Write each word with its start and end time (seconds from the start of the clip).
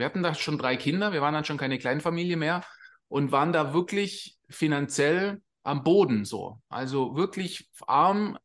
Wir 0.00 0.06
hatten 0.06 0.22
da 0.22 0.34
schon 0.34 0.56
drei 0.56 0.76
Kinder, 0.76 1.12
wir 1.12 1.20
waren 1.20 1.34
dann 1.34 1.44
schon 1.44 1.58
keine 1.58 1.78
Kleinfamilie 1.78 2.38
mehr 2.38 2.64
und 3.08 3.32
waren 3.32 3.52
da 3.52 3.74
wirklich 3.74 4.38
finanziell 4.48 5.42
am 5.62 5.84
Boden 5.84 6.24
so. 6.24 6.58
Also 6.70 7.16
wirklich 7.16 7.68
arm, 7.86 8.38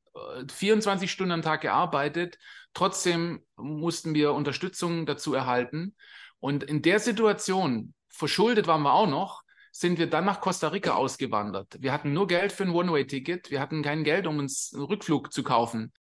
24 0.52 1.10
äh, 1.10 1.12
Stunden 1.12 1.32
am 1.32 1.42
Tag 1.42 1.62
gearbeitet. 1.62 2.38
Trotzdem 2.74 3.42
mussten 3.56 4.14
wir 4.14 4.34
Unterstützung 4.34 5.06
dazu 5.06 5.34
erhalten. 5.34 5.96
Und 6.42 6.66
in 6.66 6.82
der 6.82 7.00
Situation, 7.00 7.94
verschuldet 8.10 8.68
waren 8.68 8.82
wir 8.82 8.94
auch 8.94 9.08
noch, 9.08 9.42
sind 9.72 9.98
wir 9.98 10.10
dann 10.10 10.26
nach 10.26 10.42
Costa 10.42 10.68
Rica 10.68 10.96
ausgewandert. 10.96 11.78
Wir 11.80 11.94
hatten 11.94 12.12
nur 12.12 12.28
Geld 12.28 12.52
für 12.52 12.64
ein 12.64 12.72
One-Way-Ticket. 12.72 13.50
Wir 13.50 13.62
hatten 13.62 13.82
kein 13.82 14.04
Geld, 14.04 14.28
um 14.28 14.40
uns 14.40 14.74
einen 14.74 14.84
Rückflug 14.84 15.32
zu 15.32 15.42
kaufen. 15.42 15.94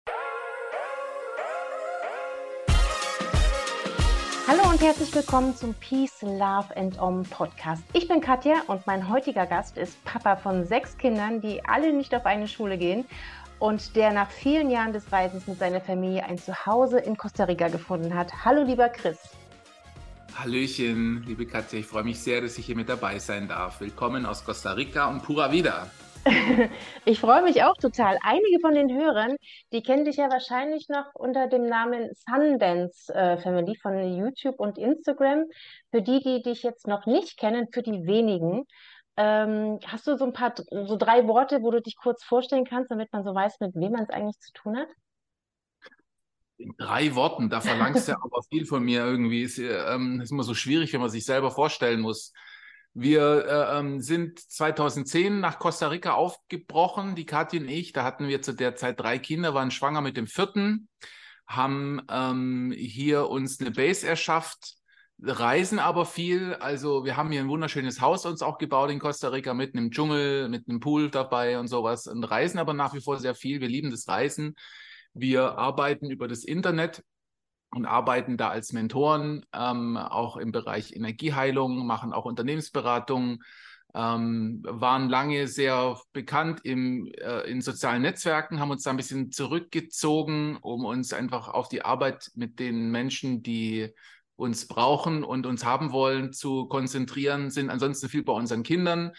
Hallo 4.46 4.68
und 4.68 4.82
herzlich 4.82 5.14
willkommen 5.14 5.56
zum 5.56 5.72
Peace, 5.72 6.20
Love 6.20 6.76
and 6.76 7.00
Om 7.00 7.22
Podcast. 7.22 7.82
Ich 7.94 8.08
bin 8.08 8.20
Katja 8.20 8.56
und 8.66 8.86
mein 8.86 9.08
heutiger 9.08 9.46
Gast 9.46 9.78
ist 9.78 10.04
Papa 10.04 10.36
von 10.36 10.66
sechs 10.66 10.98
Kindern, 10.98 11.40
die 11.40 11.64
alle 11.64 11.94
nicht 11.94 12.14
auf 12.14 12.26
eine 12.26 12.46
Schule 12.46 12.76
gehen 12.76 13.06
und 13.58 13.96
der 13.96 14.12
nach 14.12 14.30
vielen 14.30 14.68
Jahren 14.70 14.92
des 14.92 15.10
Reisens 15.10 15.46
mit 15.46 15.58
seiner 15.58 15.80
Familie 15.80 16.26
ein 16.26 16.36
Zuhause 16.36 16.98
in 16.98 17.16
Costa 17.16 17.44
Rica 17.44 17.68
gefunden 17.68 18.14
hat. 18.14 18.44
Hallo 18.44 18.64
lieber 18.64 18.90
Chris. 18.90 19.16
Hallöchen, 20.36 21.24
liebe 21.26 21.46
Katja, 21.46 21.78
ich 21.78 21.86
freue 21.86 22.04
mich 22.04 22.20
sehr, 22.20 22.42
dass 22.42 22.58
ich 22.58 22.66
hier 22.66 22.76
mit 22.76 22.90
dabei 22.90 23.18
sein 23.20 23.48
darf. 23.48 23.80
Willkommen 23.80 24.26
aus 24.26 24.44
Costa 24.44 24.72
Rica 24.72 25.06
und 25.06 25.22
Pura 25.22 25.50
Vida. 25.52 25.90
Ich 27.04 27.20
freue 27.20 27.42
mich 27.42 27.62
auch 27.62 27.76
total. 27.76 28.18
Einige 28.22 28.60
von 28.60 28.74
den 28.74 28.90
Hörern, 28.90 29.36
die 29.72 29.82
kennen 29.82 30.04
dich 30.04 30.16
ja 30.16 30.30
wahrscheinlich 30.30 30.88
noch 30.88 31.14
unter 31.14 31.48
dem 31.48 31.66
Namen 31.66 32.10
Sundance 32.14 33.12
äh, 33.14 33.36
Family 33.38 33.76
von 33.76 34.16
YouTube 34.16 34.58
und 34.58 34.78
Instagram. 34.78 35.44
Für 35.90 36.02
die, 36.02 36.20
die 36.20 36.42
dich 36.42 36.62
jetzt 36.62 36.86
noch 36.86 37.06
nicht 37.06 37.38
kennen, 37.38 37.68
für 37.72 37.82
die 37.82 38.06
wenigen, 38.06 38.64
ähm, 39.16 39.78
hast 39.86 40.06
du 40.06 40.16
so 40.16 40.24
ein 40.24 40.32
paar, 40.32 40.54
so 40.56 40.96
drei 40.96 41.26
Worte, 41.28 41.62
wo 41.62 41.70
du 41.70 41.80
dich 41.80 41.96
kurz 41.96 42.24
vorstellen 42.24 42.64
kannst, 42.64 42.90
damit 42.90 43.12
man 43.12 43.22
so 43.22 43.34
weiß, 43.34 43.60
mit 43.60 43.74
wem 43.74 43.92
man 43.92 44.02
es 44.02 44.10
eigentlich 44.10 44.38
zu 44.40 44.52
tun 44.52 44.76
hat? 44.76 44.88
In 46.56 46.74
drei 46.78 47.14
Worten, 47.14 47.48
da 47.48 47.60
verlangst 47.60 48.08
du 48.08 48.12
aber 48.22 48.42
viel 48.50 48.66
von 48.66 48.82
mir 48.82 49.04
irgendwie. 49.04 49.42
Ist, 49.42 49.58
ähm, 49.58 50.20
ist 50.20 50.32
immer 50.32 50.42
so 50.42 50.54
schwierig, 50.54 50.92
wenn 50.92 51.00
man 51.00 51.10
sich 51.10 51.24
selber 51.24 51.50
vorstellen 51.50 52.00
muss. 52.00 52.32
Wir 52.94 53.44
äh, 53.46 53.78
ähm, 53.78 54.00
sind 54.00 54.38
2010 54.38 55.40
nach 55.40 55.58
Costa 55.58 55.88
Rica 55.88 56.12
aufgebrochen, 56.14 57.16
die 57.16 57.26
Kathi 57.26 57.58
und 57.58 57.68
ich. 57.68 57.92
Da 57.92 58.04
hatten 58.04 58.28
wir 58.28 58.40
zu 58.40 58.52
der 58.52 58.76
Zeit 58.76 59.00
drei 59.00 59.18
Kinder, 59.18 59.52
waren 59.52 59.72
schwanger 59.72 60.00
mit 60.00 60.16
dem 60.16 60.28
vierten, 60.28 60.88
haben 61.48 62.00
ähm, 62.08 62.72
hier 62.76 63.28
uns 63.28 63.60
eine 63.60 63.72
Base 63.72 64.06
erschafft, 64.06 64.76
reisen 65.20 65.80
aber 65.80 66.06
viel. 66.06 66.54
Also 66.54 67.04
wir 67.04 67.16
haben 67.16 67.32
hier 67.32 67.40
ein 67.40 67.48
wunderschönes 67.48 68.00
Haus 68.00 68.26
uns 68.26 68.42
auch 68.42 68.58
gebaut 68.58 68.90
in 68.90 69.00
Costa 69.00 69.28
Rica, 69.28 69.54
mitten 69.54 69.78
im 69.78 69.90
Dschungel, 69.90 70.48
mit 70.48 70.68
einem 70.68 70.78
Pool 70.78 71.10
dabei 71.10 71.58
und 71.58 71.66
sowas. 71.66 72.06
Und 72.06 72.22
reisen 72.22 72.58
aber 72.60 72.74
nach 72.74 72.94
wie 72.94 73.00
vor 73.00 73.18
sehr 73.18 73.34
viel. 73.34 73.60
Wir 73.60 73.68
lieben 73.68 73.90
das 73.90 74.06
Reisen. 74.06 74.54
Wir 75.14 75.58
arbeiten 75.58 76.10
über 76.10 76.28
das 76.28 76.44
Internet 76.44 77.02
und 77.74 77.86
arbeiten 77.86 78.36
da 78.36 78.48
als 78.48 78.72
Mentoren, 78.72 79.44
ähm, 79.52 79.96
auch 79.96 80.36
im 80.36 80.52
Bereich 80.52 80.94
Energieheilung, 80.94 81.86
machen 81.86 82.12
auch 82.12 82.24
Unternehmensberatung, 82.24 83.42
ähm, 83.94 84.62
waren 84.64 85.08
lange 85.08 85.46
sehr 85.46 85.98
bekannt 86.12 86.60
im, 86.64 87.06
äh, 87.06 87.48
in 87.50 87.60
sozialen 87.60 88.02
Netzwerken, 88.02 88.60
haben 88.60 88.70
uns 88.70 88.82
da 88.82 88.90
ein 88.90 88.96
bisschen 88.96 89.30
zurückgezogen, 89.30 90.56
um 90.60 90.84
uns 90.84 91.12
einfach 91.12 91.48
auf 91.48 91.68
die 91.68 91.84
Arbeit 91.84 92.30
mit 92.34 92.58
den 92.58 92.90
Menschen, 92.90 93.42
die 93.42 93.90
uns 94.36 94.66
brauchen 94.66 95.22
und 95.22 95.46
uns 95.46 95.64
haben 95.64 95.92
wollen, 95.92 96.32
zu 96.32 96.66
konzentrieren, 96.66 97.50
sind 97.50 97.70
ansonsten 97.70 98.08
viel 98.08 98.24
bei 98.24 98.32
unseren 98.32 98.64
Kindern, 98.64 99.12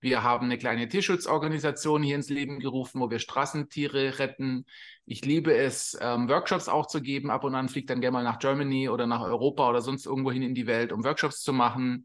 wir 0.00 0.22
haben 0.22 0.46
eine 0.46 0.58
kleine 0.58 0.88
Tierschutzorganisation 0.88 2.02
hier 2.02 2.16
ins 2.16 2.28
Leben 2.28 2.60
gerufen, 2.60 3.00
wo 3.00 3.10
wir 3.10 3.18
Straßentiere 3.18 4.18
retten. 4.18 4.64
Ich 5.06 5.24
liebe 5.24 5.54
es, 5.54 5.98
ähm, 6.00 6.28
Workshops 6.28 6.68
auch 6.68 6.86
zu 6.86 7.00
geben. 7.00 7.30
Ab 7.30 7.44
und 7.44 7.54
an 7.54 7.68
fliegt 7.68 7.90
dann 7.90 8.00
gerne 8.00 8.12
mal 8.12 8.24
nach 8.24 8.38
Germany 8.38 8.88
oder 8.88 9.06
nach 9.06 9.22
Europa 9.22 9.68
oder 9.68 9.80
sonst 9.80 10.06
irgendwo 10.06 10.30
hin 10.30 10.42
in 10.42 10.54
die 10.54 10.66
Welt, 10.66 10.92
um 10.92 11.04
Workshops 11.04 11.42
zu 11.42 11.52
machen. 11.52 12.04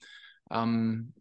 Ähm, 0.49 1.13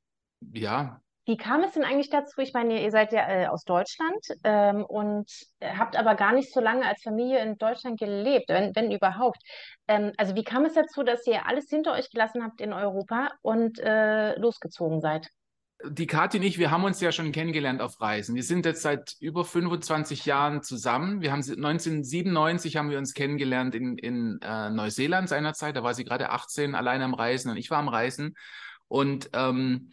ja. 0.53 1.01
Wie 1.25 1.37
kam 1.37 1.63
es 1.63 1.73
denn 1.73 1.85
eigentlich 1.85 2.11
dazu? 2.11 2.41
Ich 2.41 2.53
meine, 2.53 2.83
ihr 2.83 2.91
seid 2.91 3.13
ja 3.13 3.29
äh, 3.29 3.47
aus 3.47 3.65
Deutschland 3.65 4.27
ähm, 4.43 4.85
und 4.85 5.31
habt 5.63 5.95
aber 5.97 6.17
gar 6.17 6.33
nicht 6.33 6.53
so 6.53 6.61
lange 6.61 6.85
als 6.85 7.03
Familie 7.03 7.41
in 7.43 7.59
Deutschland 7.59 8.01
gelebt, 8.01 8.49
wenn, 8.49 8.75
wenn 8.75 8.91
überhaupt. 8.91 9.39
Ähm, 9.87 10.13
also 10.17 10.35
wie 10.35 10.43
kam 10.43 10.65
es 10.65 10.75
dazu, 10.75 11.05
dass 11.05 11.27
ihr 11.27 11.47
alles 11.47 11.69
hinter 11.69 11.93
euch 11.93 12.11
gelassen 12.11 12.43
habt 12.43 12.61
in 12.61 12.73
Europa 12.73 13.31
und 13.43 13.79
äh, 13.79 14.37
losgezogen 14.37 15.01
seid? 15.01 15.29
Die 15.89 16.07
Kathi 16.07 16.39
und 16.39 16.45
ich, 16.45 16.59
wir 16.59 16.71
haben 16.71 16.85
uns 16.85 17.01
ja 17.01 17.13
schon 17.13 17.33
kennengelernt 17.33 17.81
auf 17.81 18.01
Reisen. 18.01 18.35
Wir 18.35 18.43
sind 18.43 18.67
jetzt 18.67 18.83
seit 18.83 19.17
über 19.21 19.45
25 19.45 20.27
Jahren 20.27 20.63
zusammen. 20.63 21.21
Wir 21.21 21.33
haben 21.33 21.41
1997 21.41 22.77
haben 22.77 22.91
wir 22.91 22.99
uns 22.99 23.15
kennengelernt 23.15 23.75
in, 23.75 23.99
in 23.99 24.39
äh, 24.43 24.71
Neuseeland 24.71 25.29
seinerzeit. 25.29 25.77
Da 25.77 25.83
war 25.83 25.95
sie 25.95 26.05
gerade 26.05 26.31
18, 26.31 26.75
allein 26.75 27.03
am 27.03 27.15
Reisen 27.15 27.51
und 27.51 27.57
ich 27.57 27.71
war 27.71 27.79
am 27.79 27.89
Reisen. 27.89 28.37
Und 28.89 29.31
ähm, 29.33 29.91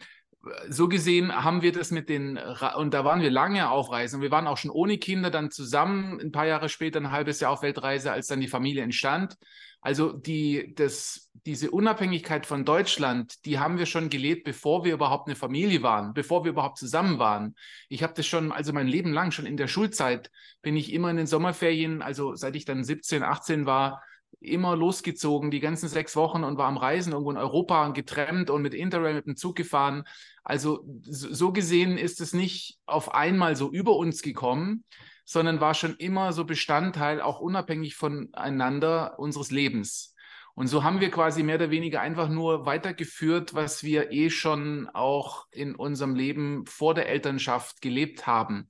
so 0.68 0.88
gesehen 0.88 1.34
haben 1.34 1.62
wir 1.62 1.72
das 1.72 1.90
mit 1.90 2.08
den, 2.08 2.38
und 2.76 2.94
da 2.94 3.04
waren 3.04 3.20
wir 3.20 3.30
lange 3.30 3.70
auf 3.70 3.90
Reisen. 3.90 4.22
Wir 4.22 4.30
waren 4.30 4.46
auch 4.46 4.56
schon 4.56 4.70
ohne 4.70 4.96
Kinder 4.98 5.30
dann 5.30 5.50
zusammen, 5.50 6.18
ein 6.20 6.32
paar 6.32 6.46
Jahre 6.46 6.68
später, 6.68 6.98
ein 6.98 7.10
halbes 7.10 7.40
Jahr 7.40 7.52
auf 7.52 7.62
Weltreise, 7.62 8.12
als 8.12 8.26
dann 8.26 8.40
die 8.40 8.48
Familie 8.48 8.82
entstand. 8.82 9.36
Also 9.80 10.12
die, 10.12 10.74
das, 10.74 11.30
diese 11.46 11.70
Unabhängigkeit 11.70 12.44
von 12.44 12.64
Deutschland, 12.64 13.44
die 13.46 13.58
haben 13.58 13.78
wir 13.78 13.86
schon 13.86 14.10
gelebt, 14.10 14.44
bevor 14.44 14.84
wir 14.84 14.92
überhaupt 14.92 15.26
eine 15.26 15.36
Familie 15.36 15.82
waren, 15.82 16.12
bevor 16.12 16.44
wir 16.44 16.50
überhaupt 16.50 16.78
zusammen 16.78 17.18
waren. 17.18 17.54
Ich 17.88 18.02
habe 18.02 18.12
das 18.14 18.26
schon, 18.26 18.52
also 18.52 18.72
mein 18.72 18.86
Leben 18.86 19.12
lang, 19.12 19.30
schon 19.30 19.46
in 19.46 19.56
der 19.56 19.68
Schulzeit, 19.68 20.30
bin 20.60 20.76
ich 20.76 20.92
immer 20.92 21.10
in 21.10 21.16
den 21.16 21.26
Sommerferien, 21.26 22.02
also 22.02 22.34
seit 22.34 22.56
ich 22.56 22.66
dann 22.66 22.84
17, 22.84 23.22
18 23.22 23.64
war, 23.64 24.02
immer 24.38 24.76
losgezogen, 24.76 25.50
die 25.50 25.60
ganzen 25.60 25.88
sechs 25.88 26.14
Wochen 26.16 26.44
und 26.44 26.56
war 26.56 26.68
am 26.68 26.76
Reisen 26.76 27.12
irgendwo 27.12 27.30
in 27.30 27.36
Europa 27.36 27.84
und 27.84 27.94
getrennt 27.94 28.48
und 28.50 28.62
mit 28.62 28.74
Interrail 28.74 29.14
mit 29.14 29.26
dem 29.26 29.36
Zug 29.36 29.56
gefahren. 29.56 30.04
Also 30.44 30.84
so 31.02 31.52
gesehen 31.52 31.98
ist 31.98 32.20
es 32.20 32.32
nicht 32.32 32.78
auf 32.86 33.14
einmal 33.14 33.56
so 33.56 33.70
über 33.70 33.96
uns 33.96 34.22
gekommen, 34.22 34.84
sondern 35.30 35.60
war 35.60 35.74
schon 35.74 35.94
immer 35.98 36.32
so 36.32 36.44
Bestandteil, 36.44 37.20
auch 37.20 37.38
unabhängig 37.38 37.94
voneinander 37.94 39.16
unseres 39.20 39.52
Lebens. 39.52 40.16
Und 40.54 40.66
so 40.66 40.82
haben 40.82 40.98
wir 40.98 41.12
quasi 41.12 41.44
mehr 41.44 41.54
oder 41.54 41.70
weniger 41.70 42.00
einfach 42.00 42.28
nur 42.28 42.66
weitergeführt, 42.66 43.54
was 43.54 43.84
wir 43.84 44.10
eh 44.10 44.30
schon 44.30 44.88
auch 44.92 45.46
in 45.52 45.76
unserem 45.76 46.16
Leben 46.16 46.66
vor 46.66 46.94
der 46.94 47.08
Elternschaft 47.08 47.80
gelebt 47.80 48.26
haben. 48.26 48.68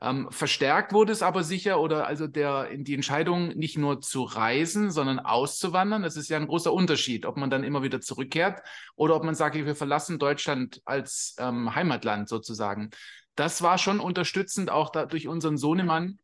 Ähm, 0.00 0.28
verstärkt 0.30 0.92
wurde 0.92 1.10
es 1.10 1.22
aber 1.22 1.42
sicher 1.42 1.80
oder 1.80 2.06
also 2.06 2.28
der, 2.28 2.68
die 2.76 2.94
Entscheidung 2.94 3.48
nicht 3.48 3.76
nur 3.76 4.00
zu 4.00 4.22
reisen, 4.22 4.92
sondern 4.92 5.18
auszuwandern. 5.18 6.04
Das 6.04 6.16
ist 6.16 6.28
ja 6.28 6.36
ein 6.36 6.46
großer 6.46 6.72
Unterschied, 6.72 7.26
ob 7.26 7.36
man 7.36 7.50
dann 7.50 7.64
immer 7.64 7.82
wieder 7.82 8.00
zurückkehrt 8.00 8.62
oder 8.94 9.16
ob 9.16 9.24
man 9.24 9.34
sagt, 9.34 9.56
wir 9.56 9.74
verlassen 9.74 10.20
Deutschland 10.20 10.80
als 10.84 11.34
ähm, 11.40 11.74
Heimatland 11.74 12.28
sozusagen 12.28 12.90
das 13.38 13.62
war 13.62 13.78
schon 13.78 14.00
unterstützend 14.00 14.70
auch 14.70 14.90
da, 14.90 15.06
durch 15.06 15.28
unseren 15.28 15.56
Sohnemann, 15.56 16.18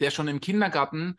der 0.00 0.10
schon 0.10 0.26
im 0.26 0.40
Kindergarten 0.40 1.16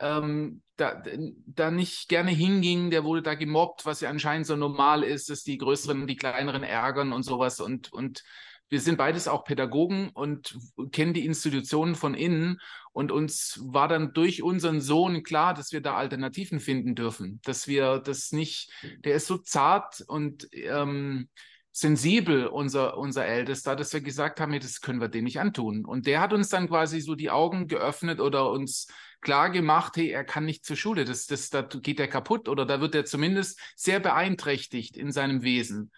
ähm, 0.00 0.62
da, 0.76 1.02
da 1.46 1.70
nicht 1.70 2.08
gerne 2.08 2.30
hinging, 2.30 2.90
der 2.90 3.04
wurde 3.04 3.22
da 3.22 3.34
gemobbt, 3.34 3.86
was 3.86 4.00
ja 4.00 4.10
anscheinend 4.10 4.46
so 4.46 4.56
normal 4.56 5.02
ist, 5.02 5.30
dass 5.30 5.44
die 5.44 5.56
Größeren 5.56 6.06
die 6.06 6.16
Kleineren 6.16 6.62
ärgern 6.62 7.12
und 7.12 7.22
sowas. 7.22 7.60
Und, 7.60 7.92
und 7.92 8.22
wir 8.68 8.80
sind 8.80 8.98
beides 8.98 9.28
auch 9.28 9.44
Pädagogen 9.44 10.10
und 10.10 10.58
kennen 10.90 11.14
die 11.14 11.24
Institutionen 11.24 11.94
von 11.94 12.14
innen. 12.14 12.60
Und 12.92 13.12
uns 13.12 13.60
war 13.64 13.88
dann 13.88 14.12
durch 14.12 14.42
unseren 14.42 14.80
Sohn 14.80 15.22
klar, 15.22 15.54
dass 15.54 15.72
wir 15.72 15.80
da 15.80 15.94
Alternativen 15.94 16.60
finden 16.60 16.94
dürfen, 16.94 17.40
dass 17.44 17.66
wir 17.66 17.98
das 17.98 18.32
nicht, 18.32 18.70
der 19.04 19.14
ist 19.14 19.26
so 19.26 19.38
zart 19.38 20.02
und 20.06 20.48
ähm, 20.52 21.28
sensibel, 21.72 22.46
unser, 22.46 22.98
unser 22.98 23.26
Ältester, 23.26 23.74
dass 23.74 23.92
wir 23.94 24.02
gesagt 24.02 24.40
haben, 24.40 24.58
das 24.60 24.82
können 24.82 25.00
wir 25.00 25.08
denen 25.08 25.24
nicht 25.24 25.40
antun. 25.40 25.84
Und 25.84 26.06
der 26.06 26.20
hat 26.20 26.32
uns 26.34 26.50
dann 26.50 26.68
quasi 26.68 27.00
so 27.00 27.14
die 27.14 27.30
Augen 27.30 27.66
geöffnet 27.66 28.20
oder 28.20 28.50
uns 28.50 28.88
klar 29.22 29.50
gemacht, 29.50 29.96
hey, 29.96 30.10
er 30.10 30.24
kann 30.24 30.44
nicht 30.44 30.66
zur 30.66 30.76
Schule, 30.76 31.04
das, 31.04 31.26
das, 31.26 31.48
da 31.48 31.62
geht 31.62 31.98
er 31.98 32.08
kaputt 32.08 32.48
oder 32.48 32.66
da 32.66 32.80
wird 32.80 32.94
er 32.94 33.06
zumindest 33.06 33.58
sehr 33.74 34.00
beeinträchtigt 34.00 34.96
in 34.96 35.12
seinem 35.12 35.42
Wesen. 35.42 35.90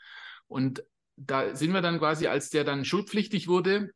Und 0.47 0.85
da 1.17 1.55
sind 1.57 1.73
wir 1.73 1.81
dann 1.81 1.99
quasi, 1.99 2.29
als 2.29 2.51
der 2.51 2.65
dann 2.65 2.85
schulpflichtig 2.85 3.49
wurde, 3.49 3.91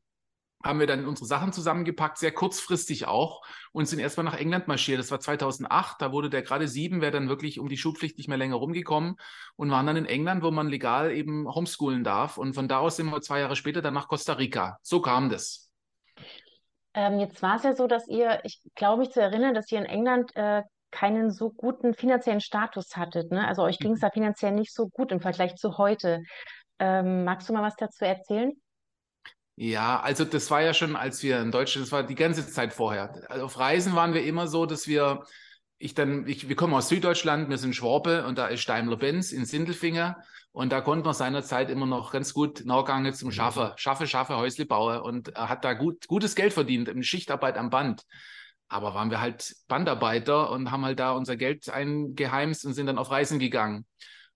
haben 0.63 0.81
wir 0.81 0.87
dann 0.87 1.07
unsere 1.07 1.27
Sachen 1.27 1.53
zusammengepackt, 1.53 2.19
sehr 2.19 2.33
kurzfristig 2.33 3.07
auch, 3.07 3.43
und 3.73 3.87
sind 3.87 4.01
erstmal 4.01 4.25
nach 4.25 4.39
England 4.39 4.67
marschiert. 4.67 4.99
Das 4.99 5.11
war 5.11 5.21
2008, 5.21 6.01
da 6.01 6.13
wurde 6.13 6.31
der 6.31 6.43
gerade 6.43 6.67
sieben, 6.67 7.01
wäre 7.01 7.13
dann 7.13 7.29
wirklich 7.29 7.61
um 7.61 7.69
die 7.69 7.77
Schulpflicht 7.77 8.19
nicht 8.19 8.29
mehr 8.29 8.39
länger 8.39 8.57
rumgekommen 8.57 9.17
und 9.57 9.71
waren 9.71 9.87
dann 9.87 9.97
in 9.97 10.07
England, 10.07 10.43
wo 10.43 10.51
man 10.51 10.69
legal 10.69 11.13
eben 11.13 11.47
homeschoolen 11.47 12.03
darf. 12.03 12.39
Und 12.39 12.55
von 12.55 12.67
da 12.69 12.79
aus 12.79 12.97
sind 12.97 13.11
wir 13.11 13.21
zwei 13.21 13.41
Jahre 13.41 13.57
später 13.57 13.83
dann 13.83 13.95
nach 13.95 14.09
Costa 14.09 14.33
Rica. 14.35 14.79
So 14.83 15.01
kam 15.01 15.29
das. 15.29 15.71
Ähm, 16.95 17.21
jetzt 17.21 17.41
war 17.43 17.57
es 17.57 17.63
ja 17.63 17.77
so, 17.77 17.87
dass 17.87 18.09
ihr, 18.09 18.41
ich 18.45 18.61
glaube 18.75 19.01
mich 19.01 19.11
zu 19.11 19.21
erinnern, 19.21 19.55
dass 19.55 19.71
ihr 19.71 19.79
in 19.79 19.85
England 19.85 20.35
äh, 20.35 20.63
keinen 20.91 21.31
so 21.31 21.51
guten 21.51 21.95
finanziellen 21.95 22.41
Status 22.41 22.97
hattet. 22.97 23.31
Ne? 23.31 23.47
Also 23.47 23.63
euch 23.63 23.79
ging 23.79 23.93
es 23.93 24.01
mhm. 24.01 24.07
da 24.07 24.11
finanziell 24.11 24.53
nicht 24.53 24.75
so 24.75 24.89
gut 24.89 25.13
im 25.13 25.21
Vergleich 25.21 25.55
zu 25.57 25.79
heute. 25.79 26.23
Ähm, 26.81 27.25
magst 27.25 27.49
du 27.49 27.53
mal 27.53 27.63
was 27.63 27.77
dazu 27.77 28.05
erzählen? 28.05 28.53
Ja, 29.61 29.99
also 30.01 30.25
das 30.25 30.53
war 30.53 30.63
ja 30.63 30.73
schon, 30.73 30.95
als 30.95 31.21
wir 31.25 31.41
in 31.41 31.51
Deutschland, 31.51 31.85
das 31.85 31.91
war 31.91 32.05
die 32.05 32.15
ganze 32.15 32.47
Zeit 32.49 32.73
vorher. 32.73 33.25
Also 33.29 33.45
auf 33.45 33.59
Reisen 33.59 33.97
waren 33.97 34.15
wir 34.15 34.23
immer 34.23 34.47
so, 34.47 34.67
dass 34.67 34.87
wir, 34.87 35.25
ich 35.79 35.95
dann, 35.95 36.29
ich, 36.29 36.49
wir 36.49 36.55
kommen 36.55 36.75
aus 36.75 36.89
Süddeutschland, 36.89 37.51
wir 37.51 37.59
sind 37.59 37.75
Schwabe 37.75 38.25
und 38.25 38.39
da 38.39 38.47
ist 38.47 38.69
Daimler-Benz 38.69 39.33
in 39.33 39.45
Sindelfinger 39.45 40.23
und 40.53 40.71
da 40.71 40.81
konnte 40.81 41.05
man 41.05 41.15
seinerzeit 41.15 41.71
immer 41.71 41.87
noch 41.87 42.13
ganz 42.13 42.35
gut 42.35 42.65
nachgangen 42.67 43.13
zum 43.15 43.33
Schaffer, 43.33 43.75
Schaffe, 43.79 44.07
Schaffe, 44.07 44.37
Häusle 44.37 44.65
bauen 44.65 45.01
und 45.01 45.31
er 45.31 45.49
hat 45.49 45.65
da 45.65 45.73
gut, 45.73 46.07
gutes 46.07 46.37
Geld 46.37 46.53
verdient 46.53 46.87
in 46.89 47.03
Schichtarbeit 47.03 47.59
am 47.59 47.69
Band. 47.69 48.05
Aber 48.69 48.95
waren 48.95 49.11
wir 49.11 49.21
halt 49.21 49.57
Bandarbeiter 49.67 50.53
und 50.53 50.71
haben 50.71 50.85
halt 50.85 51.01
da 51.01 51.11
unser 51.11 51.37
Geld 51.37 51.69
eingeheimst 51.69 52.65
und 52.65 52.75
sind 52.75 52.87
dann 52.87 52.99
auf 52.99 53.11
Reisen 53.11 53.41
gegangen. 53.41 53.87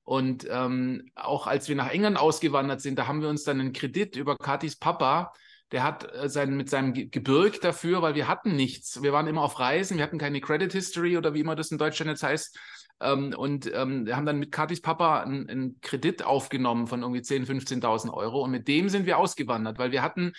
Und 0.05 0.47
ähm, 0.51 1.11
auch 1.15 1.47
als 1.47 1.69
wir 1.69 1.77
nach 1.77 1.91
England 1.91 2.19
ausgewandert 2.19 2.81
sind, 2.81 2.99
da 2.99 3.07
haben 3.07 3.23
wir 3.23 3.29
uns 3.29 3.45
dann 3.45 3.61
einen 3.61 3.73
Kredit 3.73 4.17
über 4.17 4.37
Katis 4.37 4.77
Papa, 4.77 5.33
der 5.73 5.83
hat 5.83 6.15
äh, 6.15 6.29
sein, 6.29 6.57
mit 6.57 6.69
seinem 6.69 6.93
Gebirg 6.93 7.61
dafür, 7.61 8.03
weil 8.03 8.15
wir 8.15 8.29
hatten 8.29 8.55
nichts. 8.55 9.03
Wir 9.03 9.13
waren 9.13 9.27
immer 9.27 9.43
auf 9.43 9.59
Reisen, 9.59 9.97
wir 9.97 10.05
hatten 10.05 10.19
keine 10.19 10.41
Credit 10.41 10.73
History 10.73 11.17
oder 11.17 11.35
wie 11.35 11.41
immer 11.41 11.57
das 11.57 11.71
in 11.71 11.79
Deutschland 11.79 12.11
jetzt 12.11 12.23
heißt. 12.23 12.59
Ähm, 13.01 13.35
und 13.37 13.71
ähm, 13.75 14.07
wir 14.07 14.17
haben 14.17 14.27
dann 14.27 14.39
mit 14.39 14.53
Katis 14.53 14.83
Papa 14.83 15.23
einen, 15.23 15.49
einen 15.49 15.81
Kredit 15.81 16.25
aufgenommen 16.25 16.87
von 16.87 17.03
irgendwie 17.03 17.21
10.000, 17.21 17.81
15.000 17.81 18.13
Euro. 18.13 18.43
Und 18.43 18.51
mit 18.51 18.69
dem 18.69 18.89
sind 18.89 19.07
wir 19.07 19.19
ausgewandert, 19.19 19.79
weil 19.79 19.93
wir 19.93 20.03
hatten 20.03 20.33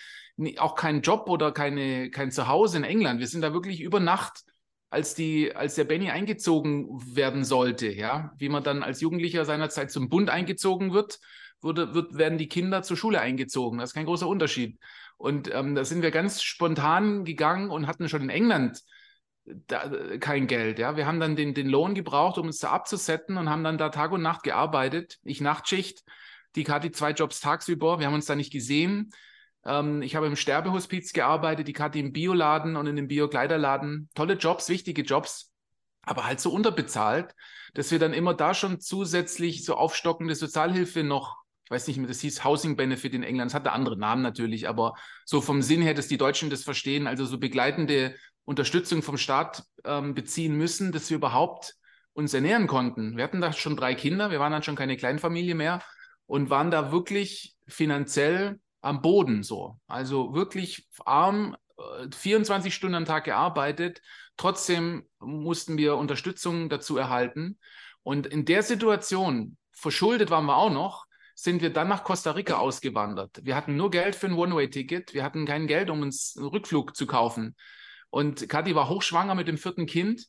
auch 0.58 0.74
keinen 0.74 1.02
Job 1.02 1.28
oder 1.28 1.52
keine, 1.52 2.10
kein 2.10 2.30
Zuhause 2.30 2.78
in 2.78 2.84
England. 2.84 3.20
Wir 3.20 3.28
sind 3.28 3.42
da 3.42 3.52
wirklich 3.52 3.80
über 3.80 4.00
Nacht 4.00 4.44
als, 4.94 5.14
die, 5.14 5.54
als 5.54 5.74
der 5.74 5.84
Benny 5.84 6.10
eingezogen 6.10 6.88
werden 7.14 7.44
sollte, 7.44 7.92
ja, 7.92 8.32
wie 8.38 8.48
man 8.48 8.62
dann 8.62 8.84
als 8.84 9.00
Jugendlicher 9.00 9.44
seinerzeit 9.44 9.90
zum 9.90 10.08
Bund 10.08 10.30
eingezogen 10.30 10.92
wird, 10.92 11.18
wurde, 11.60 11.94
wird, 11.94 12.16
werden 12.16 12.38
die 12.38 12.48
Kinder 12.48 12.82
zur 12.82 12.96
Schule 12.96 13.20
eingezogen. 13.20 13.80
Das 13.80 13.90
ist 13.90 13.94
kein 13.94 14.06
großer 14.06 14.28
Unterschied. 14.28 14.78
Und 15.16 15.52
ähm, 15.52 15.74
da 15.74 15.84
sind 15.84 16.02
wir 16.02 16.12
ganz 16.12 16.42
spontan 16.42 17.24
gegangen 17.24 17.70
und 17.70 17.88
hatten 17.88 18.08
schon 18.08 18.22
in 18.22 18.30
England 18.30 18.82
da, 19.66 19.90
kein 20.20 20.46
Geld. 20.46 20.78
Ja. 20.78 20.96
Wir 20.96 21.06
haben 21.06 21.20
dann 21.20 21.34
den, 21.34 21.54
den 21.54 21.68
Lohn 21.68 21.94
gebraucht, 21.94 22.38
um 22.38 22.46
uns 22.46 22.58
da 22.58 22.70
abzusetzen 22.70 23.36
und 23.36 23.50
haben 23.50 23.64
dann 23.64 23.78
da 23.78 23.88
Tag 23.88 24.12
und 24.12 24.22
Nacht 24.22 24.44
gearbeitet. 24.44 25.18
Ich 25.24 25.40
Nachtschicht, 25.40 26.04
die 26.54 26.64
Kathi 26.64 26.92
zwei 26.92 27.10
Jobs 27.10 27.40
tagsüber. 27.40 27.98
Wir 27.98 28.06
haben 28.06 28.14
uns 28.14 28.26
da 28.26 28.36
nicht 28.36 28.52
gesehen. 28.52 29.10
Ähm, 29.66 30.02
ich 30.02 30.16
habe 30.16 30.26
im 30.26 30.36
Sterbehospiz 30.36 31.12
gearbeitet, 31.12 31.68
die 31.68 31.72
Kathi 31.72 32.00
im 32.00 32.12
Bioladen 32.12 32.76
und 32.76 32.86
in 32.86 32.96
dem 32.96 33.08
Biokleiderladen. 33.08 34.08
Tolle 34.14 34.34
Jobs, 34.34 34.68
wichtige 34.68 35.02
Jobs, 35.02 35.52
aber 36.02 36.26
halt 36.26 36.40
so 36.40 36.52
unterbezahlt, 36.52 37.34
dass 37.74 37.90
wir 37.90 37.98
dann 37.98 38.12
immer 38.12 38.34
da 38.34 38.54
schon 38.54 38.80
zusätzlich 38.80 39.64
so 39.64 39.74
aufstockende 39.74 40.34
Sozialhilfe 40.34 41.02
noch 41.02 41.44
ich 41.64 41.70
weiß 41.70 41.86
nicht 41.86 41.96
mehr, 41.96 42.08
das 42.08 42.20
hieß 42.20 42.44
Housing 42.44 42.76
Benefit 42.76 43.14
in 43.14 43.22
England, 43.22 43.50
es 43.50 43.54
hatte 43.54 43.72
andere 43.72 43.96
Namen 43.96 44.20
natürlich, 44.22 44.68
aber 44.68 44.94
so 45.24 45.40
vom 45.40 45.62
Sinn 45.62 45.80
her, 45.80 45.94
dass 45.94 46.08
die 46.08 46.18
Deutschen 46.18 46.50
das 46.50 46.62
verstehen, 46.62 47.06
also 47.06 47.24
so 47.24 47.38
begleitende 47.38 48.14
Unterstützung 48.44 49.02
vom 49.02 49.16
Staat 49.16 49.64
ähm, 49.84 50.14
beziehen 50.14 50.56
müssen, 50.56 50.92
dass 50.92 51.08
wir 51.08 51.16
überhaupt 51.16 51.74
uns 52.12 52.34
ernähren 52.34 52.66
konnten. 52.66 53.16
Wir 53.16 53.24
hatten 53.24 53.40
da 53.40 53.52
schon 53.52 53.76
drei 53.76 53.94
Kinder, 53.94 54.30
wir 54.30 54.40
waren 54.40 54.52
dann 54.52 54.62
schon 54.62 54.76
keine 54.76 54.96
Kleinfamilie 54.96 55.54
mehr 55.54 55.82
und 56.26 56.50
waren 56.50 56.70
da 56.70 56.92
wirklich 56.92 57.56
finanziell 57.66 58.60
am 58.84 59.00
Boden 59.00 59.42
so. 59.42 59.80
Also 59.86 60.34
wirklich 60.34 60.86
arm, 61.04 61.56
24 62.12 62.72
äh, 62.72 62.74
Stunden 62.74 62.94
am 62.94 63.04
Tag 63.06 63.24
gearbeitet. 63.24 64.02
Trotzdem 64.36 65.06
mussten 65.18 65.78
wir 65.78 65.96
Unterstützung 65.96 66.68
dazu 66.68 66.96
erhalten. 66.96 67.58
Und 68.02 68.26
in 68.26 68.44
der 68.44 68.62
Situation, 68.62 69.56
verschuldet 69.72 70.30
waren 70.30 70.44
wir 70.44 70.56
auch 70.56 70.70
noch, 70.70 71.06
sind 71.34 71.62
wir 71.62 71.72
dann 71.72 71.88
nach 71.88 72.04
Costa 72.04 72.32
Rica 72.32 72.58
ausgewandert. 72.58 73.40
Wir 73.42 73.56
hatten 73.56 73.76
nur 73.76 73.90
Geld 73.90 74.14
für 74.14 74.26
ein 74.26 74.34
One-Way-Ticket. 74.34 75.14
Wir 75.14 75.24
hatten 75.24 75.46
kein 75.46 75.66
Geld, 75.66 75.90
um 75.90 76.02
uns 76.02 76.36
einen 76.36 76.46
Rückflug 76.46 76.94
zu 76.94 77.06
kaufen. 77.06 77.56
Und 78.10 78.48
Kathi 78.48 78.74
war 78.74 78.88
hochschwanger 78.88 79.34
mit 79.34 79.48
dem 79.48 79.58
vierten 79.58 79.86
Kind. 79.86 80.26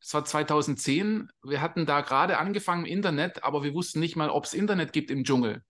Das 0.00 0.14
war 0.14 0.24
2010. 0.24 1.28
Wir 1.44 1.60
hatten 1.60 1.86
da 1.86 2.00
gerade 2.00 2.38
angefangen 2.38 2.86
im 2.86 2.92
Internet, 2.92 3.44
aber 3.44 3.62
wir 3.62 3.74
wussten 3.74 4.00
nicht 4.00 4.16
mal, 4.16 4.30
ob 4.30 4.44
es 4.44 4.54
Internet 4.54 4.92
gibt 4.92 5.10
im 5.10 5.24
Dschungel 5.24 5.62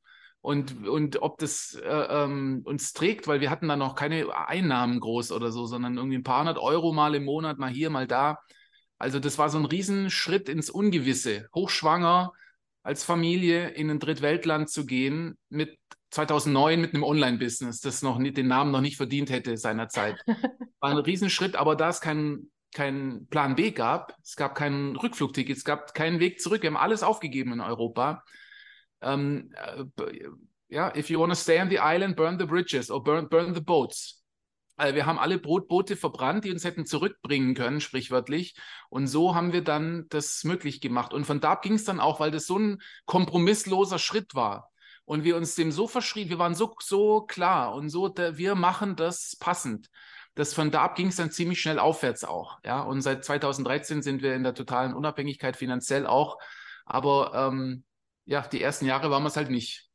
und, 0.48 0.88
und 0.88 1.20
ob 1.20 1.36
das 1.36 1.74
äh, 1.74 1.86
ähm, 1.86 2.62
uns 2.64 2.94
trägt, 2.94 3.28
weil 3.28 3.42
wir 3.42 3.50
hatten 3.50 3.68
da 3.68 3.76
noch 3.76 3.94
keine 3.94 4.34
Einnahmen 4.48 4.98
groß 4.98 5.30
oder 5.32 5.52
so, 5.52 5.66
sondern 5.66 5.98
irgendwie 5.98 6.16
ein 6.16 6.22
paar 6.22 6.40
hundert 6.40 6.56
Euro 6.56 6.94
mal 6.94 7.14
im 7.14 7.26
Monat, 7.26 7.58
mal 7.58 7.68
hier, 7.68 7.90
mal 7.90 8.06
da. 8.06 8.38
Also 8.96 9.20
das 9.20 9.36
war 9.36 9.50
so 9.50 9.58
ein 9.58 9.66
Riesenschritt 9.66 10.48
ins 10.48 10.70
Ungewisse. 10.70 11.48
Hochschwanger 11.54 12.32
als 12.82 13.04
Familie 13.04 13.68
in 13.68 13.90
ein 13.90 13.98
Drittweltland 13.98 14.70
zu 14.70 14.86
gehen 14.86 15.36
mit 15.50 15.76
2009 16.12 16.80
mit 16.80 16.94
einem 16.94 17.02
Online-Business, 17.02 17.80
das 17.80 18.00
noch 18.00 18.16
nicht, 18.16 18.38
den 18.38 18.48
Namen 18.48 18.70
noch 18.70 18.80
nicht 18.80 18.96
verdient 18.96 19.28
hätte 19.28 19.54
seinerzeit. 19.58 20.16
War 20.80 20.92
ein 20.92 20.96
Riesenschritt, 20.96 21.56
aber 21.56 21.76
da 21.76 21.90
es 21.90 22.00
keinen 22.00 22.50
kein 22.72 23.26
Plan 23.28 23.54
B 23.54 23.70
gab, 23.72 24.14
es 24.24 24.34
gab 24.34 24.54
kein 24.54 24.96
Rückflugticket, 24.96 25.58
es 25.58 25.64
gab 25.64 25.92
keinen 25.92 26.20
Weg 26.20 26.40
zurück. 26.40 26.62
Wir 26.62 26.70
haben 26.70 26.78
alles 26.78 27.02
aufgegeben 27.02 27.52
in 27.52 27.60
Europa 27.60 28.24
um, 29.00 29.52
äh, 29.52 30.28
ja, 30.68 30.94
if 30.94 31.08
you 31.10 31.18
want 31.18 31.32
to 31.32 31.36
stay 31.36 31.60
on 31.60 31.70
the 31.70 31.78
island, 31.78 32.16
burn 32.16 32.38
the 32.38 32.44
bridges 32.44 32.90
or 32.90 33.02
burn, 33.02 33.28
burn 33.28 33.54
the 33.54 33.60
boats. 33.60 34.22
Also 34.76 34.94
wir 34.94 35.06
haben 35.06 35.18
alle 35.18 35.38
Brotboote 35.38 35.96
verbrannt, 35.96 36.44
die 36.44 36.52
uns 36.52 36.64
hätten 36.64 36.86
zurückbringen 36.86 37.54
können, 37.54 37.80
sprichwörtlich. 37.80 38.54
Und 38.90 39.08
so 39.08 39.34
haben 39.34 39.52
wir 39.52 39.64
dann 39.64 40.06
das 40.08 40.44
möglich 40.44 40.80
gemacht. 40.80 41.12
Und 41.12 41.24
von 41.24 41.40
da 41.40 41.56
ging 41.56 41.74
es 41.74 41.84
dann 41.84 41.98
auch, 41.98 42.20
weil 42.20 42.30
das 42.30 42.46
so 42.46 42.58
ein 42.58 42.80
kompromissloser 43.04 43.98
Schritt 43.98 44.36
war. 44.36 44.70
Und 45.04 45.24
wir 45.24 45.36
uns 45.36 45.56
dem 45.56 45.72
so 45.72 45.88
verschrieben, 45.88 46.30
wir 46.30 46.38
waren 46.38 46.54
so, 46.54 46.76
so 46.80 47.22
klar 47.22 47.74
und 47.74 47.88
so, 47.88 48.14
wir 48.14 48.54
machen 48.54 48.94
das 48.94 49.36
passend. 49.40 49.88
Das 50.36 50.54
von 50.54 50.70
da 50.70 50.84
ab 50.84 50.94
ging 50.94 51.08
es 51.08 51.16
dann 51.16 51.32
ziemlich 51.32 51.60
schnell 51.60 51.80
aufwärts 51.80 52.22
auch. 52.22 52.60
Ja, 52.64 52.82
und 52.82 53.00
seit 53.00 53.24
2013 53.24 54.02
sind 54.02 54.22
wir 54.22 54.36
in 54.36 54.44
der 54.44 54.54
totalen 54.54 54.94
Unabhängigkeit 54.94 55.56
finanziell 55.56 56.06
auch. 56.06 56.38
Aber 56.86 57.32
ähm, 57.34 57.82
ja, 58.28 58.42
die 58.42 58.62
ersten 58.62 58.84
Jahre 58.84 59.10
waren 59.10 59.22
wir 59.22 59.28
es 59.28 59.36
halt 59.36 59.50
nicht. 59.50 59.88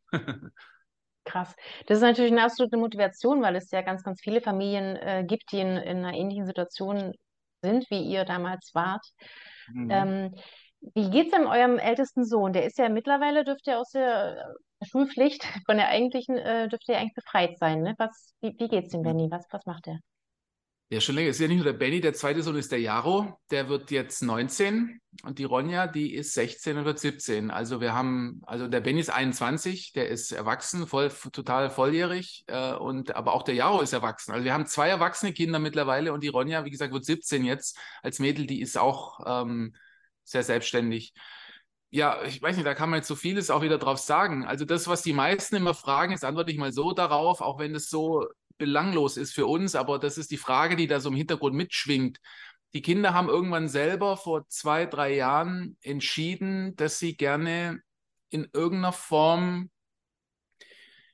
Krass. 1.23 1.55
Das 1.85 1.97
ist 1.97 2.03
natürlich 2.03 2.31
eine 2.31 2.43
absolute 2.43 2.77
Motivation, 2.77 3.41
weil 3.41 3.55
es 3.55 3.71
ja 3.71 3.81
ganz, 3.81 4.03
ganz 4.03 4.19
viele 4.21 4.41
Familien 4.41 4.97
äh, 4.97 5.23
gibt, 5.25 5.51
die 5.51 5.59
in, 5.59 5.77
in, 5.77 5.97
einer 5.99 6.17
ähnlichen 6.17 6.45
Situation 6.45 7.13
sind, 7.61 7.89
wie 7.89 8.01
ihr 8.01 8.25
damals 8.25 8.71
wart. 8.73 9.05
Mhm. 9.71 9.89
Ähm, 9.89 10.35
wie 10.95 11.09
geht 11.11 11.27
es 11.27 11.31
denn 11.31 11.45
eurem 11.45 11.77
ältesten 11.77 12.25
Sohn? 12.25 12.51
Der 12.51 12.65
ist 12.65 12.77
ja 12.77 12.89
mittlerweile, 12.89 13.45
dürfte 13.45 13.71
er 13.71 13.79
aus 13.79 13.91
der 13.91 14.55
Schulpflicht, 14.81 15.43
von 15.65 15.77
der 15.77 15.89
eigentlichen, 15.89 16.37
äh, 16.37 16.67
dürfte 16.67 16.93
er 16.93 16.99
eigentlich 16.99 17.13
befreit 17.13 17.57
sein. 17.59 17.83
Ne? 17.83 17.93
Was, 17.99 18.33
wie, 18.41 18.55
wie 18.57 18.75
es 18.75 18.89
dem 18.89 19.03
Benny? 19.03 19.29
Was, 19.29 19.45
was 19.51 19.65
macht 19.65 19.87
er? 19.87 19.99
Ja, 20.93 21.01
schon 21.01 21.15
länger. 21.15 21.31
Es 21.31 21.37
ist 21.37 21.41
ja 21.41 21.47
nicht 21.47 21.57
nur 21.57 21.65
der 21.65 21.73
Benny, 21.73 22.01
der 22.01 22.13
zweite 22.13 22.43
Sohn 22.43 22.55
ist 22.55 22.71
der 22.71 22.79
Jaro, 22.79 23.39
der 23.49 23.67
wird 23.67 23.89
jetzt 23.89 24.21
19 24.21 25.01
und 25.23 25.39
die 25.39 25.43
Ronja, 25.43 25.87
die 25.87 26.13
ist 26.13 26.35
16 26.35 26.77
und 26.77 26.85
wird 26.85 26.99
17. 26.99 27.49
Also 27.49 27.81
wir 27.81 27.95
haben, 27.95 28.43
also 28.45 28.67
der 28.67 28.79
Benny 28.79 28.99
ist 28.99 29.09
21, 29.09 29.93
der 29.93 30.09
ist 30.09 30.31
erwachsen, 30.31 30.85
voll, 30.85 31.09
total 31.09 31.71
volljährig 31.71 32.43
äh, 32.45 32.73
und 32.73 33.15
aber 33.15 33.33
auch 33.33 33.41
der 33.41 33.55
Jaro 33.55 33.81
ist 33.81 33.91
erwachsen. 33.91 34.33
Also 34.33 34.45
wir 34.45 34.53
haben 34.53 34.67
zwei 34.67 34.87
erwachsene 34.87 35.33
Kinder 35.33 35.57
mittlerweile 35.57 36.13
und 36.13 36.21
die 36.23 36.27
Ronja, 36.27 36.63
wie 36.63 36.69
gesagt, 36.69 36.93
wird 36.93 37.05
17 37.05 37.43
jetzt 37.43 37.75
als 38.03 38.19
Mädel, 38.19 38.45
die 38.45 38.61
ist 38.61 38.77
auch 38.77 39.19
ähm, 39.25 39.73
sehr 40.23 40.43
selbstständig. 40.43 41.15
Ja, 41.89 42.21
ich 42.23 42.39
weiß 42.39 42.55
nicht, 42.55 42.67
da 42.67 42.75
kann 42.75 42.91
man 42.91 42.97
jetzt 42.99 43.07
so 43.07 43.15
vieles 43.15 43.49
auch 43.49 43.63
wieder 43.63 43.79
drauf 43.79 43.97
sagen. 43.97 44.45
Also 44.45 44.63
das, 44.63 44.87
was 44.87 45.01
die 45.01 45.13
meisten 45.13 45.55
immer 45.55 45.73
fragen, 45.73 46.13
ist 46.13 46.23
antworte 46.23 46.51
ich 46.51 46.57
mal 46.59 46.71
so 46.71 46.91
darauf, 46.93 47.41
auch 47.41 47.57
wenn 47.57 47.73
es 47.73 47.89
so 47.89 48.27
belanglos 48.57 49.17
ist 49.17 49.33
für 49.33 49.45
uns, 49.47 49.75
aber 49.75 49.99
das 49.99 50.17
ist 50.17 50.31
die 50.31 50.37
Frage, 50.37 50.75
die 50.75 50.87
da 50.87 50.99
so 50.99 51.09
im 51.09 51.15
Hintergrund 51.15 51.55
mitschwingt. 51.55 52.19
Die 52.73 52.81
Kinder 52.81 53.13
haben 53.13 53.29
irgendwann 53.29 53.67
selber 53.67 54.17
vor 54.17 54.47
zwei, 54.47 54.85
drei 54.85 55.15
Jahren 55.15 55.77
entschieden, 55.81 56.75
dass 56.75 56.99
sie 56.99 57.15
gerne 57.15 57.81
in 58.29 58.49
irgendeiner 58.53 58.93
Form 58.93 59.69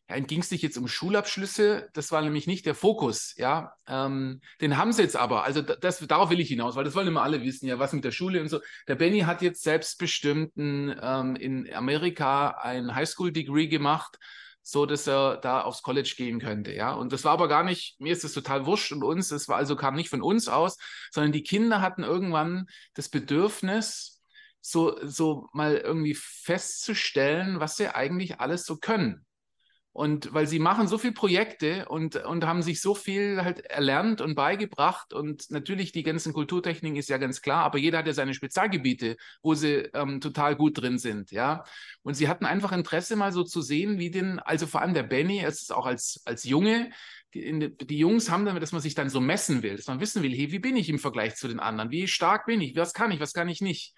ja, 0.09 0.19
ging 0.19 0.39
es 0.39 0.49
nicht 0.49 0.63
jetzt 0.63 0.77
um 0.77 0.87
Schulabschlüsse, 0.87 1.89
das 1.93 2.11
war 2.11 2.21
nämlich 2.21 2.47
nicht 2.47 2.65
der 2.65 2.73
Fokus, 2.73 3.35
ja. 3.37 3.73
Ähm, 3.87 4.41
den 4.59 4.75
haben 4.77 4.91
sie 4.91 5.03
jetzt 5.03 5.15
aber, 5.15 5.43
also 5.43 5.61
das, 5.61 5.99
darauf 5.99 6.31
will 6.31 6.39
ich 6.39 6.47
hinaus, 6.47 6.75
weil 6.75 6.83
das 6.83 6.95
wollen 6.95 7.07
immer 7.07 7.21
alle 7.21 7.43
wissen, 7.43 7.67
ja, 7.67 7.77
was 7.77 7.93
mit 7.93 8.03
der 8.03 8.11
Schule 8.11 8.41
und 8.41 8.49
so. 8.49 8.59
Der 8.87 8.95
Benny 8.95 9.19
hat 9.21 9.43
jetzt 9.43 9.61
selbstbestimmten 9.61 10.95
ähm, 10.99 11.35
in 11.35 11.71
Amerika 11.71 12.49
ein 12.59 12.95
Highschool-Degree 12.95 13.67
gemacht, 13.67 14.17
so 14.71 14.85
dass 14.85 15.07
er 15.07 15.37
da 15.37 15.61
aufs 15.61 15.81
College 15.81 16.13
gehen 16.17 16.39
könnte, 16.39 16.73
ja. 16.73 16.93
Und 16.93 17.11
das 17.13 17.23
war 17.23 17.33
aber 17.33 17.47
gar 17.47 17.63
nicht, 17.63 17.99
mir 17.99 18.13
ist 18.13 18.23
das 18.23 18.33
total 18.33 18.65
wurscht 18.65 18.91
und 18.91 19.03
uns, 19.03 19.29
das 19.29 19.47
war 19.47 19.57
also 19.57 19.75
kam 19.75 19.95
nicht 19.95 20.09
von 20.09 20.21
uns 20.21 20.47
aus, 20.47 20.77
sondern 21.11 21.31
die 21.31 21.43
Kinder 21.43 21.81
hatten 21.81 22.03
irgendwann 22.03 22.67
das 22.93 23.09
Bedürfnis, 23.09 24.21
so, 24.61 24.97
so 25.05 25.47
mal 25.53 25.77
irgendwie 25.77 26.15
festzustellen, 26.15 27.59
was 27.59 27.77
sie 27.77 27.93
eigentlich 27.93 28.39
alles 28.39 28.65
so 28.65 28.77
können. 28.77 29.25
Und 29.91 30.33
weil 30.33 30.45
sie 30.47 30.59
machen 30.59 30.87
so 30.87 30.97
viele 30.97 31.13
Projekte 31.13 31.89
und, 31.89 32.15
und 32.15 32.45
haben 32.45 32.61
sich 32.61 32.79
so 32.79 32.93
viel 32.93 33.43
halt 33.43 33.65
erlernt 33.65 34.21
und 34.21 34.35
beigebracht. 34.35 35.13
Und 35.13 35.49
natürlich 35.49 35.91
die 35.91 36.03
ganzen 36.03 36.31
Kulturtechniken 36.31 36.97
ist 36.97 37.09
ja 37.09 37.17
ganz 37.17 37.41
klar, 37.41 37.63
aber 37.63 37.79
jeder 37.79 37.97
hat 37.97 38.07
ja 38.07 38.13
seine 38.13 38.33
Spezialgebiete, 38.35 39.17
wo 39.41 39.55
sie 39.55 39.89
ähm, 39.93 40.21
total 40.21 40.55
gut 40.55 40.79
drin 40.79 40.99
sind, 40.99 41.31
ja. 41.31 41.63
Und 42.03 42.13
sie 42.13 42.27
hatten 42.27 42.45
einfach 42.45 42.71
Interesse, 42.71 43.15
mal 43.15 43.31
so 43.31 43.43
zu 43.43 43.61
sehen, 43.61 43.97
wie 43.97 44.11
denn, 44.11 44.39
also 44.39 44.67
vor 44.67 44.81
allem 44.81 44.93
der 44.93 45.03
Benny, 45.03 45.43
es 45.43 45.63
ist 45.63 45.73
auch 45.73 45.87
als, 45.87 46.21
als 46.25 46.43
Junge, 46.43 46.91
die, 47.33 47.75
die, 47.77 47.97
Jungs 47.97 48.29
haben 48.29 48.45
damit, 48.45 48.63
dass 48.63 48.71
man 48.71 48.81
sich 48.81 48.95
dann 48.95 49.09
so 49.09 49.19
messen 49.19 49.63
will, 49.63 49.75
dass 49.75 49.87
man 49.87 49.99
wissen 49.99 50.23
will, 50.23 50.33
hey, 50.33 50.51
wie 50.51 50.59
bin 50.59 50.77
ich 50.77 50.89
im 50.89 50.99
Vergleich 50.99 51.35
zu 51.35 51.47
den 51.47 51.59
anderen? 51.59 51.91
Wie 51.91 52.07
stark 52.07 52.45
bin 52.45 52.61
ich? 52.61 52.75
Was 52.75 52.93
kann 52.93 53.11
ich? 53.11 53.19
Was 53.19 53.33
kann 53.33 53.49
ich 53.49 53.61
nicht? 53.61 53.95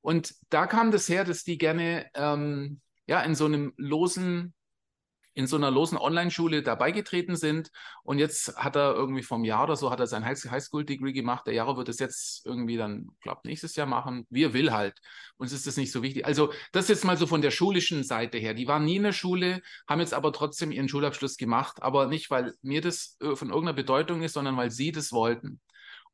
Und 0.00 0.34
da 0.50 0.66
kam 0.66 0.90
das 0.90 1.08
her, 1.08 1.24
dass 1.24 1.44
die 1.44 1.58
gerne 1.58 2.06
ähm, 2.14 2.80
ja 3.06 3.20
in 3.22 3.34
so 3.34 3.46
einem 3.46 3.72
losen 3.76 4.54
in 5.34 5.46
so 5.46 5.56
einer 5.56 5.70
losen 5.70 5.98
Online-Schule 5.98 6.62
dabei 6.62 6.90
getreten 6.90 7.36
sind. 7.36 7.70
Und 8.02 8.18
jetzt 8.18 8.56
hat 8.56 8.76
er 8.76 8.94
irgendwie 8.94 9.22
vom 9.22 9.44
Jahr 9.44 9.64
oder 9.64 9.76
so, 9.76 9.90
hat 9.90 10.00
er 10.00 10.06
sein 10.06 10.24
Highschool-Degree 10.24 11.12
gemacht. 11.12 11.46
Der 11.46 11.54
Jahre 11.54 11.76
wird 11.76 11.88
es 11.88 11.98
jetzt 11.98 12.44
irgendwie 12.44 12.76
dann, 12.76 13.08
glaube 13.20 13.40
nächstes 13.44 13.76
Jahr 13.76 13.86
machen. 13.86 14.26
Wie 14.30 14.44
er 14.44 14.52
will 14.52 14.72
halt. 14.72 15.00
Uns 15.36 15.52
ist 15.52 15.66
das 15.66 15.76
nicht 15.76 15.92
so 15.92 16.02
wichtig. 16.02 16.26
Also 16.26 16.52
das 16.72 16.88
jetzt 16.88 17.04
mal 17.04 17.16
so 17.16 17.26
von 17.26 17.42
der 17.42 17.50
schulischen 17.50 18.04
Seite 18.04 18.38
her. 18.38 18.54
Die 18.54 18.68
waren 18.68 18.84
nie 18.84 18.96
in 18.96 19.04
der 19.04 19.12
Schule, 19.12 19.62
haben 19.88 20.00
jetzt 20.00 20.14
aber 20.14 20.32
trotzdem 20.32 20.70
ihren 20.70 20.88
Schulabschluss 20.88 21.36
gemacht. 21.36 21.82
Aber 21.82 22.06
nicht, 22.06 22.30
weil 22.30 22.54
mir 22.62 22.80
das 22.80 23.16
äh, 23.20 23.34
von 23.34 23.48
irgendeiner 23.48 23.76
Bedeutung 23.76 24.22
ist, 24.22 24.34
sondern 24.34 24.56
weil 24.56 24.70
sie 24.70 24.92
das 24.92 25.12
wollten. 25.12 25.60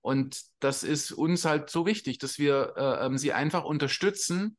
Und 0.00 0.40
das 0.60 0.84
ist 0.84 1.12
uns 1.12 1.44
halt 1.44 1.70
so 1.70 1.84
wichtig, 1.86 2.18
dass 2.18 2.38
wir 2.38 2.74
äh, 2.76 3.06
ähm, 3.06 3.18
sie 3.18 3.32
einfach 3.32 3.64
unterstützen, 3.64 4.56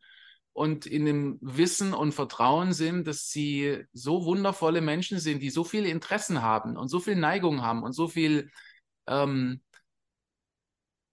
und 0.54 0.86
in 0.86 1.06
dem 1.06 1.38
Wissen 1.42 1.94
und 1.94 2.14
Vertrauen 2.14 2.74
sind, 2.74 3.08
dass 3.08 3.30
sie 3.30 3.86
so 3.94 4.26
wundervolle 4.26 4.82
Menschen 4.82 5.20
sind, 5.20 5.42
die 5.42 5.50
so 5.50 5.64
viele 5.64 5.90
Interessen 5.90 6.42
haben 6.42 6.78
und 6.78 6.90
so 6.90 7.00
viel 7.00 7.16
Neigung 7.16 7.62
haben 7.62 7.84
und 7.84 7.94
so 7.94 8.08
viel 8.08 8.50
ähm, 9.08 9.62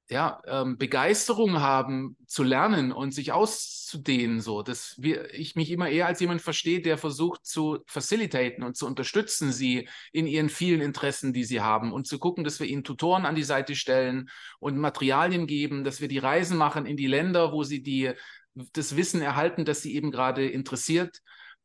ja, 0.08 0.40
ähm, 0.46 0.78
Begeisterung 0.78 1.60
haben 1.60 2.16
zu 2.26 2.44
lernen 2.44 2.92
und 2.92 3.12
sich 3.12 3.32
auszudehnen, 3.32 4.40
so 4.40 4.62
dass 4.62 4.94
wir, 4.98 5.34
ich 5.34 5.56
mich 5.56 5.70
immer 5.70 5.88
eher 5.88 6.06
als 6.06 6.20
jemand 6.20 6.42
verstehe, 6.42 6.80
der 6.80 6.96
versucht 6.96 7.44
zu 7.44 7.78
facilitaten 7.86 8.62
und 8.62 8.76
zu 8.76 8.86
unterstützen 8.86 9.50
sie 9.50 9.88
in 10.12 10.28
ihren 10.28 10.48
vielen 10.48 10.80
Interessen, 10.80 11.32
die 11.32 11.42
sie 11.42 11.60
haben 11.60 11.92
und 11.92 12.06
zu 12.06 12.20
gucken, 12.20 12.44
dass 12.44 12.60
wir 12.60 12.68
ihnen 12.68 12.84
Tutoren 12.84 13.26
an 13.26 13.34
die 13.34 13.42
Seite 13.42 13.74
stellen 13.74 14.30
und 14.60 14.78
Materialien 14.78 15.48
geben, 15.48 15.82
dass 15.82 16.00
wir 16.00 16.08
die 16.08 16.18
Reisen 16.18 16.56
machen 16.56 16.86
in 16.86 16.96
die 16.96 17.08
Länder, 17.08 17.52
wo 17.52 17.64
sie 17.64 17.82
die 17.82 18.12
das 18.72 18.96
Wissen 18.96 19.20
erhalten, 19.22 19.64
das 19.64 19.82
sie 19.82 19.94
eben 19.94 20.10
gerade 20.10 20.48
interessiert, 20.48 21.20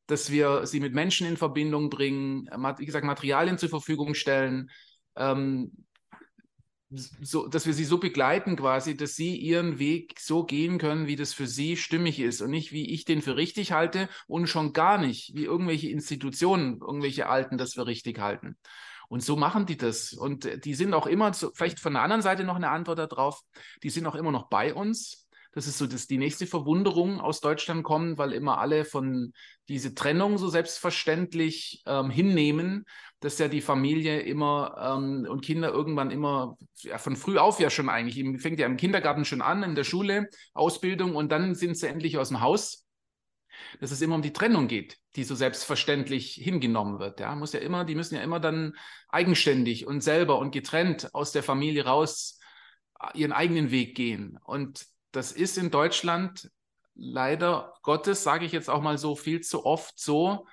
dass 0.08 0.32
wir 0.32 0.66
sie 0.66 0.80
mit 0.80 0.94
Menschen 0.94 1.28
in 1.28 1.38
Verbindung 1.38 1.90
bringen, 1.90 2.50
wie 2.78 2.86
gesagt, 2.86 3.06
Materialien 3.06 3.58
zur 3.58 3.70
Verfügung 3.70 4.14
stellen, 4.14 4.70
ähm, 5.16 5.72
so, 6.90 7.48
dass 7.48 7.66
wir 7.66 7.74
sie 7.74 7.86
so 7.86 8.00
begleiten 8.00 8.58
quasi, 8.58 8.98
dass 8.98 9.16
sie 9.16 9.38
ihren 9.38 9.80
Weg 9.80 10.20
so 10.20 10.44
gehen 10.44 10.78
können, 10.78 11.08
wie 11.08 11.16
das 11.16 11.34
für 11.34 11.48
sie 11.48 11.78
stimmig 11.78 12.20
ist 12.20 12.42
und 12.42 12.52
nicht, 12.52 12.74
wie 12.74 12.94
ich 12.94 13.06
den 13.06 13.22
für 13.22 13.38
richtig 13.38 13.72
halte 13.72 14.10
und 14.28 14.48
schon 14.48 14.74
gar 14.74 14.98
nicht, 14.98 15.34
wie 15.34 15.46
irgendwelche 15.46 15.90
Institutionen, 15.90 16.82
irgendwelche 16.82 17.30
Alten 17.30 17.58
das 17.58 17.76
für 17.76 17.88
richtig 17.88 18.20
halten. 18.20 18.58
Und 19.08 19.24
so 19.24 19.36
machen 19.36 19.66
die 19.66 19.78
das. 19.78 20.14
Und 20.14 20.66
die 20.66 20.74
sind 20.74 20.94
auch 20.94 21.08
immer, 21.08 21.34
vielleicht 21.34 21.80
von 21.80 21.94
der 21.94 22.02
anderen 22.02 22.22
Seite 22.22 22.44
noch 22.44 22.56
eine 22.56 22.70
Antwort 22.70 23.00
darauf, 23.00 23.42
die 23.84 23.90
sind 23.90 24.06
auch 24.06 24.16
immer 24.16 24.32
noch 24.32 24.50
bei 24.50 24.74
uns. 24.74 25.21
Das 25.54 25.68
ist 25.68 25.78
so 25.78 25.86
dass 25.86 26.08
die 26.08 26.18
nächste 26.18 26.48
Verwunderung 26.48 27.20
aus 27.20 27.42
Deutschland 27.42 27.84
kommt, 27.84 28.18
weil 28.18 28.32
immer 28.32 28.60
alle 28.60 28.86
von 28.86 29.34
diese 29.68 29.94
Trennung 29.94 30.38
so 30.38 30.48
selbstverständlich 30.48 31.84
ähm, 31.86 32.10
hinnehmen, 32.10 32.86
dass 33.20 33.38
ja 33.38 33.48
die 33.48 33.62
Familie 33.62 34.22
immer 34.22 34.76
ähm, 34.98 35.28
und 35.30 35.42
Kinder 35.42 35.70
irgendwann 35.70 36.10
immer 36.10 36.58
ja, 36.78 36.98
von 36.98 37.16
früh 37.16 37.38
auf 37.38 37.60
ja 37.60 37.70
schon 37.70 37.90
eigentlich, 37.90 38.42
fängt 38.42 38.60
ja 38.60 38.66
im 38.66 38.78
Kindergarten 38.78 39.26
schon 39.26 39.42
an, 39.42 39.64
in 39.64 39.76
der 39.76 39.84
Schule, 39.84 40.30
Ausbildung 40.54 41.16
und 41.16 41.32
dann 41.32 41.54
sind 41.56 41.78
sie 41.78 41.88
endlich 41.88 42.18
aus 42.18 42.30
dem 42.30 42.42
Haus 42.42 42.86
dass 43.80 43.92
es 43.92 44.02
immer 44.02 44.16
um 44.16 44.22
die 44.22 44.34
Trennung 44.34 44.68
geht, 44.68 44.98
die 45.16 45.24
so 45.24 45.36
selbstverständlich 45.36 46.34
hingenommen 46.34 47.00
wird. 47.00 47.20
Ja, 47.20 47.36
muss 47.36 47.54
ja 47.54 47.60
immer, 47.60 47.86
die 47.86 47.96
müssen 47.96 48.16
ja 48.16 48.22
immer 48.22 48.40
dann 48.40 48.74
eigenständig 49.10 49.88
und 49.88 50.02
selber 50.02 50.40
und 50.40 50.52
getrennt 50.52 51.14
aus 51.14 51.32
der 51.32 51.44
Familie 51.44 51.86
raus 51.86 52.40
äh, 53.00 53.18
ihren 53.18 53.32
eigenen 53.32 53.72
Weg 53.72 53.96
gehen. 53.96 54.38
Und 54.44 54.86
das 55.12 55.32
ist 55.32 55.58
in 55.58 55.72
Deutschland 55.72 56.50
leider 56.96 57.74
Gottes, 57.82 58.24
sage 58.24 58.46
ich 58.46 58.52
jetzt 58.52 58.70
auch 58.70 58.82
mal 58.82 58.98
so, 58.98 59.16
viel 59.16 59.42
zu 59.42 59.66
oft 59.66 60.00
so, 60.00 60.48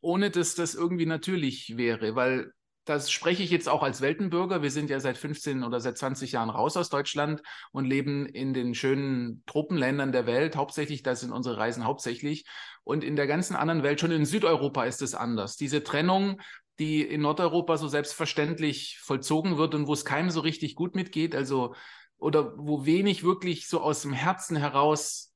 ohne 0.00 0.30
dass 0.30 0.54
das 0.54 0.74
irgendwie 0.74 1.06
natürlich 1.06 1.76
wäre, 1.76 2.14
weil 2.14 2.52
das 2.88 3.10
spreche 3.10 3.42
ich 3.42 3.50
jetzt 3.50 3.68
auch 3.68 3.82
als 3.82 4.00
Weltenbürger. 4.00 4.62
Wir 4.62 4.70
sind 4.70 4.88
ja 4.88 4.98
seit 4.98 5.18
15 5.18 5.62
oder 5.62 5.78
seit 5.78 5.98
20 5.98 6.32
Jahren 6.32 6.48
raus 6.48 6.74
aus 6.76 6.88
Deutschland 6.88 7.42
und 7.70 7.84
leben 7.84 8.24
in 8.24 8.54
den 8.54 8.74
schönen 8.74 9.42
Tropenländern 9.44 10.10
der 10.10 10.26
Welt. 10.26 10.56
Hauptsächlich, 10.56 11.02
da 11.02 11.14
sind 11.14 11.30
unsere 11.30 11.58
Reisen 11.58 11.84
hauptsächlich. 11.84 12.46
Und 12.84 13.04
in 13.04 13.14
der 13.14 13.26
ganzen 13.26 13.56
anderen 13.56 13.82
Welt, 13.82 14.00
schon 14.00 14.10
in 14.10 14.24
Südeuropa 14.24 14.84
ist 14.84 15.02
es 15.02 15.14
anders. 15.14 15.56
Diese 15.56 15.84
Trennung, 15.84 16.40
die 16.78 17.02
in 17.02 17.20
Nordeuropa 17.20 17.76
so 17.76 17.88
selbstverständlich 17.88 18.98
vollzogen 19.02 19.58
wird 19.58 19.74
und 19.74 19.86
wo 19.86 19.92
es 19.92 20.06
keinem 20.06 20.30
so 20.30 20.40
richtig 20.40 20.74
gut 20.74 20.94
mitgeht. 20.94 21.34
Also 21.34 21.74
oder 22.18 22.54
wo 22.58 22.84
wenig 22.84 23.24
wirklich 23.24 23.68
so 23.68 23.80
aus 23.80 24.02
dem 24.02 24.12
Herzen 24.12 24.56
heraus 24.56 25.28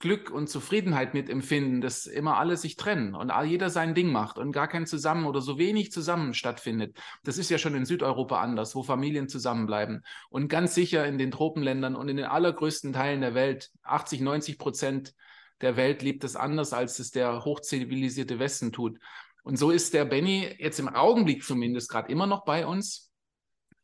Glück 0.00 0.30
und 0.30 0.48
Zufriedenheit 0.48 1.14
mitempfinden, 1.14 1.80
dass 1.80 2.06
immer 2.06 2.36
alle 2.36 2.56
sich 2.56 2.76
trennen 2.76 3.14
und 3.14 3.32
jeder 3.44 3.68
sein 3.68 3.94
Ding 3.94 4.12
macht 4.12 4.38
und 4.38 4.52
gar 4.52 4.68
kein 4.68 4.86
Zusammen 4.86 5.26
oder 5.26 5.40
so 5.40 5.58
wenig 5.58 5.90
zusammen 5.90 6.34
stattfindet. 6.34 6.96
Das 7.24 7.36
ist 7.36 7.50
ja 7.50 7.58
schon 7.58 7.74
in 7.74 7.84
Südeuropa 7.84 8.40
anders, 8.40 8.76
wo 8.76 8.84
Familien 8.84 9.28
zusammenbleiben. 9.28 10.04
Und 10.30 10.48
ganz 10.48 10.74
sicher 10.74 11.04
in 11.06 11.18
den 11.18 11.32
Tropenländern 11.32 11.96
und 11.96 12.08
in 12.08 12.16
den 12.16 12.26
allergrößten 12.26 12.92
Teilen 12.92 13.22
der 13.22 13.34
Welt, 13.34 13.70
80, 13.82 14.20
90 14.20 14.58
Prozent 14.58 15.14
der 15.60 15.76
Welt 15.76 16.02
lebt 16.02 16.22
es 16.22 16.36
anders, 16.36 16.72
als 16.72 17.00
es 17.00 17.10
der 17.10 17.44
hochzivilisierte 17.44 18.38
Westen 18.38 18.70
tut. 18.70 18.98
Und 19.42 19.56
so 19.56 19.70
ist 19.70 19.94
der 19.94 20.04
Benny 20.04 20.54
jetzt 20.58 20.78
im 20.78 20.88
Augenblick 20.88 21.42
zumindest 21.42 21.90
gerade 21.90 22.12
immer 22.12 22.26
noch 22.26 22.44
bei 22.44 22.66
uns. 22.66 23.10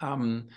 Ähm, 0.00 0.50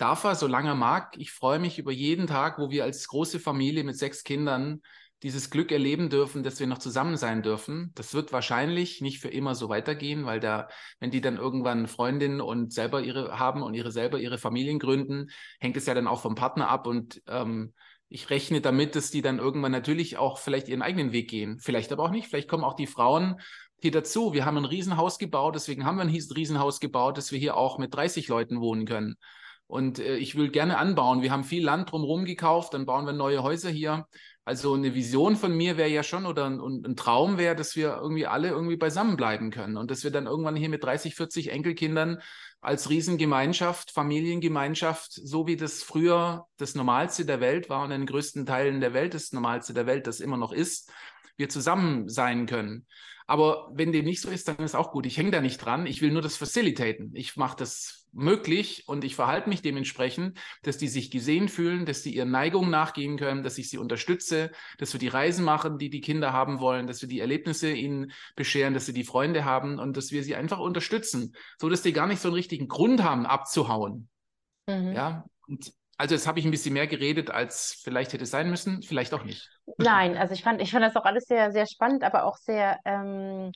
darf 0.00 0.24
er, 0.24 0.34
solange 0.34 0.70
er 0.70 0.74
mag. 0.74 1.14
Ich 1.18 1.32
freue 1.32 1.58
mich 1.58 1.78
über 1.78 1.92
jeden 1.92 2.26
Tag, 2.26 2.58
wo 2.58 2.70
wir 2.70 2.84
als 2.84 3.06
große 3.08 3.38
Familie 3.38 3.84
mit 3.84 3.96
sechs 3.96 4.24
Kindern 4.24 4.80
dieses 5.22 5.50
Glück 5.50 5.70
erleben 5.70 6.08
dürfen, 6.08 6.42
dass 6.42 6.60
wir 6.60 6.66
noch 6.66 6.78
zusammen 6.78 7.18
sein 7.18 7.42
dürfen. 7.42 7.92
Das 7.94 8.14
wird 8.14 8.32
wahrscheinlich 8.32 9.02
nicht 9.02 9.20
für 9.20 9.28
immer 9.28 9.54
so 9.54 9.68
weitergehen, 9.68 10.24
weil 10.24 10.40
da, 10.40 10.68
wenn 10.98 11.10
die 11.10 11.20
dann 11.20 11.36
irgendwann 11.36 11.86
Freundinnen 11.86 12.40
und 12.40 12.72
selber 12.72 13.02
ihre 13.02 13.38
haben 13.38 13.62
und 13.62 13.74
ihre 13.74 13.92
selber 13.92 14.18
ihre 14.18 14.38
Familien 14.38 14.78
gründen, 14.78 15.28
hängt 15.58 15.76
es 15.76 15.84
ja 15.84 15.92
dann 15.92 16.06
auch 16.06 16.22
vom 16.22 16.34
Partner 16.34 16.68
ab 16.68 16.86
und 16.86 17.20
ähm, 17.26 17.74
ich 18.08 18.30
rechne 18.30 18.60
damit, 18.60 18.96
dass 18.96 19.10
die 19.10 19.22
dann 19.22 19.38
irgendwann 19.38 19.72
natürlich 19.72 20.16
auch 20.16 20.38
vielleicht 20.38 20.68
ihren 20.68 20.82
eigenen 20.82 21.12
Weg 21.12 21.28
gehen. 21.28 21.58
Vielleicht 21.60 21.92
aber 21.92 22.04
auch 22.04 22.10
nicht. 22.10 22.26
Vielleicht 22.26 22.48
kommen 22.48 22.64
auch 22.64 22.74
die 22.74 22.88
Frauen 22.88 23.36
hier 23.82 23.92
dazu. 23.92 24.32
Wir 24.32 24.46
haben 24.46 24.56
ein 24.56 24.64
Riesenhaus 24.64 25.18
gebaut, 25.18 25.54
deswegen 25.54 25.84
haben 25.84 25.96
wir 25.96 26.02
ein 26.02 26.08
Riesenhaus 26.08 26.80
gebaut, 26.80 27.18
dass 27.18 27.30
wir 27.30 27.38
hier 27.38 27.56
auch 27.56 27.78
mit 27.78 27.94
30 27.94 28.26
Leuten 28.28 28.60
wohnen 28.60 28.84
können. 28.84 29.16
Und 29.70 30.00
äh, 30.00 30.16
ich 30.16 30.34
will 30.36 30.50
gerne 30.50 30.78
anbauen. 30.78 31.22
Wir 31.22 31.30
haben 31.30 31.44
viel 31.44 31.64
Land 31.64 31.92
drumherum 31.92 32.24
gekauft, 32.24 32.74
dann 32.74 32.86
bauen 32.86 33.06
wir 33.06 33.12
neue 33.12 33.44
Häuser 33.44 33.70
hier. 33.70 34.06
Also 34.44 34.74
eine 34.74 34.96
Vision 34.96 35.36
von 35.36 35.56
mir 35.56 35.76
wäre 35.76 35.88
ja 35.88 36.02
schon 36.02 36.26
oder 36.26 36.46
ein, 36.46 36.60
ein 36.60 36.96
Traum 36.96 37.38
wäre, 37.38 37.54
dass 37.54 37.76
wir 37.76 37.98
irgendwie 38.02 38.26
alle 38.26 38.48
irgendwie 38.48 38.76
beisammen 38.76 39.16
bleiben 39.16 39.52
können 39.52 39.76
und 39.76 39.92
dass 39.92 40.02
wir 40.02 40.10
dann 40.10 40.26
irgendwann 40.26 40.56
hier 40.56 40.68
mit 40.68 40.82
30, 40.82 41.14
40 41.14 41.52
Enkelkindern 41.52 42.18
als 42.60 42.90
Riesengemeinschaft, 42.90 43.92
Familiengemeinschaft, 43.92 45.12
so 45.12 45.46
wie 45.46 45.56
das 45.56 45.84
früher 45.84 46.46
das 46.56 46.74
Normalste 46.74 47.24
der 47.24 47.40
Welt 47.40 47.70
war 47.70 47.84
und 47.84 47.92
in 47.92 48.00
den 48.00 48.06
größten 48.06 48.46
Teilen 48.46 48.80
der 48.80 48.92
Welt 48.92 49.14
das 49.14 49.32
Normalste 49.32 49.72
der 49.72 49.86
Welt 49.86 50.08
das 50.08 50.18
immer 50.18 50.36
noch 50.36 50.50
ist, 50.50 50.90
wir 51.36 51.48
zusammen 51.48 52.08
sein 52.08 52.46
können. 52.46 52.86
Aber 53.28 53.70
wenn 53.72 53.92
dem 53.92 54.04
nicht 54.04 54.20
so 54.20 54.30
ist, 54.30 54.48
dann 54.48 54.56
ist 54.56 54.74
auch 54.74 54.90
gut. 54.90 55.06
Ich 55.06 55.16
hänge 55.16 55.30
da 55.30 55.40
nicht 55.40 55.58
dran. 55.58 55.86
Ich 55.86 56.02
will 56.02 56.10
nur 56.10 56.22
das 56.22 56.36
facilitaten. 56.36 57.12
Ich 57.14 57.36
mache 57.36 57.56
das 57.56 57.99
möglich 58.12 58.84
und 58.86 59.04
ich 59.04 59.14
verhalte 59.14 59.48
mich 59.48 59.62
dementsprechend, 59.62 60.38
dass 60.62 60.78
die 60.78 60.88
sich 60.88 61.10
gesehen 61.10 61.48
fühlen, 61.48 61.86
dass 61.86 62.02
die 62.02 62.14
ihren 62.14 62.30
Neigungen 62.30 62.70
nachgehen 62.70 63.16
können, 63.16 63.42
dass 63.42 63.58
ich 63.58 63.70
sie 63.70 63.78
unterstütze, 63.78 64.50
dass 64.78 64.92
wir 64.92 65.00
die 65.00 65.08
Reisen 65.08 65.44
machen, 65.44 65.78
die 65.78 65.90
die 65.90 66.00
Kinder 66.00 66.32
haben 66.32 66.60
wollen, 66.60 66.86
dass 66.86 67.02
wir 67.02 67.08
die 67.08 67.20
Erlebnisse 67.20 67.72
ihnen 67.72 68.12
bescheren, 68.36 68.74
dass 68.74 68.86
sie 68.86 68.92
die 68.92 69.04
Freunde 69.04 69.44
haben 69.44 69.78
und 69.78 69.96
dass 69.96 70.12
wir 70.12 70.22
sie 70.22 70.36
einfach 70.36 70.58
unterstützen, 70.58 71.34
so 71.58 71.68
dass 71.68 71.82
die 71.82 71.92
gar 71.92 72.06
nicht 72.06 72.20
so 72.20 72.28
einen 72.28 72.34
richtigen 72.34 72.68
Grund 72.68 73.02
haben, 73.02 73.26
abzuhauen. 73.26 74.08
Mhm. 74.66 74.92
Ja, 74.92 75.24
und 75.46 75.72
also 76.00 76.14
jetzt 76.14 76.26
habe 76.26 76.38
ich 76.38 76.46
ein 76.46 76.50
bisschen 76.50 76.72
mehr 76.72 76.86
geredet, 76.86 77.30
als 77.30 77.78
vielleicht 77.82 78.14
hätte 78.14 78.24
sein 78.24 78.48
müssen, 78.48 78.82
vielleicht 78.82 79.12
auch 79.12 79.22
nicht. 79.22 79.50
Nein, 79.76 80.16
also 80.16 80.32
ich 80.32 80.42
fand, 80.42 80.62
ich 80.62 80.70
fand 80.70 80.82
das 80.82 80.96
auch 80.96 81.04
alles 81.04 81.24
sehr, 81.24 81.52
sehr 81.52 81.66
spannend, 81.66 82.04
aber 82.04 82.24
auch 82.24 82.38
sehr 82.38 82.78
ähm, 82.86 83.52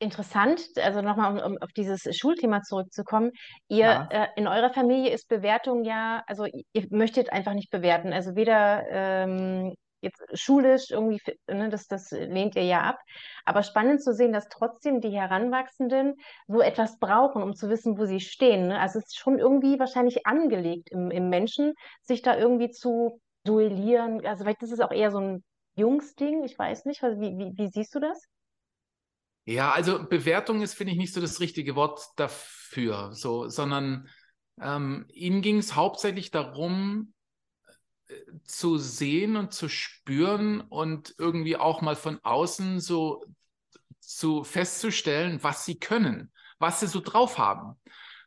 interessant. 0.00 0.62
Also 0.76 1.02
nochmal, 1.02 1.32
um, 1.32 1.52
um 1.52 1.58
auf 1.60 1.70
dieses 1.72 2.02
Schulthema 2.16 2.62
zurückzukommen. 2.62 3.30
Ihr 3.68 3.86
ja. 3.86 4.08
äh, 4.10 4.28
in 4.36 4.48
eurer 4.48 4.72
Familie 4.72 5.12
ist 5.12 5.28
Bewertung 5.28 5.84
ja, 5.84 6.24
also 6.26 6.46
ihr 6.46 6.86
möchtet 6.90 7.32
einfach 7.32 7.54
nicht 7.54 7.70
bewerten. 7.70 8.12
Also 8.12 8.34
weder 8.34 8.84
ähm, 8.90 9.74
jetzt 10.00 10.22
schulisch 10.32 10.90
irgendwie, 10.90 11.20
ne, 11.46 11.68
das, 11.68 11.86
das 11.86 12.10
lehnt 12.10 12.56
ihr 12.56 12.64
ja 12.64 12.80
ab. 12.82 12.98
Aber 13.44 13.62
spannend 13.62 14.02
zu 14.02 14.14
sehen, 14.14 14.32
dass 14.32 14.48
trotzdem 14.48 15.00
die 15.00 15.10
Heranwachsenden 15.10 16.14
so 16.48 16.60
etwas 16.62 16.98
brauchen, 16.98 17.42
um 17.42 17.54
zu 17.54 17.68
wissen, 17.68 17.98
wo 17.98 18.06
sie 18.06 18.20
stehen. 18.20 18.68
Ne? 18.68 18.80
Also 18.80 18.98
es 18.98 19.06
ist 19.06 19.18
schon 19.18 19.38
irgendwie 19.38 19.78
wahrscheinlich 19.78 20.26
angelegt 20.26 20.88
im, 20.90 21.10
im 21.10 21.28
Menschen, 21.28 21.74
sich 22.02 22.22
da 22.22 22.36
irgendwie 22.36 22.70
zu 22.70 23.20
duellieren. 23.44 24.24
Also 24.26 24.44
vielleicht 24.44 24.62
ist 24.62 24.72
es 24.72 24.80
auch 24.80 24.92
eher 24.92 25.10
so 25.10 25.18
ein 25.18 25.44
Jungsding, 25.76 26.44
ich 26.44 26.58
weiß 26.58 26.86
nicht. 26.86 27.02
Wie, 27.02 27.38
wie, 27.38 27.52
wie 27.56 27.68
siehst 27.68 27.94
du 27.94 28.00
das? 28.00 28.26
Ja, 29.44 29.72
also 29.72 30.06
Bewertung 30.06 30.62
ist, 30.62 30.74
finde 30.74 30.92
ich, 30.92 30.98
nicht 30.98 31.12
so 31.14 31.20
das 31.20 31.40
richtige 31.40 31.74
Wort 31.74 32.00
dafür, 32.16 33.12
so, 33.12 33.48
sondern 33.48 34.08
ähm, 34.60 35.06
ihm 35.08 35.42
ging 35.42 35.58
es 35.58 35.74
hauptsächlich 35.74 36.30
darum, 36.30 37.12
zu 38.44 38.78
sehen 38.78 39.36
und 39.36 39.52
zu 39.52 39.68
spüren 39.68 40.60
und 40.60 41.14
irgendwie 41.18 41.56
auch 41.56 41.80
mal 41.80 41.96
von 41.96 42.18
außen 42.22 42.80
so 42.80 43.24
zu 44.00 44.44
festzustellen, 44.44 45.42
was 45.42 45.64
sie 45.64 45.78
können, 45.78 46.32
was 46.58 46.80
sie 46.80 46.86
so 46.86 47.00
drauf 47.00 47.38
haben. 47.38 47.78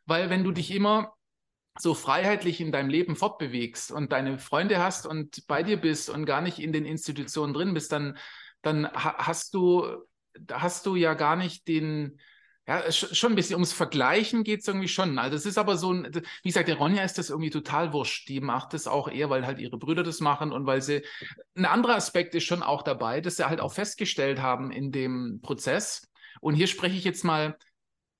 Weil 0.05 0.29
wenn 0.29 0.43
du 0.43 0.51
dich 0.51 0.71
immer 0.71 1.13
so 1.79 1.93
freiheitlich 1.93 2.61
in 2.61 2.71
deinem 2.71 2.89
Leben 2.89 3.15
fortbewegst 3.15 3.91
und 3.91 4.11
deine 4.11 4.37
Freunde 4.37 4.81
hast 4.81 5.07
und 5.07 5.47
bei 5.47 5.63
dir 5.63 5.77
bist 5.77 6.09
und 6.09 6.25
gar 6.25 6.41
nicht 6.41 6.59
in 6.59 6.71
den 6.71 6.85
Institutionen 6.85 7.53
drin 7.53 7.73
bist, 7.73 7.91
dann, 7.91 8.17
dann 8.61 8.91
hast 8.93 9.53
du, 9.53 9.87
hast 10.51 10.85
du 10.85 10.95
ja 10.95 11.13
gar 11.13 11.35
nicht 11.35 11.67
den, 11.67 12.19
ja, 12.65 12.89
schon 12.91 13.33
ein 13.33 13.35
bisschen 13.35 13.55
ums 13.55 13.73
Vergleichen 13.73 14.43
geht 14.43 14.61
es 14.61 14.67
irgendwie 14.67 14.87
schon. 14.87 15.19
Also 15.19 15.35
es 15.35 15.45
ist 15.45 15.57
aber 15.57 15.75
so 15.75 15.91
ein, 15.91 16.09
wie 16.13 16.49
gesagt, 16.49 16.69
der 16.69 16.77
Ronja 16.77 17.03
ist 17.03 17.17
das 17.17 17.29
irgendwie 17.29 17.49
total 17.49 17.91
wurscht. 17.91 18.29
Die 18.29 18.39
macht 18.39 18.73
das 18.73 18.87
auch 18.87 19.09
eher, 19.09 19.29
weil 19.29 19.45
halt 19.45 19.59
ihre 19.59 19.77
Brüder 19.77 20.03
das 20.03 20.21
machen 20.21 20.53
und 20.53 20.65
weil 20.65 20.81
sie. 20.81 21.03
Ein 21.55 21.65
anderer 21.65 21.95
Aspekt 21.95 22.35
ist 22.35 22.45
schon 22.45 22.63
auch 22.63 22.81
dabei, 22.81 23.19
dass 23.19 23.35
sie 23.35 23.47
halt 23.47 23.59
auch 23.59 23.73
festgestellt 23.73 24.41
haben 24.41 24.71
in 24.71 24.91
dem 24.91 25.39
Prozess. 25.41 26.09
Und 26.39 26.55
hier 26.55 26.67
spreche 26.67 26.95
ich 26.95 27.03
jetzt 27.03 27.25
mal 27.25 27.57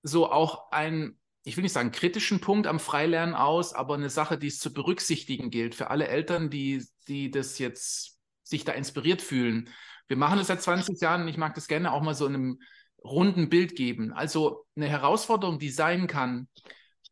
so 0.01 0.29
auch 0.29 0.71
ein, 0.71 1.17
ich 1.45 1.55
will 1.55 1.63
nicht 1.63 1.73
sagen 1.73 1.91
kritischen 1.91 2.41
Punkt 2.41 2.67
am 2.67 2.79
Freilernen 2.79 3.35
aus, 3.35 3.73
aber 3.73 3.95
eine 3.95 4.09
Sache, 4.09 4.37
die 4.37 4.47
es 4.47 4.59
zu 4.59 4.73
berücksichtigen 4.73 5.51
gilt 5.51 5.73
für 5.73 5.89
alle 5.89 6.09
Eltern, 6.09 6.49
die, 6.49 6.85
die 7.07 7.31
das 7.31 7.59
jetzt 7.59 8.19
sich 8.43 8.65
da 8.65 8.73
inspiriert 8.73 9.21
fühlen. 9.21 9.69
Wir 10.07 10.17
machen 10.17 10.37
das 10.37 10.47
seit 10.47 10.61
20 10.61 10.99
Jahren 11.01 11.23
und 11.23 11.27
ich 11.27 11.37
mag 11.37 11.55
das 11.55 11.67
gerne 11.67 11.91
auch 11.91 12.01
mal 12.01 12.15
so 12.15 12.25
in 12.25 12.35
einem 12.35 12.59
runden 13.03 13.49
Bild 13.49 13.75
geben. 13.75 14.13
Also 14.13 14.65
eine 14.75 14.87
Herausforderung, 14.87 15.59
die 15.59 15.69
sein 15.69 16.07
kann 16.07 16.47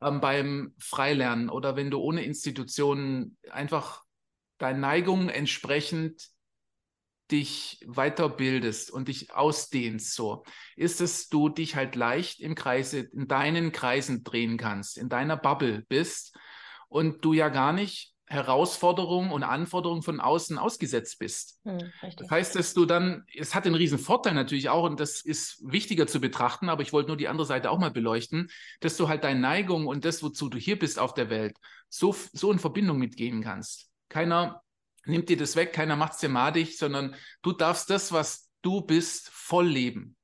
ähm, 0.01 0.21
beim 0.21 0.74
Freilernen 0.79 1.50
oder 1.50 1.75
wenn 1.75 1.91
du 1.91 2.00
ohne 2.00 2.24
Institutionen 2.24 3.38
einfach 3.50 4.03
deinen 4.57 4.79
Neigungen 4.79 5.29
entsprechend 5.29 6.29
dich 7.31 7.79
weiterbildest 7.88 8.91
und 8.91 9.07
dich 9.07 9.33
ausdehnst, 9.33 10.13
so 10.13 10.43
ist 10.75 11.00
es, 11.00 11.29
du 11.29 11.48
dich 11.48 11.75
halt 11.75 11.95
leicht 11.95 12.41
im 12.41 12.55
Kreise, 12.55 13.00
in 13.00 13.27
deinen 13.27 13.71
Kreisen 13.71 14.24
drehen 14.24 14.57
kannst, 14.57 14.98
in 14.98 15.07
deiner 15.07 15.38
Bubble 15.38 15.86
bist 15.88 16.38
und 16.89 17.24
du 17.24 17.31
ja 17.31 17.48
gar 17.48 17.71
nicht 17.71 18.10
Herausforderungen 18.31 19.31
und 19.31 19.43
Anforderungen 19.43 20.03
von 20.03 20.21
außen 20.21 20.57
ausgesetzt 20.57 21.19
bist. 21.19 21.59
Hm, 21.65 21.91
das 22.15 22.29
heißt, 22.29 22.55
dass 22.55 22.73
du 22.73 22.85
dann, 22.85 23.25
es 23.35 23.53
hat 23.53 23.65
einen 23.65 23.75
riesen 23.75 24.00
Vorteil 24.00 24.33
natürlich 24.33 24.69
auch, 24.69 24.85
und 24.85 25.01
das 25.01 25.22
ist 25.22 25.61
wichtiger 25.70 26.07
zu 26.07 26.22
betrachten, 26.22 26.70
aber 26.70 26.81
ich 26.81 26.94
wollte 26.94 27.09
nur 27.09 27.17
die 27.17 27.27
andere 27.27 27.46
Seite 27.46 27.70
auch 27.70 27.77
mal 27.77 27.91
beleuchten, 27.91 28.50
dass 28.79 28.96
du 28.96 29.09
halt 29.09 29.25
deine 29.25 29.41
Neigung 29.41 29.85
und 29.85 30.05
das, 30.05 30.24
wozu 30.24 30.48
du 30.48 30.57
hier 30.57 30.79
bist 30.79 30.98
auf 30.98 31.13
der 31.13 31.29
Welt, 31.29 31.57
so, 31.89 32.15
so 32.31 32.53
in 32.53 32.59
Verbindung 32.59 33.00
mitgehen 33.00 33.44
kannst. 33.44 33.89
Keiner 34.07 34.63
nimmt 35.05 35.27
dir 35.27 35.37
das 35.37 35.57
weg, 35.57 35.74
keiner 35.74 35.98
macht 35.98 36.13
es 36.13 36.20
dir 36.20 36.29
madig, 36.29 36.77
sondern 36.77 37.15
du 37.41 37.51
darfst 37.51 37.89
das, 37.89 38.13
was 38.13 38.50
du 38.61 38.79
bist, 38.79 39.29
voll 39.29 39.67
leben. 39.67 40.15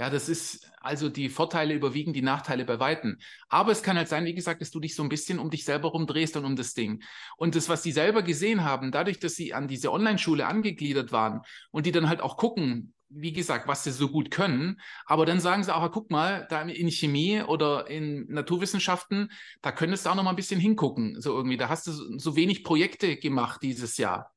Ja, 0.00 0.08
das 0.08 0.30
ist 0.30 0.66
also 0.80 1.10
die 1.10 1.28
Vorteile 1.28 1.74
überwiegen 1.74 2.14
die 2.14 2.22
Nachteile 2.22 2.64
bei 2.64 2.80
Weitem. 2.80 3.18
Aber 3.50 3.70
es 3.70 3.82
kann 3.82 3.98
halt 3.98 4.08
sein, 4.08 4.24
wie 4.24 4.32
gesagt, 4.32 4.62
dass 4.62 4.70
du 4.70 4.80
dich 4.80 4.94
so 4.94 5.02
ein 5.02 5.10
bisschen 5.10 5.38
um 5.38 5.50
dich 5.50 5.66
selber 5.66 5.90
rumdrehst 5.90 6.38
und 6.38 6.46
um 6.46 6.56
das 6.56 6.72
Ding. 6.72 7.02
Und 7.36 7.54
das, 7.54 7.68
was 7.68 7.82
die 7.82 7.92
selber 7.92 8.22
gesehen 8.22 8.64
haben, 8.64 8.92
dadurch, 8.92 9.18
dass 9.18 9.34
sie 9.34 9.52
an 9.52 9.68
diese 9.68 9.92
Online-Schule 9.92 10.46
angegliedert 10.46 11.12
waren 11.12 11.42
und 11.70 11.84
die 11.84 11.92
dann 11.92 12.08
halt 12.08 12.22
auch 12.22 12.38
gucken, 12.38 12.94
wie 13.10 13.34
gesagt, 13.34 13.68
was 13.68 13.84
sie 13.84 13.90
so 13.90 14.08
gut 14.08 14.30
können. 14.30 14.80
Aber 15.04 15.26
dann 15.26 15.38
sagen 15.38 15.64
sie 15.64 15.76
auch, 15.76 15.90
guck 15.92 16.10
mal, 16.10 16.46
da 16.48 16.62
in 16.62 16.90
Chemie 16.90 17.42
oder 17.42 17.90
in 17.90 18.24
Naturwissenschaften, 18.28 19.30
da 19.60 19.70
könntest 19.70 20.06
du 20.06 20.10
auch 20.10 20.14
noch 20.14 20.22
mal 20.22 20.30
ein 20.30 20.36
bisschen 20.36 20.60
hingucken. 20.60 21.20
So 21.20 21.36
irgendwie, 21.36 21.58
da 21.58 21.68
hast 21.68 21.86
du 21.86 21.92
so 22.18 22.36
wenig 22.36 22.64
Projekte 22.64 23.18
gemacht 23.18 23.60
dieses 23.62 23.98
Jahr. 23.98 24.32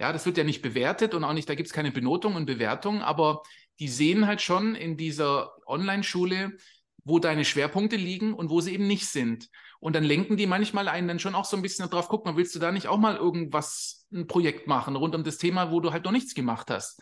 Ja, 0.00 0.12
das 0.12 0.26
wird 0.26 0.38
ja 0.38 0.44
nicht 0.44 0.62
bewertet 0.62 1.12
und 1.12 1.24
auch 1.24 1.32
nicht, 1.32 1.48
da 1.48 1.56
gibt 1.56 1.66
es 1.66 1.72
keine 1.72 1.90
Benotung 1.90 2.36
und 2.36 2.46
Bewertung, 2.46 3.02
aber 3.02 3.42
die 3.78 3.88
sehen 3.88 4.26
halt 4.26 4.42
schon 4.42 4.74
in 4.74 4.96
dieser 4.96 5.52
Online-Schule, 5.66 6.56
wo 7.04 7.18
deine 7.18 7.44
Schwerpunkte 7.44 7.96
liegen 7.96 8.34
und 8.34 8.50
wo 8.50 8.60
sie 8.60 8.74
eben 8.74 8.86
nicht 8.86 9.06
sind. 9.06 9.48
Und 9.80 9.94
dann 9.94 10.04
lenken 10.04 10.36
die 10.36 10.46
manchmal 10.46 10.88
einen 10.88 11.08
dann 11.08 11.18
schon 11.18 11.34
auch 11.34 11.44
so 11.44 11.56
ein 11.56 11.62
bisschen 11.62 11.88
darauf, 11.88 12.08
guck 12.08 12.24
mal, 12.26 12.36
willst 12.36 12.54
du 12.54 12.58
da 12.58 12.72
nicht 12.72 12.88
auch 12.88 12.98
mal 12.98 13.16
irgendwas, 13.16 14.06
ein 14.12 14.26
Projekt 14.26 14.66
machen 14.66 14.96
rund 14.96 15.14
um 15.14 15.24
das 15.24 15.38
Thema, 15.38 15.70
wo 15.70 15.80
du 15.80 15.92
halt 15.92 16.04
noch 16.04 16.12
nichts 16.12 16.34
gemacht 16.34 16.70
hast? 16.70 17.00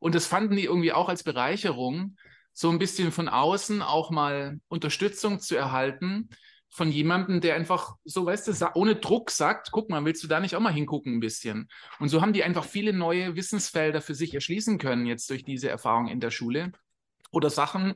Und 0.00 0.14
das 0.14 0.26
fanden 0.26 0.56
die 0.56 0.64
irgendwie 0.64 0.92
auch 0.92 1.08
als 1.08 1.22
Bereicherung, 1.22 2.16
so 2.52 2.70
ein 2.70 2.78
bisschen 2.78 3.12
von 3.12 3.28
außen 3.28 3.82
auch 3.82 4.10
mal 4.10 4.60
Unterstützung 4.68 5.38
zu 5.38 5.54
erhalten 5.56 6.28
von 6.70 6.90
jemandem, 6.90 7.40
der 7.40 7.54
einfach 7.54 7.96
so, 8.04 8.26
weißt 8.26 8.48
du, 8.48 8.70
ohne 8.74 8.96
Druck 8.96 9.30
sagt, 9.30 9.70
guck 9.72 9.88
mal, 9.90 10.04
willst 10.04 10.22
du 10.22 10.28
da 10.28 10.38
nicht 10.40 10.54
auch 10.54 10.60
mal 10.60 10.72
hingucken 10.72 11.14
ein 11.14 11.20
bisschen? 11.20 11.68
Und 11.98 12.08
so 12.08 12.20
haben 12.20 12.32
die 12.32 12.44
einfach 12.44 12.64
viele 12.64 12.92
neue 12.92 13.36
Wissensfelder 13.36 14.00
für 14.00 14.14
sich 14.14 14.34
erschließen 14.34 14.78
können 14.78 15.06
jetzt 15.06 15.30
durch 15.30 15.44
diese 15.44 15.68
Erfahrung 15.68 16.08
in 16.08 16.20
der 16.20 16.30
Schule 16.30 16.72
oder 17.30 17.50
Sachen 17.50 17.94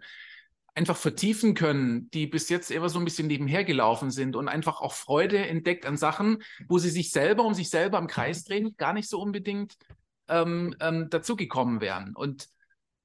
einfach 0.75 0.97
vertiefen 0.97 1.55
können, 1.55 2.11
die 2.11 2.27
bis 2.27 2.49
jetzt 2.49 2.71
eher 2.71 2.89
so 2.89 2.99
ein 2.99 3.05
bisschen 3.05 3.27
nebenher 3.27 3.65
gelaufen 3.65 4.11
sind 4.11 4.37
und 4.37 4.49
einfach 4.49 4.81
auch 4.81 4.95
Freude 4.95 5.39
entdeckt 5.39 5.85
an 5.85 5.97
Sachen, 5.99 6.43
wo 6.67 6.79
sie 6.79 6.91
sich 6.91 7.11
selber 7.11 7.45
um 7.45 7.53
sich 7.53 7.69
selber 7.69 7.99
im 7.99 8.07
Kreis 8.07 8.45
drehen, 8.45 8.75
gar 8.79 8.95
nicht 8.95 9.09
so 9.09 9.21
unbedingt 9.21 9.77
ähm, 10.29 10.75
ähm, 10.81 11.11
dazugekommen 11.11 11.81
wären. 11.83 12.17
Und 12.17 12.49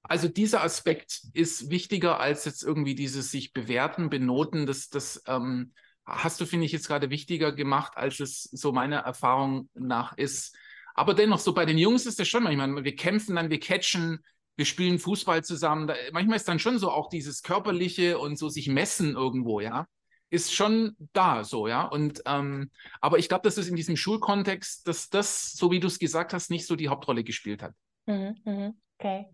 also 0.08 0.28
dieser 0.28 0.64
Aspekt 0.64 1.22
ist 1.34 1.70
wichtiger 1.70 2.20
als 2.20 2.46
jetzt 2.46 2.64
irgendwie 2.64 2.96
dieses 2.96 3.32
sich 3.32 3.54
bewerten, 3.54 4.10
benoten. 4.10 4.66
Das, 4.66 4.90
das 4.90 5.24
ähm, 5.28 5.74
hast 6.06 6.40
du, 6.40 6.46
finde 6.46 6.66
ich, 6.66 6.72
jetzt 6.72 6.88
gerade 6.88 7.10
wichtiger 7.10 7.52
gemacht, 7.52 7.94
als 7.96 8.20
es 8.20 8.44
so 8.44 8.72
meiner 8.72 9.00
Erfahrung 9.00 9.70
nach 9.74 10.18
ist. 10.18 10.56
Aber 10.96 11.14
dennoch, 11.14 11.40
so 11.40 11.54
bei 11.54 11.66
den 11.66 11.78
Jungs 11.78 12.06
ist 12.06 12.20
das 12.20 12.28
schon 12.28 12.44
manchmal, 12.44 12.84
wir 12.84 12.96
kämpfen 12.96 13.36
dann, 13.36 13.50
wir 13.50 13.60
catchen, 13.60 14.24
wir 14.56 14.66
spielen 14.66 14.98
Fußball 14.98 15.44
zusammen. 15.44 15.88
Da, 15.88 15.96
manchmal 16.12 16.38
ist 16.38 16.48
dann 16.48 16.60
schon 16.60 16.80
so 16.80 16.90
auch 16.90 17.10
dieses 17.10 17.44
Körperliche 17.44 18.18
und 18.18 18.38
so 18.38 18.50
sich 18.50 18.68
messen 18.68 19.16
irgendwo, 19.16 19.60
ja, 19.60 19.86
ist 20.30 20.54
schon 20.54 20.96
da 21.14 21.44
so, 21.44 21.68
ja. 21.68 21.84
Und 21.84 22.24
ähm, 22.26 22.72
aber 23.00 23.20
ich 23.20 23.30
glaube, 23.30 23.44
dass 23.44 23.58
es 23.58 23.68
in 23.68 23.76
diesem 23.76 23.96
Schulkontext, 23.96 24.88
dass 24.88 25.10
das, 25.10 25.54
so 25.54 25.72
wie 25.72 25.80
du 25.80 25.88
es 25.88 26.00
gesagt 26.00 26.34
hast, 26.34 26.50
nicht 26.50 26.66
so 26.66 26.76
die 26.76 26.90
Hauptrolle 26.90 27.24
gespielt 27.24 27.62
hat. 27.62 27.74
Mhm, 28.08 28.36
mhm. 28.44 28.74
okay. 28.98 29.28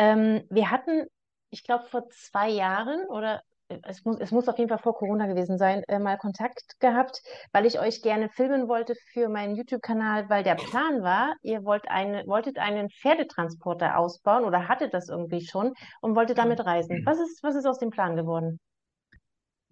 Ähm, 0.00 0.44
wir 0.48 0.70
hatten, 0.70 1.04
ich 1.50 1.62
glaube, 1.62 1.84
vor 1.84 2.08
zwei 2.08 2.48
Jahren 2.48 3.04
oder 3.08 3.42
äh, 3.68 3.76
es 3.82 4.02
muss, 4.02 4.16
es 4.18 4.30
muss 4.30 4.48
auf 4.48 4.56
jeden 4.56 4.70
Fall 4.70 4.78
vor 4.78 4.94
Corona 4.96 5.26
gewesen 5.26 5.58
sein, 5.58 5.82
äh, 5.88 5.98
mal 5.98 6.16
Kontakt 6.16 6.80
gehabt, 6.80 7.20
weil 7.52 7.66
ich 7.66 7.78
euch 7.78 8.00
gerne 8.00 8.30
filmen 8.30 8.66
wollte 8.66 8.94
für 9.12 9.28
meinen 9.28 9.56
YouTube-Kanal, 9.56 10.30
weil 10.30 10.42
der 10.42 10.54
Plan 10.54 11.02
war, 11.02 11.34
ihr 11.42 11.64
wollt 11.64 11.86
eine, 11.88 12.26
wolltet 12.26 12.56
einen 12.56 12.88
Pferdetransporter 12.88 13.98
ausbauen 13.98 14.44
oder 14.44 14.68
hattet 14.68 14.94
das 14.94 15.10
irgendwie 15.10 15.46
schon 15.46 15.74
und 16.00 16.16
wolltet 16.16 16.38
damit 16.38 16.64
reisen. 16.64 17.02
Was 17.04 17.20
ist, 17.20 17.42
was 17.42 17.54
ist 17.54 17.66
aus 17.66 17.78
dem 17.78 17.90
Plan 17.90 18.16
geworden? 18.16 18.58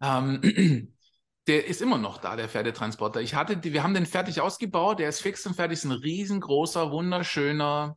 Ähm, 0.03 0.43
der 1.47 1.67
ist 1.67 1.81
immer 1.81 1.97
noch 1.97 2.19
da, 2.19 2.37
der 2.37 2.51
Pferdetransporter. 2.51 3.23
Ich 3.23 3.35
hatte, 3.35 3.65
wir 3.65 3.83
haben 3.83 3.95
den 3.95 4.05
fertig 4.05 4.43
ausgebaut, 4.43 4.99
der 4.99 5.09
ist 5.09 5.23
fix 5.23 5.47
und 5.47 5.55
fertig, 5.55 5.79
ist 5.79 5.85
ein 5.87 5.93
riesengroßer, 5.93 6.91
wunderschöner 6.91 7.97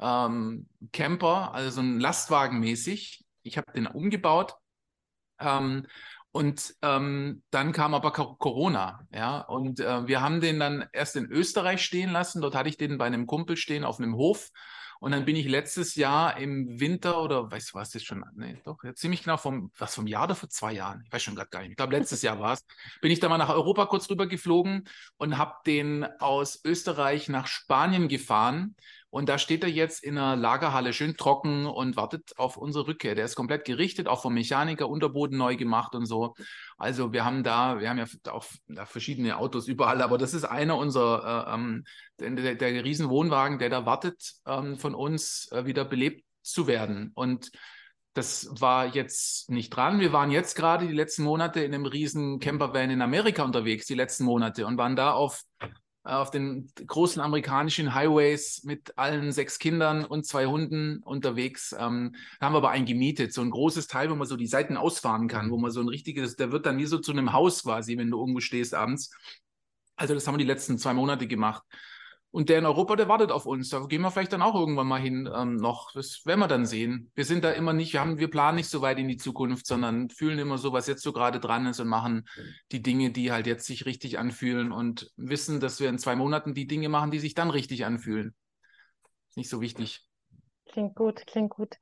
ähm, 0.00 0.68
Camper, 0.92 1.54
also 1.54 1.70
so 1.70 1.80
ein 1.80 2.00
Lastwagen 2.00 2.60
mäßig. 2.60 3.24
Ich 3.42 3.56
habe 3.56 3.72
den 3.72 3.86
umgebaut. 3.86 4.54
Ähm, 5.38 5.86
und 6.32 6.74
ähm, 6.82 7.42
dann 7.50 7.72
kam 7.72 7.92
aber 7.92 8.12
Corona, 8.12 9.06
ja. 9.12 9.40
Und 9.40 9.80
äh, 9.80 10.06
wir 10.06 10.20
haben 10.20 10.40
den 10.40 10.60
dann 10.60 10.88
erst 10.92 11.16
in 11.16 11.26
Österreich 11.26 11.84
stehen 11.84 12.10
lassen. 12.10 12.40
Dort 12.40 12.54
hatte 12.54 12.68
ich 12.68 12.76
den 12.76 12.98
bei 12.98 13.06
einem 13.06 13.26
Kumpel 13.26 13.56
stehen 13.56 13.84
auf 13.84 13.98
einem 13.98 14.14
Hof. 14.14 14.50
Und 15.00 15.12
dann 15.12 15.24
bin 15.24 15.34
ich 15.34 15.48
letztes 15.48 15.94
Jahr 15.94 16.36
im 16.36 16.78
Winter 16.78 17.22
oder 17.22 17.50
weißt 17.50 17.70
du 17.70 17.78
was, 17.78 17.94
ist 17.94 18.04
schon, 18.04 18.22
nee, 18.34 18.60
doch, 18.64 18.76
ziemlich 18.94 19.22
genau 19.22 19.38
vom, 19.38 19.72
was 19.78 19.94
vom 19.94 20.06
Jahr 20.06 20.24
oder 20.24 20.34
vor 20.34 20.50
zwei 20.50 20.74
Jahren, 20.74 21.02
ich 21.06 21.10
weiß 21.10 21.22
schon 21.22 21.34
gerade 21.34 21.48
gar 21.48 21.60
nicht, 21.60 21.70
ich 21.70 21.76
glaube 21.76 21.96
letztes 21.96 22.20
Jahr 22.20 22.38
war 22.38 22.52
es, 22.52 22.66
bin 23.00 23.10
ich 23.10 23.18
da 23.18 23.30
mal 23.30 23.38
nach 23.38 23.48
Europa 23.48 23.86
kurz 23.86 24.10
rüber 24.10 24.26
geflogen 24.26 24.86
und 25.16 25.38
habe 25.38 25.54
den 25.64 26.04
aus 26.20 26.60
Österreich 26.66 27.30
nach 27.30 27.46
Spanien 27.46 28.08
gefahren 28.08 28.76
und 29.10 29.28
da 29.28 29.38
steht 29.38 29.64
er 29.64 29.68
jetzt 29.68 30.04
in 30.04 30.16
einer 30.16 30.36
Lagerhalle 30.36 30.92
schön 30.92 31.16
trocken 31.16 31.66
und 31.66 31.96
wartet 31.96 32.32
auf 32.38 32.56
unsere 32.56 32.86
Rückkehr. 32.86 33.16
Der 33.16 33.24
ist 33.24 33.34
komplett 33.34 33.64
gerichtet, 33.64 34.06
auch 34.06 34.22
vom 34.22 34.34
Mechaniker, 34.34 34.88
Unterboden 34.88 35.36
neu 35.36 35.56
gemacht 35.56 35.96
und 35.96 36.06
so. 36.06 36.34
Also 36.78 37.12
wir 37.12 37.24
haben 37.24 37.42
da, 37.42 37.80
wir 37.80 37.90
haben 37.90 37.98
ja 37.98 38.06
auch 38.30 38.44
verschiedene 38.84 39.36
Autos 39.36 39.66
überall, 39.66 40.00
aber 40.00 40.16
das 40.16 40.32
ist 40.32 40.44
einer 40.44 40.76
unserer, 40.76 41.48
äh, 41.48 41.54
ähm, 41.54 41.84
der, 42.20 42.54
der 42.54 42.84
Riesenwohnwagen, 42.84 43.58
der 43.58 43.68
da 43.68 43.84
wartet, 43.84 44.34
ähm, 44.46 44.78
von 44.78 44.94
uns 44.94 45.50
äh, 45.50 45.66
wieder 45.66 45.84
belebt 45.84 46.24
zu 46.42 46.68
werden. 46.68 47.10
Und 47.14 47.50
das 48.14 48.48
war 48.60 48.94
jetzt 48.94 49.50
nicht 49.50 49.70
dran. 49.70 50.00
Wir 50.00 50.12
waren 50.12 50.30
jetzt 50.30 50.54
gerade 50.54 50.86
die 50.86 50.94
letzten 50.94 51.22
Monate 51.24 51.60
in 51.60 51.74
einem 51.74 51.86
riesen 51.86 52.38
Campervan 52.38 52.90
in 52.90 53.02
Amerika 53.02 53.42
unterwegs, 53.42 53.86
die 53.86 53.94
letzten 53.94 54.24
Monate 54.24 54.66
und 54.66 54.78
waren 54.78 54.96
da 54.96 55.12
auf 55.12 55.42
auf 56.02 56.30
den 56.30 56.70
großen 56.86 57.20
amerikanischen 57.20 57.94
Highways 57.94 58.62
mit 58.64 58.96
allen 58.96 59.32
sechs 59.32 59.58
Kindern 59.58 60.04
und 60.04 60.26
zwei 60.26 60.46
Hunden 60.46 61.02
unterwegs. 61.02 61.72
Ähm, 61.78 62.14
da 62.38 62.46
haben 62.46 62.54
wir 62.54 62.58
aber 62.58 62.70
einen 62.70 62.86
gemietet, 62.86 63.34
so 63.34 63.42
ein 63.42 63.50
großes 63.50 63.86
Teil, 63.86 64.10
wo 64.10 64.14
man 64.14 64.26
so 64.26 64.36
die 64.36 64.46
Seiten 64.46 64.76
ausfahren 64.76 65.28
kann, 65.28 65.50
wo 65.50 65.58
man 65.58 65.70
so 65.70 65.80
ein 65.80 65.88
richtiges, 65.88 66.36
der 66.36 66.52
wird 66.52 66.64
dann 66.64 66.78
wie 66.78 66.86
so 66.86 66.98
zu 66.98 67.12
einem 67.12 67.32
Haus 67.32 67.62
quasi, 67.62 67.98
wenn 67.98 68.10
du 68.10 68.18
irgendwo 68.18 68.40
stehst 68.40 68.74
abends. 68.74 69.10
Also 69.96 70.14
das 70.14 70.26
haben 70.26 70.34
wir 70.34 70.38
die 70.38 70.50
letzten 70.50 70.78
zwei 70.78 70.94
Monate 70.94 71.26
gemacht. 71.26 71.62
Und 72.32 72.48
der 72.48 72.60
in 72.60 72.66
Europa, 72.66 72.94
der 72.94 73.08
wartet 73.08 73.32
auf 73.32 73.44
uns. 73.44 73.70
Da 73.70 73.80
gehen 73.86 74.02
wir 74.02 74.10
vielleicht 74.12 74.32
dann 74.32 74.42
auch 74.42 74.54
irgendwann 74.54 74.86
mal 74.86 75.00
hin 75.00 75.28
ähm, 75.34 75.56
noch. 75.56 75.90
Das 75.92 76.24
werden 76.24 76.38
wir 76.38 76.46
dann 76.46 76.64
sehen. 76.64 77.10
Wir 77.16 77.24
sind 77.24 77.42
da 77.42 77.50
immer 77.50 77.72
nicht, 77.72 77.92
wir 77.92 78.00
haben, 78.00 78.18
wir 78.18 78.30
planen 78.30 78.56
nicht 78.56 78.68
so 78.68 78.82
weit 78.82 79.00
in 79.00 79.08
die 79.08 79.16
Zukunft, 79.16 79.66
sondern 79.66 80.10
fühlen 80.10 80.38
immer 80.38 80.56
so, 80.56 80.72
was 80.72 80.86
jetzt 80.86 81.02
so 81.02 81.12
gerade 81.12 81.40
dran 81.40 81.66
ist 81.66 81.80
und 81.80 81.88
machen 81.88 82.28
die 82.70 82.82
Dinge, 82.82 83.10
die 83.10 83.32
halt 83.32 83.48
jetzt 83.48 83.66
sich 83.66 83.84
richtig 83.84 84.20
anfühlen 84.20 84.70
und 84.70 85.10
wissen, 85.16 85.58
dass 85.58 85.80
wir 85.80 85.88
in 85.88 85.98
zwei 85.98 86.14
Monaten 86.14 86.54
die 86.54 86.68
Dinge 86.68 86.88
machen, 86.88 87.10
die 87.10 87.18
sich 87.18 87.34
dann 87.34 87.50
richtig 87.50 87.84
anfühlen. 87.84 88.32
Ist 89.30 89.36
nicht 89.36 89.50
so 89.50 89.60
wichtig. 89.60 90.06
Klingt 90.66 90.94
gut, 90.94 91.26
klingt 91.26 91.50
gut. 91.50 91.76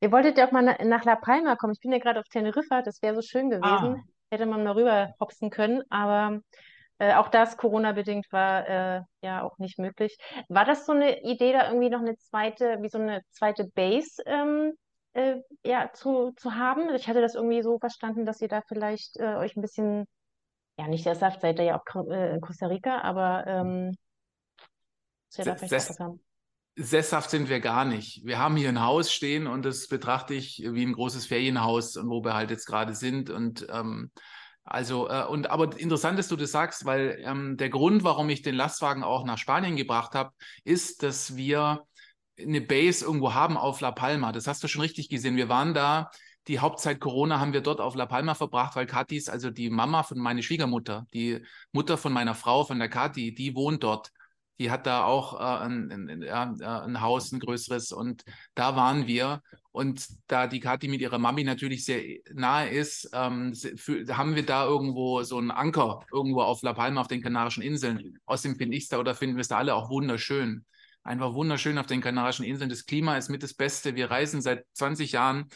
Ihr 0.00 0.12
wolltet 0.12 0.38
ja 0.38 0.48
auch 0.48 0.52
mal 0.52 0.62
nach 0.62 1.04
La 1.04 1.16
Palma 1.16 1.56
kommen. 1.56 1.74
Ich 1.74 1.80
bin 1.80 1.92
ja 1.92 1.98
gerade 1.98 2.20
auf 2.20 2.28
Teneriffa, 2.28 2.80
das 2.80 3.02
wäre 3.02 3.14
so 3.14 3.22
schön 3.22 3.50
gewesen. 3.50 3.64
Ah. 3.64 4.02
Hätte 4.30 4.46
man 4.46 4.64
mal 4.64 4.72
rüber 4.72 5.14
hopsen 5.20 5.50
können, 5.50 5.82
aber 5.90 6.40
äh, 7.00 7.14
auch 7.14 7.28
das 7.28 7.56
Corona-bedingt 7.56 8.30
war 8.30 8.68
äh, 8.68 9.02
ja 9.22 9.42
auch 9.42 9.56
nicht 9.56 9.78
möglich. 9.78 10.18
War 10.48 10.66
das 10.66 10.84
so 10.84 10.92
eine 10.92 11.22
Idee, 11.22 11.54
da 11.54 11.68
irgendwie 11.68 11.88
noch 11.88 12.00
eine 12.00 12.16
zweite, 12.18 12.76
wie 12.82 12.90
so 12.90 12.98
eine 12.98 13.22
zweite 13.30 13.64
Base 13.64 14.22
ähm, 14.26 14.74
äh, 15.14 15.36
ja, 15.64 15.90
zu, 15.94 16.32
zu 16.36 16.56
haben? 16.56 16.94
Ich 16.94 17.08
hatte 17.08 17.22
das 17.22 17.34
irgendwie 17.34 17.62
so 17.62 17.78
verstanden, 17.78 18.26
dass 18.26 18.42
ihr 18.42 18.48
da 18.48 18.60
vielleicht 18.68 19.16
äh, 19.16 19.36
euch 19.36 19.56
ein 19.56 19.62
bisschen, 19.62 20.06
ja, 20.78 20.88
nicht 20.88 21.06
der 21.06 21.14
Saft, 21.14 21.40
seid 21.40 21.58
ihr 21.58 21.64
ja 21.64 21.80
auch 21.80 22.10
äh, 22.10 22.34
in 22.34 22.42
Costa 22.42 22.66
Rica, 22.66 23.00
aber 23.00 23.46
ähm, 23.46 23.96
da 25.38 25.56
vielleicht 25.56 25.98
haben. 26.00 26.20
Sesshaft 26.76 27.30
sind 27.30 27.48
wir 27.48 27.60
gar 27.60 27.86
nicht. 27.86 28.26
Wir 28.26 28.38
haben 28.38 28.56
hier 28.56 28.68
ein 28.68 28.84
Haus 28.84 29.10
stehen 29.10 29.46
und 29.46 29.64
das 29.64 29.88
betrachte 29.88 30.34
ich 30.34 30.62
wie 30.66 30.84
ein 30.84 30.92
großes 30.92 31.24
Ferienhaus, 31.26 31.96
wo 31.96 32.22
wir 32.22 32.34
halt 32.34 32.50
jetzt 32.50 32.66
gerade 32.66 32.94
sind. 32.94 33.30
Und 33.30 33.66
ähm, 33.70 34.10
also, 34.64 35.08
äh, 35.08 35.24
und 35.24 35.50
aber 35.50 35.78
interessant, 35.78 36.18
dass 36.18 36.28
du 36.28 36.36
das 36.36 36.52
sagst, 36.52 36.84
weil 36.84 37.20
ähm, 37.24 37.56
der 37.56 37.70
Grund, 37.70 38.04
warum 38.04 38.28
ich 38.30 38.42
den 38.42 38.54
Lastwagen 38.54 39.02
auch 39.02 39.24
nach 39.24 39.38
Spanien 39.38 39.76
gebracht 39.76 40.14
habe, 40.14 40.32
ist, 40.64 41.02
dass 41.02 41.36
wir 41.36 41.84
eine 42.38 42.60
Base 42.60 43.04
irgendwo 43.04 43.34
haben 43.34 43.56
auf 43.56 43.80
La 43.80 43.90
Palma. 43.90 44.32
Das 44.32 44.46
hast 44.46 44.62
du 44.62 44.68
schon 44.68 44.82
richtig 44.82 45.08
gesehen. 45.08 45.36
Wir 45.36 45.48
waren 45.48 45.74
da, 45.74 46.10
die 46.48 46.60
Hauptzeit 46.60 47.00
Corona 47.00 47.38
haben 47.38 47.52
wir 47.52 47.60
dort 47.60 47.80
auf 47.80 47.94
La 47.94 48.06
Palma 48.06 48.34
verbracht, 48.34 48.76
weil 48.76 48.86
Katis, 48.86 49.28
also 49.28 49.50
die 49.50 49.70
Mama 49.70 50.02
von 50.02 50.18
meiner 50.18 50.42
Schwiegermutter, 50.42 51.06
die 51.12 51.44
Mutter 51.72 51.98
von 51.98 52.12
meiner 52.12 52.34
Frau, 52.34 52.64
von 52.64 52.78
der 52.78 52.88
Kathi, 52.88 53.34
die 53.34 53.54
wohnt 53.54 53.82
dort 53.82 54.10
die 54.60 54.70
hat 54.70 54.86
da 54.86 55.04
auch 55.04 55.40
äh, 55.40 55.64
ein, 55.64 55.90
ein, 55.90 56.22
ein, 56.22 56.62
ein, 56.62 57.00
Haus, 57.00 57.32
ein 57.32 57.40
größeres 57.40 57.92
und 57.92 58.24
da 58.54 58.76
waren 58.76 59.06
wir. 59.06 59.42
Und 59.72 60.06
da 60.26 60.48
die 60.48 60.60
Kathi 60.60 60.88
mit 60.88 61.00
ihrer 61.00 61.18
Mami 61.18 61.44
natürlich 61.44 61.84
sehr 61.84 62.02
nahe 62.34 62.68
ist, 62.68 63.08
ähm, 63.14 63.54
für, 63.54 64.04
haben 64.16 64.34
wir 64.34 64.44
da 64.44 64.66
irgendwo 64.66 65.22
so 65.22 65.38
einen 65.38 65.50
Anker, 65.50 66.00
irgendwo 66.12 66.42
auf 66.42 66.60
La 66.62 66.74
Palma, 66.74 67.00
auf 67.00 67.08
den 67.08 67.22
Kanarischen 67.22 67.62
Inseln. 67.62 68.18
Außerdem 68.26 68.58
finde 68.58 68.76
ich 68.76 68.82
es 68.82 68.88
da 68.90 68.98
oder 68.98 69.14
finden 69.14 69.36
wir 69.36 69.40
es 69.40 69.48
da 69.48 69.56
alle 69.56 69.74
auch 69.74 69.88
wunderschön. 69.88 70.66
Einfach 71.04 71.32
wunderschön 71.32 71.78
auf 71.78 71.86
den 71.86 72.02
Kanarischen 72.02 72.44
Inseln. 72.44 72.68
Das 72.68 72.84
Klima 72.84 73.16
ist 73.16 73.30
mit 73.30 73.42
das 73.42 73.54
Beste. 73.54 73.94
Wir 73.94 74.10
reisen 74.10 74.42
seit 74.42 74.66
20 74.74 75.12
Jahren 75.12 75.48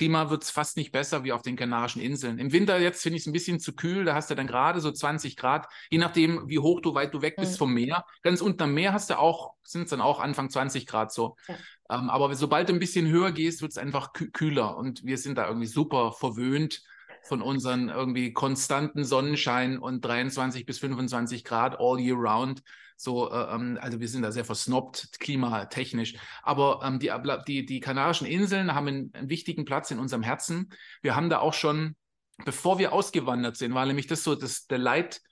Klima 0.00 0.30
wird 0.30 0.44
es 0.44 0.50
fast 0.50 0.78
nicht 0.78 0.92
besser 0.92 1.24
wie 1.24 1.32
auf 1.32 1.42
den 1.42 1.56
Kanarischen 1.56 2.00
Inseln. 2.00 2.38
Im 2.38 2.54
Winter 2.54 2.80
jetzt 2.80 3.02
finde 3.02 3.18
ich 3.18 3.24
es 3.24 3.26
ein 3.26 3.34
bisschen 3.34 3.60
zu 3.60 3.74
kühl, 3.74 4.06
da 4.06 4.14
hast 4.14 4.30
du 4.30 4.34
dann 4.34 4.46
gerade 4.46 4.80
so 4.80 4.90
20 4.90 5.36
Grad, 5.36 5.68
je 5.90 5.98
nachdem, 5.98 6.48
wie 6.48 6.58
hoch 6.58 6.80
du, 6.80 6.94
weit 6.94 7.12
du 7.12 7.20
weg 7.20 7.36
bist 7.36 7.52
mhm. 7.52 7.58
vom 7.58 7.74
Meer. 7.74 8.06
Ganz 8.22 8.40
unten 8.40 8.62
am 8.62 8.72
Meer 8.72 8.94
hast 8.94 9.10
du 9.10 9.18
auch, 9.18 9.56
sind 9.62 9.82
es 9.82 9.90
dann 9.90 10.00
auch 10.00 10.18
Anfang 10.18 10.48
20 10.48 10.86
Grad 10.86 11.12
so. 11.12 11.36
Ja. 11.46 11.98
Ähm, 11.98 12.08
aber 12.08 12.34
sobald 12.34 12.70
du 12.70 12.72
ein 12.72 12.78
bisschen 12.78 13.08
höher 13.08 13.30
gehst, 13.30 13.60
wird 13.60 13.72
es 13.72 13.76
einfach 13.76 14.14
kühler 14.14 14.78
und 14.78 15.04
wir 15.04 15.18
sind 15.18 15.36
da 15.36 15.46
irgendwie 15.46 15.66
super 15.66 16.12
verwöhnt 16.12 16.82
von 17.24 17.42
unseren 17.42 17.90
irgendwie 17.90 18.32
konstanten 18.32 19.04
Sonnenschein 19.04 19.78
und 19.78 20.02
23 20.02 20.64
bis 20.64 20.78
25 20.78 21.44
Grad 21.44 21.78
all 21.78 22.00
year 22.00 22.16
round. 22.16 22.62
So, 23.02 23.32
äh, 23.32 23.54
ähm, 23.54 23.78
also 23.80 23.98
wir 23.98 24.08
sind 24.08 24.20
da 24.20 24.30
sehr 24.30 24.44
versnobbt, 24.44 25.12
klimatechnisch. 25.20 26.16
Aber 26.42 26.80
ähm, 26.84 26.98
die, 26.98 27.10
die, 27.48 27.64
die 27.64 27.80
Kanarischen 27.80 28.26
Inseln 28.26 28.74
haben 28.74 28.88
einen, 28.88 29.14
einen 29.14 29.30
wichtigen 29.30 29.64
Platz 29.64 29.90
in 29.90 29.98
unserem 29.98 30.22
Herzen. 30.22 30.68
Wir 31.00 31.16
haben 31.16 31.30
da 31.30 31.38
auch 31.38 31.54
schon, 31.54 31.96
bevor 32.44 32.78
wir 32.78 32.92
ausgewandert 32.92 33.56
sind, 33.56 33.72
war 33.72 33.86
nämlich 33.86 34.06
das 34.06 34.22
so, 34.22 34.34
dass 34.34 34.66
der 34.66 34.76
Leid, 34.76 35.22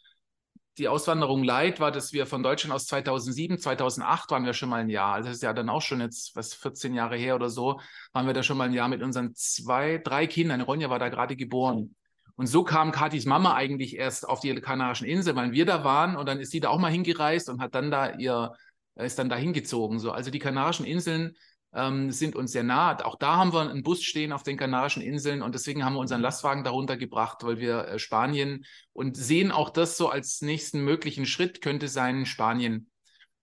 die 0.79 0.89
Auswanderung 0.89 1.45
Leid 1.45 1.79
war, 1.79 1.93
dass 1.93 2.15
wir 2.15 2.25
von 2.25 2.43
Deutschland 2.43 2.75
aus 2.75 2.87
2007, 2.87 3.59
2008 3.59 4.31
waren 4.31 4.47
wir 4.47 4.55
schon 4.55 4.71
mal 4.71 4.81
ein 4.81 4.89
Jahr. 4.89 5.13
Also 5.13 5.29
das 5.29 5.37
ist 5.37 5.43
ja 5.43 5.53
dann 5.53 5.69
auch 5.69 5.83
schon 5.83 6.01
jetzt, 6.01 6.35
was 6.37 6.55
14 6.55 6.95
Jahre 6.95 7.19
her 7.19 7.35
oder 7.35 7.51
so, 7.51 7.83
waren 8.15 8.27
wir 8.27 8.33
da 8.33 8.43
schon 8.43 8.57
mal 8.57 8.65
ein 8.65 8.73
Jahr 8.73 8.89
mit 8.89 9.03
unseren 9.03 9.35
zwei, 9.35 9.99
drei 9.99 10.27
Kindern. 10.27 10.63
Ronja 10.63 10.89
war 10.89 10.99
da 10.99 11.11
gerade 11.11 11.37
geboren. 11.37 11.95
Und 12.39 12.47
so 12.47 12.63
kam 12.63 12.93
Katis 12.93 13.27
Mama 13.27 13.55
eigentlich 13.55 13.97
erst 13.97 14.29
auf 14.29 14.39
die 14.39 14.55
Kanarischen 14.55 15.09
Inseln, 15.09 15.35
weil 15.35 15.51
wir 15.51 15.67
da 15.67 15.83
waren 15.83 16.15
und 16.15 16.29
dann 16.29 16.39
ist 16.39 16.53
sie 16.53 16.61
da 16.61 16.69
auch 16.69 16.79
mal 16.79 16.93
hingereist 16.93 17.49
und 17.49 17.61
hat 17.61 17.75
dann 17.75 17.91
da 17.91 18.15
ihr, 18.15 18.53
ist 18.95 19.19
dann 19.19 19.29
da 19.29 19.35
hingezogen. 19.35 19.99
So. 19.99 20.13
Also 20.13 20.31
die 20.31 20.39
Kanarischen 20.39 20.87
Inseln 20.87 21.35
ähm, 21.75 22.13
sind 22.13 22.37
uns 22.37 22.53
sehr 22.53 22.63
nah. 22.63 22.97
Auch 23.05 23.17
da 23.17 23.35
haben 23.39 23.53
wir 23.53 23.69
einen 23.69 23.83
Bus 23.83 24.05
stehen 24.05 24.33
auf 24.33 24.45
den 24.45 24.57
Kanarischen 24.57 25.03
Inseln 25.03 25.43
und 25.43 25.53
deswegen 25.53 25.85
haben 25.85 25.95
wir 25.95 25.99
unseren 25.99 26.21
Lastwagen 26.21 26.63
darunter 26.63 26.97
gebracht, 26.97 27.39
weil 27.43 27.59
wir 27.59 27.89
äh, 27.89 27.99
Spanien 27.99 28.65
und 28.93 29.17
sehen 29.17 29.51
auch 29.51 29.69
das 29.69 29.97
so 29.97 30.09
als 30.09 30.41
nächsten 30.41 30.85
möglichen 30.85 31.27
Schritt 31.27 31.61
könnte 31.61 31.89
sein 31.89 32.25
Spanien. 32.25 32.89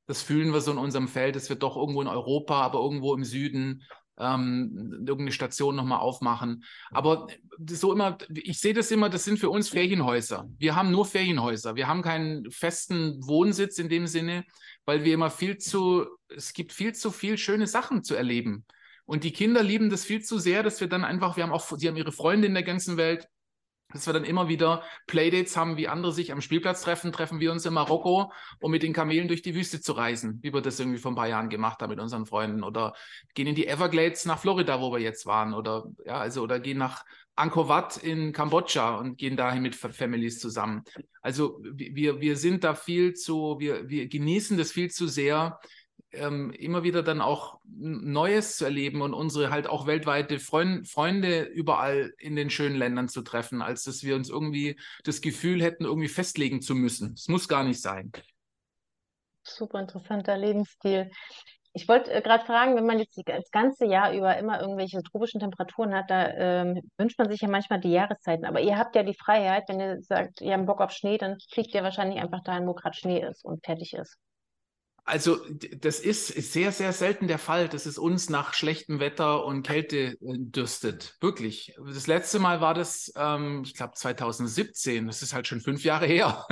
Das 0.08 0.21
fühlen 0.21 0.53
wir 0.53 0.62
so 0.62 0.71
in 0.71 0.77
unserem 0.77 1.10
Feld, 1.10 1.36
dass 1.36 1.49
wir 1.49 1.58
doch 1.58 1.75
irgendwo 1.75 2.01
in 2.01 2.08
Europa, 2.08 2.62
aber 2.62 2.79
irgendwo 2.79 3.13
im 3.13 3.25
Süden 3.25 3.84
ähm, 4.17 4.91
irgendeine 5.06 5.32
Station 5.32 5.75
nochmal 5.75 5.99
aufmachen. 5.99 6.63
Aber 6.91 7.28
so 7.69 7.93
immer, 7.93 8.17
ich 8.30 8.60
sehe 8.60 8.73
das 8.73 8.91
immer, 8.91 9.10
das 9.10 9.23
sind 9.23 9.39
für 9.39 9.49
uns 9.49 9.69
Ferienhäuser. 9.69 10.47
Wir 10.58 10.75
haben 10.75 10.91
nur 10.91 11.06
Ferienhäuser. 11.06 11.75
Wir 11.75 11.88
haben 11.88 12.01
keinen 12.01 12.49
festen 12.51 13.25
Wohnsitz 13.25 13.78
in 13.78 13.89
dem 13.89 14.08
Sinne, 14.08 14.45
weil 14.86 15.04
wir 15.04 15.13
immer 15.13 15.30
viel 15.30 15.58
zu, 15.58 16.06
es 16.30 16.54
gibt 16.54 16.73
viel 16.73 16.93
zu 16.93 17.12
viel 17.12 17.38
schöne 17.38 17.67
Sachen 17.67 18.04
zu 18.04 18.15
erleben. 18.15 18.65
Und 19.06 19.23
die 19.23 19.32
Kinder 19.32 19.62
lieben 19.62 19.89
das 19.89 20.04
viel 20.04 20.23
zu 20.23 20.39
sehr, 20.39 20.63
dass 20.63 20.82
wir 20.82 20.88
dann 20.88 21.04
einfach, 21.04 21.38
wir 21.38 21.43
haben 21.43 21.51
auch, 21.51 21.78
sie 21.78 21.88
haben 21.88 21.97
ihre 21.97 22.12
Freunde 22.12 22.47
in 22.47 22.54
der 22.54 22.63
ganzen 22.63 22.97
Welt 22.97 23.28
dass 23.95 24.05
wir 24.05 24.13
dann 24.13 24.23
immer 24.23 24.47
wieder 24.47 24.84
Playdates 25.08 25.58
haben, 25.58 25.77
wie 25.77 25.88
andere 25.88 26.12
sich 26.12 26.31
am 26.31 26.41
Spielplatz 26.41 26.84
treffen, 26.84 27.12
treffen 27.12 27.39
wir 27.39 27.51
uns 27.51 27.65
in 27.65 27.73
Marokko, 27.73 28.31
um 28.60 28.71
mit 28.71 28.84
den 28.84 28.93
Kamelen 28.93 29.27
durch 29.27 29.41
die 29.41 29.55
Wüste 29.55 29.81
zu 29.81 29.93
reisen, 29.93 30.39
wie 30.41 30.53
wir 30.53 30.62
das 30.62 30.79
irgendwie 30.79 30.99
vor 30.99 31.12
ein 31.12 31.15
paar 31.15 31.27
Jahren 31.27 31.49
gemacht 31.49 31.81
haben 31.81 31.89
mit 31.89 31.99
unseren 31.99 32.25
Freunden. 32.25 32.63
Oder 32.63 32.93
gehen 33.34 33.47
in 33.47 33.55
die 33.55 33.67
Everglades 33.67 34.25
nach 34.25 34.39
Florida, 34.39 34.79
wo 34.81 34.91
wir 34.91 34.99
jetzt 34.99 35.25
waren. 35.25 35.53
Oder 35.53 35.86
ja, 36.05 36.17
also 36.17 36.41
oder 36.41 36.60
gehen 36.60 36.77
nach 36.77 37.03
Angkor 37.36 37.67
Wat 37.67 37.97
in 37.97 38.31
Kambodscha 38.31 38.95
und 38.95 39.17
gehen 39.17 39.36
dahin 39.36 39.62
mit 39.62 39.75
Families 39.75 40.39
zusammen. 40.39 40.84
Also 41.21 41.60
wir, 41.62 42.21
wir 42.21 42.38
sind 42.38 42.63
da 42.63 42.75
viel 42.75 43.13
zu, 43.13 43.58
wir, 43.60 43.89
wir 43.89 44.08
genießen 44.08 44.58
das 44.58 44.71
viel 44.71 44.89
zu 44.89 45.08
sehr, 45.08 45.60
ähm, 46.15 46.51
immer 46.51 46.84
wieder 46.84 47.04
dann 47.04 47.21
auch 47.21 47.60
Neues 47.65 48.58
zu 48.58 48.65
erleben 48.65 49.01
und 49.01 49.13
unsere 49.13 49.49
halt 49.49 49.67
auch 49.67 49.88
weltweite 49.88 50.39
Freund, 50.39 50.88
Freunde 50.88 51.43
überall 51.43 52.13
in 52.17 52.36
den 52.36 52.49
schönen 52.49 52.75
Ländern 52.75 53.08
zu 53.08 53.21
treffen, 53.21 53.62
als 53.62 53.84
dass 53.84 54.04
wir 54.04 54.15
uns 54.15 54.30
irgendwie 54.30 54.80
das 55.04 55.21
Gefühl 55.21 55.62
hätten, 55.62 55.86
irgendwie 55.86 56.08
festlegen 56.08 56.62
zu 56.62 56.75
müssen. 56.75 57.13
Es 57.13 57.28
muss 57.28 57.47
gar 57.47 57.63
nicht 57.63 57.82
sein. 57.82 58.12
Super 59.43 59.80
interessanter 59.80 60.38
Lebensstil. 60.38 61.12
ich 61.73 61.88
wollte 61.88 62.12
äh, 62.12 62.21
gerade 62.21 62.45
fragen, 62.45 62.75
wenn 62.75 62.86
man 62.86 62.99
jetzt 62.99 63.21
das 63.25 63.51
ganze 63.51 63.86
Jahr 63.86 64.13
über 64.13 64.38
immer 64.38 64.62
irgendwelche 64.62 65.04
tropischen 65.04 65.39
Temperaturen 65.39 65.93
hat, 65.93 66.10
da 66.10 66.30
ähm, 66.30 66.82
wünscht 66.97 67.19
man 67.19 67.30
sich 67.30 67.41
ja 67.41 67.47
manchmal 67.47 67.80
die 67.80 67.91
Jahreszeiten. 67.91 68.45
Aber 68.45 68.62
ihr 68.62 68.78
habt 68.78 68.95
ja 68.95 69.04
die 69.04 69.13
Freiheit, 69.13 69.65
wenn 69.67 69.80
ihr 69.80 70.01
sagt, 70.01 70.41
ihr 70.41 70.54
habt 70.54 70.65
Bock 70.65 70.82
auf 70.82 70.91
Schnee, 70.91 71.17
dann 71.17 71.38
fliegt 71.51 71.73
ihr 71.75 71.84
wahrscheinlich 71.84 72.21
einfach 72.21 72.43
dahin, 72.43 72.65
wo 72.65 72.73
gerade 72.73 72.97
Schnee 72.97 73.21
ist 73.21 73.43
und 73.45 73.63
fertig 73.65 73.93
ist. 73.93 74.17
Also 75.08 75.38
das 75.78 76.00
ist 76.00 76.30
sehr, 76.52 76.72
sehr 76.72 76.91
selten 76.91 77.28
der 77.28 77.38
Fall, 77.38 77.70
dass 77.70 77.86
es 77.86 78.00
uns 78.00 78.32
nach 78.32 78.56
schlechtem 78.56 79.00
Wetter 79.00 79.46
und 79.46 79.62
Kälte 79.62 79.98
äh, 79.98 80.18
dürstet. 80.20 81.15
Wirklich. 81.22 81.76
Das 81.78 82.08
letzte 82.08 82.39
Mal 82.39 82.60
war 82.60 82.74
das, 82.74 83.13
ähm, 83.15 83.62
ich 83.63 83.76
glaube, 83.76 83.94
2017. 83.94 85.06
Das 85.06 85.22
ist 85.22 85.36
halt 85.36 85.48
schon 85.48 85.62
fünf 85.62 85.84
Jahre 85.84 86.06
her. 86.08 86.48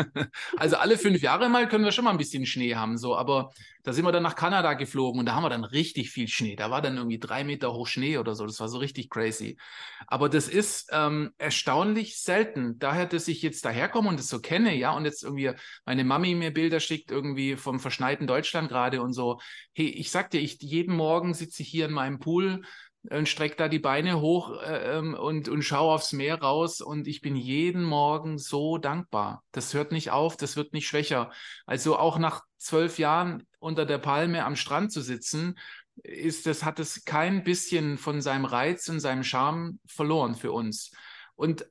also 0.58 0.76
alle 0.76 1.00
fünf 1.00 1.24
Jahre 1.24 1.50
mal 1.50 1.68
können 1.68 1.84
wir 1.84 1.92
schon 1.92 2.06
mal 2.06 2.12
ein 2.12 2.18
bisschen 2.18 2.46
Schnee 2.46 2.76
haben. 2.76 3.00
So, 3.00 3.18
aber 3.18 3.50
da 3.82 3.92
sind 3.92 4.06
wir 4.06 4.12
dann 4.12 4.24
nach 4.24 4.36
Kanada 4.36 4.76
geflogen 4.76 5.20
und 5.20 5.26
da 5.26 5.34
haben 5.34 5.44
wir 5.44 5.50
dann 5.50 5.64
richtig 5.64 6.12
viel 6.12 6.28
Schnee. 6.28 6.56
Da 6.56 6.70
war 6.70 6.84
dann 6.84 6.96
irgendwie 6.96 7.20
drei 7.20 7.44
Meter 7.44 7.74
hoch 7.74 7.88
Schnee 7.88 8.20
oder 8.20 8.36
so. 8.36 8.46
Das 8.46 8.60
war 8.60 8.70
so 8.70 8.78
richtig 8.78 9.10
crazy. 9.10 9.58
Aber 10.06 10.30
das 10.30 10.48
ist 10.48 10.90
ähm, 10.92 11.34
erstaunlich 11.40 12.20
selten. 12.22 12.78
Daher, 12.78 13.08
dass 13.08 13.28
ich 13.28 13.42
jetzt 13.42 13.66
daherkomme 13.66 14.10
und 14.10 14.20
das 14.20 14.28
so 14.28 14.40
kenne, 14.40 14.76
ja, 14.76 14.92
und 14.92 15.06
jetzt 15.06 15.24
irgendwie 15.24 15.52
meine 15.86 16.04
Mami 16.04 16.36
mir 16.36 16.54
Bilder 16.54 16.80
schickt, 16.80 17.10
irgendwie 17.10 17.56
vom 17.56 17.80
verschneiten 17.80 18.28
Deutschland 18.28 18.43
gerade 18.68 19.02
und 19.02 19.14
so. 19.14 19.40
Hey, 19.74 19.88
ich 19.88 20.12
sag 20.12 20.32
dir, 20.32 20.42
ich 20.42 20.62
jeden 20.62 20.96
Morgen 20.96 21.34
sitze 21.34 21.64
ich 21.64 21.70
hier 21.70 21.86
in 21.86 21.94
meinem 21.94 22.20
Pool 22.20 22.64
und 23.10 23.28
strecke 23.28 23.56
da 23.58 23.68
die 23.68 23.80
Beine 23.80 24.22
hoch 24.22 24.62
äh, 24.62 24.98
ähm, 24.98 25.14
und, 25.14 25.50
und 25.50 25.62
schaue 25.64 25.94
aufs 25.94 26.14
Meer 26.14 26.40
raus 26.42 26.80
und 26.80 27.08
ich 27.08 27.22
bin 27.22 27.36
jeden 27.36 27.84
Morgen 27.84 28.38
so 28.38 28.78
dankbar. 28.78 29.44
Das 29.52 29.74
hört 29.74 29.92
nicht 29.92 30.12
auf, 30.12 30.38
das 30.38 30.56
wird 30.56 30.74
nicht 30.74 30.88
schwächer. 30.88 31.32
Also 31.66 31.98
auch 31.98 32.18
nach 32.18 32.44
zwölf 32.58 33.00
Jahren 33.00 33.46
unter 33.60 33.86
der 33.86 33.98
Palme 33.98 34.46
am 34.46 34.56
Strand 34.56 34.92
zu 34.92 35.02
sitzen, 35.02 35.60
ist 36.02 36.48
das, 36.48 36.64
hat 36.64 36.80
es 36.80 37.04
kein 37.06 37.44
bisschen 37.44 37.98
von 37.98 38.22
seinem 38.22 38.46
Reiz 38.46 38.88
und 38.90 39.00
seinem 39.00 39.24
Charme 39.24 39.80
verloren 39.86 40.36
für 40.36 40.52
uns. 40.52 40.92
Und 41.36 41.66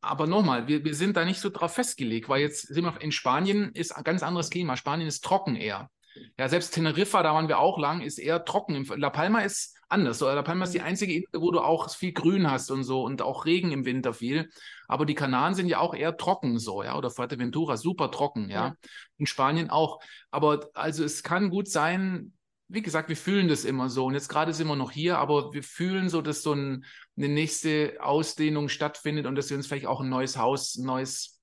aber 0.00 0.26
nochmal, 0.26 0.68
wir, 0.68 0.84
wir 0.84 0.94
sind 0.94 1.16
da 1.16 1.24
nicht 1.24 1.40
so 1.40 1.50
drauf 1.50 1.74
festgelegt, 1.74 2.28
weil 2.28 2.40
jetzt 2.40 2.68
sind 2.68 2.84
wir 2.84 3.00
in 3.00 3.12
Spanien, 3.12 3.72
ist 3.74 3.92
ein 3.92 4.04
ganz 4.04 4.22
anderes 4.22 4.48
Klima. 4.48 4.76
Spanien 4.76 5.08
ist 5.08 5.24
trocken 5.24 5.56
eher. 5.56 5.90
Ja, 6.38 6.48
selbst 6.48 6.74
Teneriffa, 6.74 7.22
da 7.22 7.34
waren 7.34 7.48
wir 7.48 7.58
auch 7.58 7.78
lang, 7.78 8.00
ist 8.00 8.18
eher 8.18 8.44
trocken. 8.44 8.84
La 8.96 9.10
Palma 9.10 9.40
ist 9.40 9.76
anders. 9.88 10.20
La 10.20 10.42
Palma 10.42 10.64
ist 10.64 10.74
die 10.74 10.80
mhm. 10.80 10.84
einzige 10.84 11.14
Insel, 11.14 11.40
wo 11.40 11.50
du 11.50 11.60
auch 11.60 11.90
viel 11.90 12.12
Grün 12.12 12.50
hast 12.50 12.70
und 12.70 12.84
so 12.84 13.02
und 13.02 13.22
auch 13.22 13.44
Regen 13.44 13.72
im 13.72 13.84
Winter 13.84 14.12
viel. 14.12 14.50
Aber 14.86 15.06
die 15.06 15.14
Kanaren 15.14 15.54
sind 15.54 15.68
ja 15.68 15.80
auch 15.80 15.94
eher 15.94 16.16
trocken 16.16 16.58
so, 16.58 16.82
ja, 16.82 16.96
oder 16.96 17.10
Fuerteventura, 17.10 17.76
super 17.76 18.10
trocken, 18.10 18.50
ja. 18.50 18.68
ja. 18.68 18.74
In 19.16 19.26
Spanien 19.26 19.70
auch. 19.70 20.00
Aber 20.30 20.68
also 20.74 21.04
es 21.04 21.22
kann 21.22 21.50
gut 21.50 21.68
sein, 21.68 22.32
wie 22.68 22.82
gesagt, 22.82 23.08
wir 23.08 23.16
fühlen 23.16 23.48
das 23.48 23.64
immer 23.64 23.88
so. 23.88 24.06
Und 24.06 24.14
jetzt 24.14 24.28
gerade 24.28 24.52
sind 24.52 24.68
wir 24.68 24.76
noch 24.76 24.90
hier, 24.90 25.18
aber 25.18 25.54
wir 25.54 25.62
fühlen 25.62 26.10
so, 26.10 26.20
dass 26.20 26.42
so 26.42 26.52
ein, 26.52 26.84
eine 27.16 27.28
nächste 27.28 27.96
Ausdehnung 28.00 28.68
stattfindet 28.68 29.26
und 29.26 29.34
dass 29.34 29.48
wir 29.48 29.56
uns 29.56 29.66
vielleicht 29.66 29.86
auch 29.86 30.00
ein 30.00 30.10
neues 30.10 30.36
Haus, 30.36 30.76
ein 30.76 30.84
neues, 30.84 31.40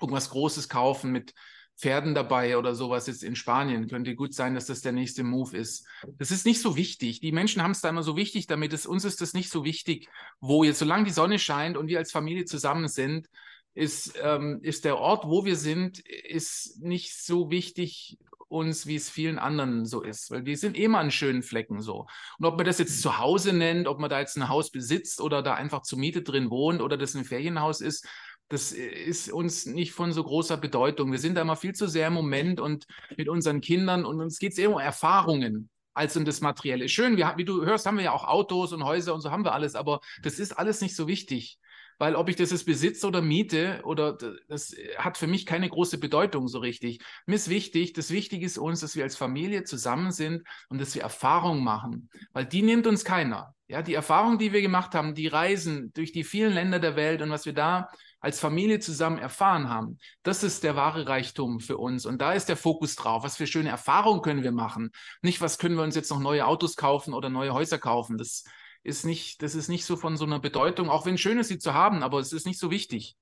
irgendwas 0.00 0.30
Großes 0.30 0.68
kaufen 0.68 1.12
mit 1.12 1.32
Pferden 1.76 2.14
dabei 2.14 2.56
oder 2.56 2.74
sowas 2.74 3.06
jetzt 3.06 3.24
in 3.24 3.36
Spanien. 3.36 3.88
Könnte 3.88 4.14
gut 4.14 4.32
sein, 4.32 4.54
dass 4.54 4.66
das 4.66 4.80
der 4.80 4.92
nächste 4.92 5.24
Move 5.24 5.56
ist. 5.56 5.86
Das 6.18 6.30
ist 6.30 6.46
nicht 6.46 6.60
so 6.60 6.76
wichtig. 6.76 7.20
Die 7.20 7.32
Menschen 7.32 7.62
haben 7.62 7.72
es 7.72 7.80
da 7.80 7.88
immer 7.88 8.02
so 8.02 8.16
wichtig 8.16 8.46
damit. 8.46 8.72
Es, 8.72 8.86
uns 8.86 9.04
ist 9.04 9.20
das 9.20 9.34
nicht 9.34 9.50
so 9.50 9.64
wichtig, 9.64 10.08
wo 10.40 10.64
jetzt, 10.64 10.78
solange 10.78 11.04
die 11.04 11.10
Sonne 11.10 11.38
scheint 11.38 11.76
und 11.76 11.88
wir 11.88 11.98
als 11.98 12.12
Familie 12.12 12.44
zusammen 12.44 12.88
sind, 12.88 13.28
ist, 13.74 14.14
ähm, 14.22 14.60
ist 14.62 14.84
der 14.84 14.98
Ort, 14.98 15.24
wo 15.24 15.44
wir 15.44 15.56
sind, 15.56 15.98
ist 15.98 16.80
nicht 16.80 17.16
so 17.16 17.50
wichtig 17.50 18.18
uns, 18.48 18.86
wie 18.86 18.94
es 18.96 19.10
vielen 19.10 19.38
anderen 19.38 19.84
so 19.84 20.02
ist. 20.02 20.30
Weil 20.30 20.46
wir 20.46 20.56
sind 20.56 20.76
immer 20.76 20.98
an 20.98 21.10
schönen 21.10 21.42
Flecken 21.42 21.80
so. 21.80 22.06
Und 22.38 22.46
ob 22.46 22.56
man 22.56 22.64
das 22.64 22.78
jetzt 22.78 23.02
zu 23.02 23.18
Hause 23.18 23.52
nennt, 23.52 23.88
ob 23.88 23.98
man 23.98 24.08
da 24.08 24.20
jetzt 24.20 24.36
ein 24.36 24.48
Haus 24.48 24.70
besitzt 24.70 25.20
oder 25.20 25.42
da 25.42 25.54
einfach 25.54 25.82
zur 25.82 25.98
Miete 25.98 26.22
drin 26.22 26.50
wohnt 26.50 26.80
oder 26.80 26.96
das 26.96 27.14
ein 27.14 27.24
Ferienhaus 27.24 27.80
ist, 27.80 28.06
das 28.48 28.72
ist 28.72 29.32
uns 29.32 29.66
nicht 29.66 29.92
von 29.92 30.12
so 30.12 30.22
großer 30.22 30.56
Bedeutung. 30.56 31.12
Wir 31.12 31.18
sind 31.18 31.36
da 31.36 31.42
immer 31.42 31.56
viel 31.56 31.74
zu 31.74 31.88
sehr 31.88 32.08
im 32.08 32.14
Moment 32.14 32.60
und 32.60 32.86
mit 33.16 33.28
unseren 33.28 33.60
Kindern 33.60 34.04
und 34.04 34.20
uns 34.20 34.38
geht 34.38 34.52
es 34.52 34.58
eher 34.58 34.70
um 34.70 34.78
Erfahrungen 34.78 35.70
als 35.94 36.16
um 36.16 36.24
das 36.24 36.40
Materielle. 36.40 36.88
Schön, 36.88 37.16
wir, 37.16 37.34
wie 37.36 37.44
du 37.44 37.64
hörst, 37.64 37.86
haben 37.86 37.96
wir 37.96 38.04
ja 38.04 38.12
auch 38.12 38.24
Autos 38.24 38.72
und 38.72 38.84
Häuser 38.84 39.14
und 39.14 39.20
so 39.20 39.30
haben 39.30 39.44
wir 39.44 39.54
alles, 39.54 39.74
aber 39.74 40.00
das 40.22 40.38
ist 40.38 40.52
alles 40.52 40.80
nicht 40.80 40.96
so 40.96 41.06
wichtig. 41.08 41.58
Weil 41.98 42.16
ob 42.16 42.28
ich 42.28 42.34
das 42.34 42.50
jetzt 42.50 42.66
besitze 42.66 43.06
oder 43.06 43.22
miete, 43.22 43.80
oder 43.84 44.18
das 44.48 44.74
hat 44.98 45.16
für 45.16 45.28
mich 45.28 45.46
keine 45.46 45.68
große 45.68 45.98
Bedeutung 45.98 46.48
so 46.48 46.58
richtig. 46.58 47.00
Mir 47.26 47.36
ist 47.36 47.48
wichtig, 47.48 47.92
das 47.92 48.10
Wichtige 48.10 48.44
ist 48.44 48.58
uns, 48.58 48.80
dass 48.80 48.96
wir 48.96 49.04
als 49.04 49.16
Familie 49.16 49.62
zusammen 49.62 50.10
sind 50.10 50.42
und 50.68 50.80
dass 50.80 50.96
wir 50.96 51.02
Erfahrungen 51.02 51.62
machen. 51.62 52.10
Weil 52.32 52.46
die 52.46 52.62
nimmt 52.62 52.88
uns 52.88 53.04
keiner. 53.04 53.54
Ja, 53.68 53.80
die 53.80 53.94
Erfahrungen, 53.94 54.38
die 54.38 54.52
wir 54.52 54.60
gemacht 54.60 54.94
haben, 54.94 55.14
die 55.14 55.28
Reisen 55.28 55.92
durch 55.94 56.10
die 56.10 56.24
vielen 56.24 56.52
Länder 56.52 56.80
der 56.80 56.96
Welt 56.96 57.22
und 57.22 57.30
was 57.30 57.46
wir 57.46 57.54
da 57.54 57.88
als 58.24 58.40
Familie 58.40 58.80
zusammen 58.80 59.18
erfahren 59.18 59.68
haben, 59.68 59.98
das 60.22 60.42
ist 60.42 60.64
der 60.64 60.76
wahre 60.76 61.06
Reichtum 61.06 61.60
für 61.60 61.76
uns. 61.76 62.06
Und 62.06 62.22
da 62.22 62.32
ist 62.32 62.48
der 62.48 62.56
Fokus 62.56 62.96
drauf. 62.96 63.22
Was 63.22 63.36
für 63.36 63.46
schöne 63.46 63.68
Erfahrungen 63.68 64.22
können 64.22 64.42
wir 64.42 64.50
machen? 64.50 64.90
Nicht, 65.20 65.42
was 65.42 65.58
können 65.58 65.76
wir 65.76 65.82
uns 65.82 65.94
jetzt 65.94 66.10
noch 66.10 66.20
neue 66.20 66.46
Autos 66.46 66.76
kaufen 66.76 67.12
oder 67.12 67.28
neue 67.28 67.52
Häuser 67.52 67.78
kaufen. 67.78 68.16
Das 68.16 68.44
ist 68.82 69.04
nicht, 69.04 69.42
das 69.42 69.54
ist 69.54 69.68
nicht 69.68 69.84
so 69.84 69.96
von 69.96 70.16
so 70.16 70.24
einer 70.24 70.40
Bedeutung, 70.40 70.88
auch 70.88 71.04
wenn 71.04 71.18
schön 71.18 71.38
ist, 71.38 71.48
sie 71.48 71.58
zu 71.58 71.74
haben, 71.74 72.02
aber 72.02 72.18
es 72.18 72.32
ist 72.32 72.46
nicht 72.46 72.58
so 72.58 72.70
wichtig. 72.70 73.16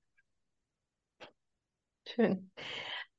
Schön. 2.07 2.53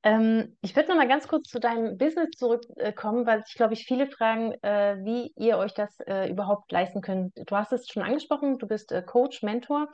Ähm, 0.04 0.58
ich 0.62 0.76
würde 0.76 0.90
noch 0.90 0.96
mal 0.96 1.08
ganz 1.08 1.28
kurz 1.28 1.50
zu 1.50 1.60
deinem 1.60 1.98
Business 1.98 2.30
zurückkommen, 2.38 3.26
weil 3.26 3.44
ich 3.46 3.56
glaube, 3.56 3.74
ich 3.74 3.86
viele 3.86 4.08
fragen, 4.08 4.54
äh, 4.62 4.98
wie 5.04 5.34
ihr 5.36 5.58
euch 5.58 5.74
das 5.74 6.00
äh, 6.02 6.30
überhaupt 6.30 6.72
leisten 6.72 7.02
könnt. 7.02 7.34
Du 7.36 7.56
hast 7.56 7.74
es 7.74 7.88
schon 7.90 8.04
angesprochen, 8.04 8.58
du 8.58 8.68
bist 8.68 8.92
äh, 8.94 9.02
Coach, 9.02 9.44
Mentor. 9.44 9.90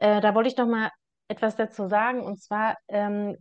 Äh, 0.00 0.20
da 0.20 0.34
wollte 0.34 0.48
ich 0.48 0.56
noch 0.56 0.66
mal 0.66 0.90
etwas 1.32 1.56
dazu 1.56 1.88
sagen. 1.88 2.22
Und 2.22 2.40
zwar 2.40 2.76
ähm, 2.88 3.36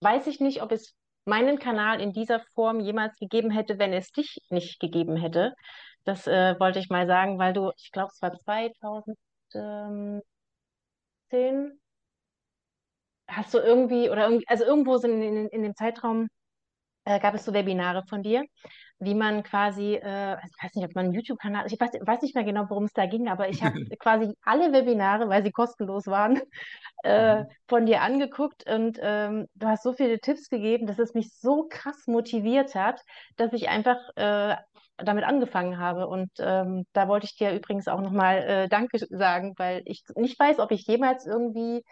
weiß 0.00 0.26
ich 0.26 0.40
nicht, 0.40 0.62
ob 0.62 0.72
es 0.72 0.94
meinen 1.24 1.58
Kanal 1.58 2.00
in 2.00 2.12
dieser 2.12 2.40
Form 2.54 2.80
jemals 2.80 3.16
gegeben 3.16 3.50
hätte, 3.50 3.78
wenn 3.78 3.92
es 3.92 4.10
dich 4.10 4.38
nicht 4.50 4.80
gegeben 4.80 5.16
hätte. 5.16 5.54
Das 6.04 6.26
äh, 6.26 6.58
wollte 6.58 6.80
ich 6.80 6.90
mal 6.90 7.06
sagen, 7.06 7.38
weil 7.38 7.52
du, 7.52 7.70
ich 7.76 7.92
glaube, 7.92 8.10
es 8.12 8.20
war 8.20 8.32
2010, 8.36 10.22
hast 13.28 13.54
du 13.54 13.58
irgendwie, 13.58 14.10
oder 14.10 14.24
irgendwie, 14.24 14.48
also 14.48 14.64
irgendwo 14.64 14.96
sind 14.98 15.22
in, 15.22 15.36
in, 15.36 15.48
in 15.48 15.62
dem 15.62 15.76
Zeitraum 15.76 16.28
äh, 17.04 17.20
gab 17.20 17.34
es 17.34 17.44
so 17.44 17.52
Webinare 17.52 18.04
von 18.08 18.22
dir, 18.22 18.44
wie 18.98 19.14
man 19.14 19.42
quasi, 19.42 19.94
äh, 19.94 20.34
ich 20.34 20.62
weiß 20.62 20.74
nicht, 20.74 20.84
ob 20.84 20.94
man 20.94 21.06
einen 21.06 21.14
YouTube-Kanal, 21.14 21.66
ich 21.66 21.78
weiß, 21.80 21.90
weiß, 22.00 22.22
nicht 22.22 22.34
mehr 22.34 22.44
genau, 22.44 22.66
worum 22.68 22.84
es 22.84 22.92
da 22.92 23.06
ging, 23.06 23.28
aber 23.28 23.48
ich 23.48 23.62
habe 23.62 23.74
quasi 23.98 24.34
alle 24.44 24.72
Webinare, 24.72 25.28
weil 25.28 25.42
sie 25.42 25.50
kostenlos 25.50 26.06
waren, 26.06 26.40
äh, 27.04 27.40
mhm. 27.40 27.46
von 27.66 27.86
dir 27.86 28.02
angeguckt 28.02 28.70
und 28.70 28.98
ähm, 29.02 29.46
du 29.54 29.66
hast 29.66 29.82
so 29.82 29.92
viele 29.92 30.20
Tipps 30.20 30.48
gegeben, 30.48 30.86
dass 30.86 30.98
es 30.98 31.14
mich 31.14 31.34
so 31.34 31.66
krass 31.68 32.06
motiviert 32.06 32.74
hat, 32.74 33.00
dass 33.36 33.52
ich 33.52 33.68
einfach 33.68 33.98
äh, 34.16 34.56
damit 34.98 35.24
angefangen 35.24 35.78
habe. 35.78 36.06
Und 36.06 36.30
ähm, 36.38 36.86
da 36.92 37.08
wollte 37.08 37.26
ich 37.26 37.36
dir 37.36 37.52
übrigens 37.54 37.88
auch 37.88 38.00
nochmal 38.00 38.38
äh, 38.38 38.68
Danke 38.68 38.98
sagen, 38.98 39.54
weil 39.56 39.82
ich 39.84 40.04
nicht 40.16 40.38
weiß, 40.38 40.58
ob 40.58 40.70
ich 40.70 40.86
jemals 40.86 41.26
irgendwie 41.26 41.82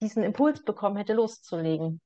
diesen 0.00 0.22
Impuls 0.22 0.64
bekommen 0.64 0.96
hätte, 0.96 1.14
loszulegen. 1.14 2.00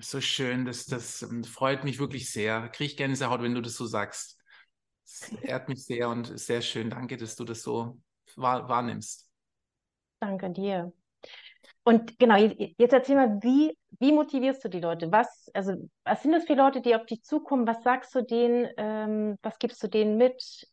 So 0.00 0.20
schön, 0.20 0.64
das, 0.64 0.86
das 0.86 1.22
ähm, 1.22 1.44
freut 1.44 1.84
mich 1.84 1.98
wirklich 1.98 2.30
sehr. 2.30 2.68
Kriege 2.68 2.92
ich 2.92 2.96
gerne 2.96 3.16
Haut, 3.28 3.42
wenn 3.42 3.54
du 3.54 3.60
das 3.60 3.74
so 3.74 3.86
sagst. 3.86 4.38
Es 5.04 5.32
ehrt 5.42 5.68
mich 5.68 5.84
sehr 5.84 6.08
und 6.08 6.38
sehr 6.38 6.62
schön. 6.62 6.90
Danke, 6.90 7.16
dass 7.16 7.36
du 7.36 7.44
das 7.44 7.62
so 7.62 8.00
wahr, 8.36 8.68
wahrnimmst. 8.68 9.28
Danke 10.20 10.50
dir. 10.50 10.92
Und 11.82 12.18
genau, 12.18 12.36
jetzt 12.36 12.92
erzähl 12.92 13.16
mal, 13.16 13.38
wie, 13.42 13.76
wie 13.98 14.12
motivierst 14.12 14.64
du 14.64 14.68
die 14.68 14.80
Leute? 14.80 15.10
Was, 15.10 15.50
also, 15.54 15.88
was 16.04 16.22
sind 16.22 16.32
das 16.32 16.44
für 16.44 16.54
Leute, 16.54 16.80
die 16.80 16.94
auf 16.94 17.06
dich 17.06 17.22
zukommen? 17.22 17.66
Was 17.66 17.82
sagst 17.82 18.14
du 18.14 18.22
denen? 18.22 18.68
Ähm, 18.76 19.38
was 19.42 19.58
gibst 19.58 19.82
du 19.82 19.88
denen 19.88 20.16
mit? 20.16 20.68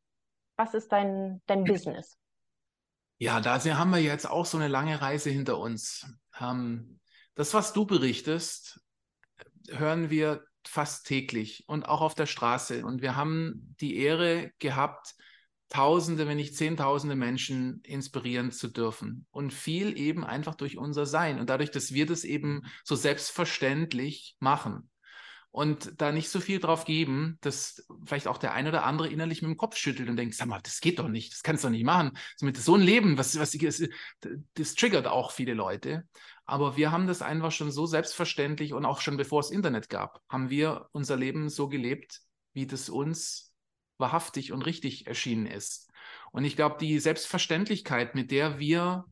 Was 0.57 0.73
ist 0.73 0.91
dein, 0.91 1.41
dein 1.45 1.63
Business? 1.63 2.17
Ja, 3.19 3.39
da 3.39 3.59
haben 3.63 3.91
wir 3.91 4.01
jetzt 4.01 4.29
auch 4.29 4.45
so 4.45 4.57
eine 4.57 4.67
lange 4.67 5.01
Reise 5.01 5.29
hinter 5.29 5.57
uns. 5.57 6.05
Ähm, 6.39 6.99
das, 7.35 7.53
was 7.53 7.73
du 7.73 7.85
berichtest, 7.85 8.81
hören 9.69 10.09
wir 10.09 10.43
fast 10.65 11.07
täglich 11.07 11.63
und 11.67 11.87
auch 11.87 12.01
auf 12.01 12.15
der 12.15 12.25
Straße. 12.25 12.85
Und 12.85 13.01
wir 13.01 13.15
haben 13.15 13.75
die 13.79 13.97
Ehre 13.97 14.51
gehabt, 14.59 15.15
Tausende, 15.69 16.27
wenn 16.27 16.37
nicht 16.37 16.55
Zehntausende 16.55 17.17
Menschen 17.17 17.81
inspirieren 17.83 18.51
zu 18.53 18.69
dürfen. 18.69 19.25
Und 19.31 19.53
viel 19.53 19.97
eben 19.97 20.23
einfach 20.23 20.55
durch 20.55 20.77
unser 20.77 21.05
Sein 21.05 21.41
und 21.41 21.49
dadurch, 21.49 21.71
dass 21.71 21.91
wir 21.91 22.05
das 22.05 22.23
eben 22.23 22.63
so 22.85 22.95
selbstverständlich 22.95 24.37
machen 24.39 24.89
und 25.57 25.99
da 25.99 26.11
nicht 26.11 26.29
so 26.29 26.39
viel 26.39 26.59
drauf 26.59 26.85
geben, 26.85 27.39
dass 27.41 27.83
vielleicht 28.05 28.27
auch 28.27 28.37
der 28.37 28.53
ein 28.53 28.67
oder 28.67 28.83
andere 28.83 29.09
innerlich 29.09 29.41
mit 29.41 29.49
dem 29.49 29.57
Kopf 29.57 29.75
schüttelt 29.75 30.07
und 30.07 30.15
denkt, 30.15 30.35
sag 30.35 30.47
mal, 30.47 30.61
das 30.61 30.81
geht 30.81 30.99
doch 30.99 31.07
nicht, 31.07 31.33
das 31.33 31.41
kannst 31.41 31.63
du 31.63 31.69
doch 31.69 31.71
nicht 31.71 31.83
machen. 31.83 32.15
So 32.35 32.75
ein 32.75 32.81
Leben, 32.81 33.17
was, 33.17 33.39
was 33.39 33.53
das, 33.53 33.81
das 34.53 34.75
triggert 34.75 35.07
auch 35.07 35.31
viele 35.31 35.55
Leute. 35.55 36.07
Aber 36.45 36.77
wir 36.77 36.91
haben 36.91 37.07
das 37.07 37.23
einfach 37.23 37.51
schon 37.51 37.71
so 37.71 37.87
selbstverständlich 37.87 38.73
und 38.73 38.85
auch 38.85 39.01
schon 39.01 39.17
bevor 39.17 39.39
es 39.39 39.49
Internet 39.49 39.89
gab, 39.89 40.21
haben 40.29 40.51
wir 40.51 40.89
unser 40.91 41.17
Leben 41.17 41.49
so 41.49 41.67
gelebt, 41.69 42.21
wie 42.53 42.67
das 42.67 42.87
uns 42.87 43.51
wahrhaftig 43.97 44.51
und 44.51 44.61
richtig 44.61 45.07
erschienen 45.07 45.47
ist. 45.47 45.89
Und 46.31 46.45
ich 46.45 46.55
glaube, 46.55 46.75
die 46.79 46.99
Selbstverständlichkeit, 46.99 48.13
mit 48.13 48.29
der 48.29 48.59
wir 48.59 49.05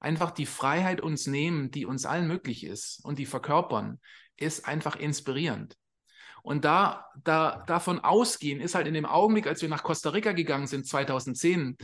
einfach 0.00 0.30
die 0.30 0.46
Freiheit 0.46 1.02
uns 1.02 1.26
nehmen, 1.26 1.70
die 1.70 1.84
uns 1.84 2.06
allen 2.06 2.28
möglich 2.28 2.64
ist 2.64 3.04
und 3.04 3.18
die 3.18 3.26
verkörpern, 3.26 4.00
ist 4.38 4.66
einfach 4.66 4.96
inspirierend. 4.96 5.76
Und 6.42 6.64
da, 6.64 7.06
da 7.22 7.62
davon 7.66 8.00
ausgehen 8.00 8.60
ist 8.60 8.74
halt 8.74 8.88
in 8.88 8.94
dem 8.94 9.06
Augenblick, 9.06 9.46
als 9.46 9.62
wir 9.62 9.68
nach 9.68 9.84
Costa 9.84 10.10
Rica 10.10 10.32
gegangen 10.32 10.66
sind, 10.66 10.86
2010, 10.86 11.76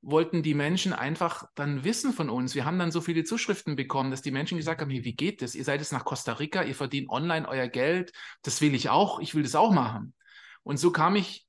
wollten 0.00 0.42
die 0.42 0.54
Menschen 0.54 0.92
einfach 0.92 1.48
dann 1.54 1.84
wissen 1.84 2.12
von 2.12 2.30
uns. 2.30 2.54
Wir 2.54 2.64
haben 2.64 2.78
dann 2.78 2.92
so 2.92 3.00
viele 3.00 3.24
Zuschriften 3.24 3.76
bekommen, 3.76 4.10
dass 4.10 4.22
die 4.22 4.30
Menschen 4.30 4.56
gesagt 4.56 4.80
haben, 4.80 4.90
hey, 4.90 5.04
wie 5.04 5.14
geht 5.14 5.42
das? 5.42 5.54
Ihr 5.54 5.64
seid 5.64 5.80
jetzt 5.80 5.92
nach 5.92 6.04
Costa 6.04 6.34
Rica, 6.34 6.62
ihr 6.62 6.74
verdient 6.74 7.10
online 7.10 7.46
euer 7.48 7.68
Geld, 7.68 8.12
das 8.42 8.60
will 8.60 8.74
ich 8.74 8.88
auch, 8.88 9.20
ich 9.20 9.34
will 9.34 9.42
das 9.42 9.54
auch 9.54 9.72
machen. 9.72 10.14
Und 10.62 10.78
so 10.78 10.92
kam 10.92 11.16
ich, 11.16 11.46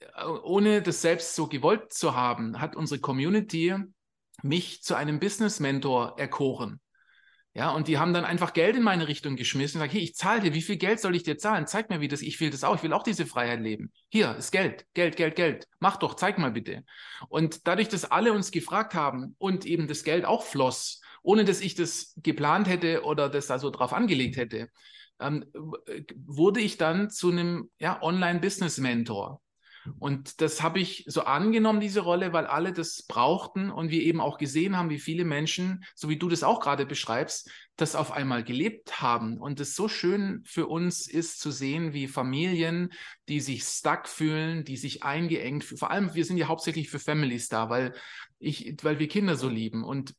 äh, 0.00 0.24
ohne 0.24 0.82
das 0.82 1.02
selbst 1.02 1.34
so 1.34 1.46
gewollt 1.48 1.92
zu 1.92 2.16
haben, 2.16 2.60
hat 2.60 2.76
unsere 2.76 3.00
Community 3.00 3.74
mich 4.42 4.82
zu 4.82 4.94
einem 4.94 5.20
Business 5.20 5.60
Mentor 5.60 6.18
erkoren. 6.18 6.80
Ja, 7.54 7.70
und 7.70 7.88
die 7.88 7.98
haben 7.98 8.12
dann 8.12 8.24
einfach 8.24 8.52
Geld 8.52 8.76
in 8.76 8.82
meine 8.82 9.08
Richtung 9.08 9.34
geschmissen 9.34 9.80
und 9.80 9.84
gesagt, 9.84 9.94
hey, 9.94 10.04
ich 10.04 10.14
zahle 10.14 10.40
dir, 10.42 10.54
wie 10.54 10.62
viel 10.62 10.76
Geld 10.76 11.00
soll 11.00 11.16
ich 11.16 11.24
dir 11.24 11.38
zahlen? 11.38 11.66
Zeig 11.66 11.90
mir, 11.90 12.00
wie 12.00 12.06
das, 12.06 12.22
ich 12.22 12.38
will 12.40 12.50
das 12.50 12.62
auch, 12.62 12.76
ich 12.76 12.82
will 12.82 12.92
auch 12.92 13.02
diese 13.02 13.26
Freiheit 13.26 13.60
leben. 13.60 13.90
Hier 14.10 14.36
ist 14.36 14.52
Geld, 14.52 14.86
Geld, 14.94 15.16
Geld, 15.16 15.34
Geld. 15.34 15.66
Mach 15.80 15.96
doch, 15.96 16.14
zeig 16.14 16.38
mal 16.38 16.52
bitte. 16.52 16.84
Und 17.28 17.66
dadurch, 17.66 17.88
dass 17.88 18.04
alle 18.04 18.32
uns 18.32 18.50
gefragt 18.50 18.94
haben 18.94 19.34
und 19.38 19.66
eben 19.66 19.88
das 19.88 20.04
Geld 20.04 20.24
auch 20.24 20.44
floss, 20.44 21.00
ohne 21.22 21.44
dass 21.44 21.60
ich 21.60 21.74
das 21.74 22.14
geplant 22.22 22.68
hätte 22.68 23.02
oder 23.02 23.28
das 23.28 23.48
da 23.48 23.58
so 23.58 23.70
drauf 23.70 23.92
angelegt 23.92 24.36
hätte, 24.36 24.68
ähm, 25.18 25.44
wurde 26.26 26.60
ich 26.60 26.76
dann 26.76 27.10
zu 27.10 27.30
einem 27.30 27.70
ja, 27.80 28.00
Online-Business-Mentor. 28.02 29.40
Und 29.98 30.40
das 30.40 30.62
habe 30.62 30.80
ich 30.80 31.04
so 31.06 31.22
angenommen, 31.22 31.80
diese 31.80 32.00
Rolle, 32.00 32.32
weil 32.32 32.46
alle 32.46 32.72
das 32.72 33.02
brauchten 33.02 33.70
und 33.70 33.90
wir 33.90 34.02
eben 34.02 34.20
auch 34.20 34.38
gesehen 34.38 34.76
haben, 34.76 34.90
wie 34.90 34.98
viele 34.98 35.24
Menschen, 35.24 35.84
so 35.94 36.08
wie 36.08 36.18
du 36.18 36.28
das 36.28 36.42
auch 36.42 36.60
gerade 36.60 36.86
beschreibst, 36.86 37.50
das 37.76 37.94
auf 37.94 38.12
einmal 38.12 38.44
gelebt 38.44 39.00
haben. 39.00 39.38
Und 39.38 39.60
es 39.60 39.74
so 39.74 39.88
schön 39.88 40.42
für 40.44 40.66
uns 40.66 41.06
ist 41.08 41.40
zu 41.40 41.50
sehen, 41.50 41.92
wie 41.92 42.08
Familien, 42.08 42.90
die 43.28 43.40
sich 43.40 43.64
stuck 43.64 44.08
fühlen, 44.08 44.64
die 44.64 44.76
sich 44.76 45.04
eingeengt 45.04 45.64
fühlen. 45.64 45.78
Vor 45.78 45.90
allem, 45.90 46.14
wir 46.14 46.24
sind 46.24 46.36
ja 46.36 46.48
hauptsächlich 46.48 46.90
für 46.90 46.98
Families 46.98 47.48
da, 47.48 47.70
weil 47.70 47.94
ich, 48.38 48.76
weil 48.82 48.98
wir 48.98 49.08
Kinder 49.08 49.36
so 49.36 49.48
lieben. 49.48 49.84
Und 49.84 50.14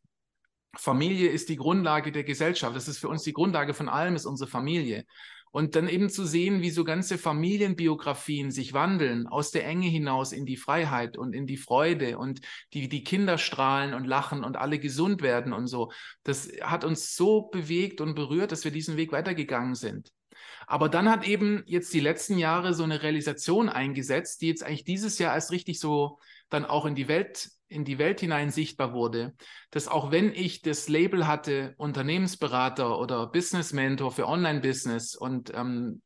Familie 0.76 1.30
ist 1.30 1.50
die 1.50 1.56
Grundlage 1.56 2.12
der 2.12 2.24
Gesellschaft. 2.24 2.76
Das 2.76 2.88
ist 2.88 3.00
für 3.00 3.10
uns 3.10 3.24
die 3.24 3.34
Grundlage 3.34 3.74
von 3.74 3.90
allem, 3.90 4.16
ist 4.16 4.26
unsere 4.26 4.50
Familie. 4.50 5.06
Und 5.52 5.76
dann 5.76 5.88
eben 5.88 6.10
zu 6.10 6.26
sehen, 6.26 6.62
wie 6.62 6.70
so 6.70 6.84
ganze 6.84 7.18
Familienbiografien 7.18 8.52
sich 8.52 8.74
wandeln, 8.74 9.28
aus 9.28 9.52
der 9.52 9.66
Enge 9.66 9.88
hinaus 9.88 10.32
in 10.32 10.46
die 10.46 10.58
Freiheit 10.58 11.18
und 11.18 11.34
in 11.34 11.48
die 11.48 11.58
Freude 11.58 12.18
und 12.18 12.42
die, 12.74 12.88
die 12.88 13.04
Kinder 13.04 13.38
strahlen 13.38 13.94
und 13.94 14.06
lachen 14.06 14.44
und 14.44 14.58
alle 14.58 14.80
gesund 14.80 15.22
werden 15.22 15.54
und 15.54 15.68
so. 15.68 15.92
Das 16.24 16.50
hat 16.62 16.84
uns 16.84 17.16
so 17.16 17.44
bewegt 17.44 18.02
und 18.02 18.16
berührt, 18.16 18.52
dass 18.52 18.64
wir 18.64 18.72
diesen 18.72 18.98
Weg 18.98 19.12
weitergegangen 19.12 19.76
sind. 19.76 20.12
Aber 20.68 20.88
dann 20.88 21.10
hat 21.10 21.28
eben 21.28 21.64
jetzt 21.66 21.94
die 21.94 22.00
letzten 22.00 22.38
Jahre 22.38 22.74
so 22.74 22.84
eine 22.84 23.02
Realisation 23.02 23.70
eingesetzt, 23.70 24.42
die 24.42 24.48
jetzt 24.48 24.64
eigentlich 24.64 24.84
dieses 24.84 25.18
Jahr 25.20 25.34
erst 25.34 25.52
richtig 25.52 25.80
so 25.80 26.20
dann 26.50 26.66
auch 26.66 26.86
in 26.86 26.96
die 26.96 27.08
Welt 27.08 27.50
in 27.70 27.86
die 27.86 28.00
Welt 28.00 28.20
hinein 28.20 28.50
sichtbar 28.50 28.94
wurde, 28.94 29.34
dass 29.72 29.88
auch 29.88 30.12
wenn 30.12 30.34
ich 30.34 30.62
das 30.62 30.90
Label 30.90 31.28
hatte, 31.28 31.76
Unternehmensberater 31.78 33.00
oder 33.00 33.28
Business 33.28 33.74
Mentor 33.74 34.12
für 34.12 34.28
Online-Business 34.28 35.16
und 35.16 35.54
ähm, 35.56 36.02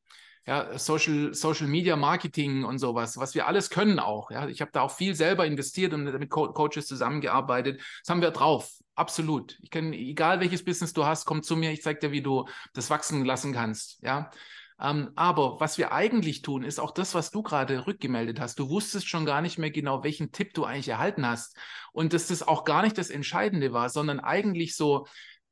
ja, 0.46 0.78
Social, 0.78 1.34
Social 1.34 1.68
Media 1.68 1.96
Marketing 1.96 2.66
und 2.66 2.78
sowas, 2.78 3.18
was 3.18 3.34
wir 3.34 3.48
alles 3.48 3.70
können 3.70 4.00
auch. 4.00 4.30
Ja. 4.30 4.48
Ich 4.48 4.62
habe 4.62 4.72
da 4.74 4.82
auch 4.82 4.92
viel 4.92 5.16
selber 5.16 5.46
investiert 5.46 5.94
und 5.94 6.04
mit 6.04 6.30
Co 6.30 6.52
Coaches 6.52 6.86
zusammengearbeitet. 6.88 7.82
Das 8.02 8.10
haben 8.10 8.22
wir 8.22 8.32
drauf. 8.32 8.70
Absolut. 8.96 9.58
Ich 9.62 9.70
kann, 9.70 9.94
egal 9.94 10.42
welches 10.42 10.64
Business 10.64 10.94
du 10.94 11.06
hast, 11.06 11.26
komm 11.26 11.44
zu 11.44 11.56
mir, 11.56 11.72
ich 11.72 11.82
zeige 11.82 12.00
dir, 12.00 12.12
wie 12.12 12.22
du 12.22 12.46
das 12.74 12.90
wachsen 12.90 13.24
lassen 13.26 13.54
kannst. 13.54 14.00
Ja. 14.04 14.30
Ähm, 14.80 15.12
aber 15.16 15.60
was 15.60 15.78
wir 15.78 15.92
eigentlich 15.92 16.42
tun, 16.42 16.64
ist 16.64 16.80
auch 16.80 16.92
das, 16.92 17.16
was 17.16 17.32
du 17.32 17.44
gerade 17.44 17.88
rückgemeldet 17.88 18.40
hast. 18.40 18.60
Du 18.60 18.70
wusstest 18.70 19.08
schon 19.08 19.26
gar 19.26 19.42
nicht 19.42 19.58
mehr 19.58 19.72
genau, 19.72 20.04
welchen 20.04 20.32
Tipp 20.32 20.54
du 20.54 20.66
eigentlich 20.66 20.90
erhalten 20.90 21.26
hast. 21.26 21.58
Und 21.92 22.14
dass 22.14 22.28
das 22.28 22.44
auch 22.44 22.64
gar 22.64 22.82
nicht 22.82 22.98
das 22.98 23.10
Entscheidende 23.10 23.74
war, 23.74 23.90
sondern 23.90 24.20
eigentlich 24.20 24.76
so, 24.76 25.06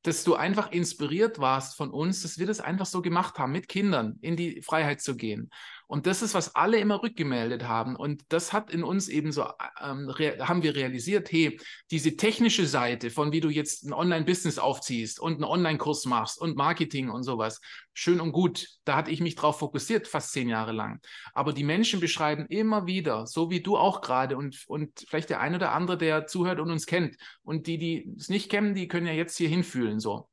dass 0.04 0.24
du 0.24 0.36
einfach 0.36 0.72
inspiriert 0.72 1.40
warst 1.40 1.78
von 1.78 1.92
uns, 1.92 2.24
dass 2.24 2.40
wir 2.40 2.48
das 2.48 2.60
einfach 2.60 2.88
so 2.88 3.02
gemacht 3.02 3.38
haben, 3.38 3.52
mit 3.52 3.68
Kindern 3.68 4.18
in 4.22 4.36
die 4.36 4.62
Freiheit 4.62 5.02
zu 5.02 5.16
gehen. 5.16 5.52
Und 5.92 6.08
das 6.08 6.22
ist, 6.22 6.34
was 6.34 6.56
alle 6.56 6.78
immer 6.78 7.04
rückgemeldet 7.04 7.68
haben. 7.68 7.98
Und 7.98 8.24
das 8.30 8.54
hat 8.54 8.72
in 8.72 8.82
uns 8.82 9.10
eben 9.10 9.34
so, 9.34 9.44
ähm, 9.82 10.10
haben 10.40 10.64
wir 10.64 10.74
realisiert, 10.74 11.30
hey, 11.34 11.60
diese 11.92 12.16
technische 12.16 12.66
Seite 12.66 13.10
von 13.10 13.34
wie 13.34 13.42
du 13.42 13.50
jetzt 13.50 13.84
ein 13.84 13.92
Online-Business 13.92 14.58
aufziehst 14.58 15.20
und 15.20 15.34
einen 15.34 15.44
Online-Kurs 15.44 16.06
machst 16.06 16.40
und 16.40 16.56
Marketing 16.56 17.10
und 17.10 17.24
sowas, 17.24 17.60
schön 17.92 18.22
und 18.22 18.32
gut. 18.32 18.70
Da 18.86 18.96
hatte 18.96 19.12
ich 19.12 19.20
mich 19.20 19.36
drauf 19.36 19.60
fokussiert, 19.60 20.08
fast 20.08 20.32
zehn 20.32 20.48
Jahre 20.48 20.72
lang. 20.72 21.02
Aber 21.34 21.52
die 21.52 21.66
Menschen 21.66 22.00
beschreiben 22.00 22.46
immer 22.48 22.86
wieder, 22.86 23.28
so 23.28 23.50
wie 23.50 23.60
du 23.60 23.76
auch 23.76 24.00
gerade 24.00 24.38
und, 24.38 24.64
und 24.68 25.04
vielleicht 25.10 25.30
der 25.30 25.42
ein 25.42 25.56
oder 25.56 25.74
andere, 25.74 25.98
der 25.98 26.26
zuhört 26.26 26.62
und 26.62 26.72
uns 26.72 26.86
kennt. 26.86 27.18
Und 27.44 27.68
die, 27.68 27.78
die 27.78 28.10
es 28.18 28.30
nicht 28.30 28.50
kennen, 28.50 28.76
die 28.76 28.88
können 28.88 29.08
ja 29.08 29.14
jetzt 29.14 29.36
hier 29.36 29.50
hinfühlen, 29.50 30.00
so. 30.00 30.30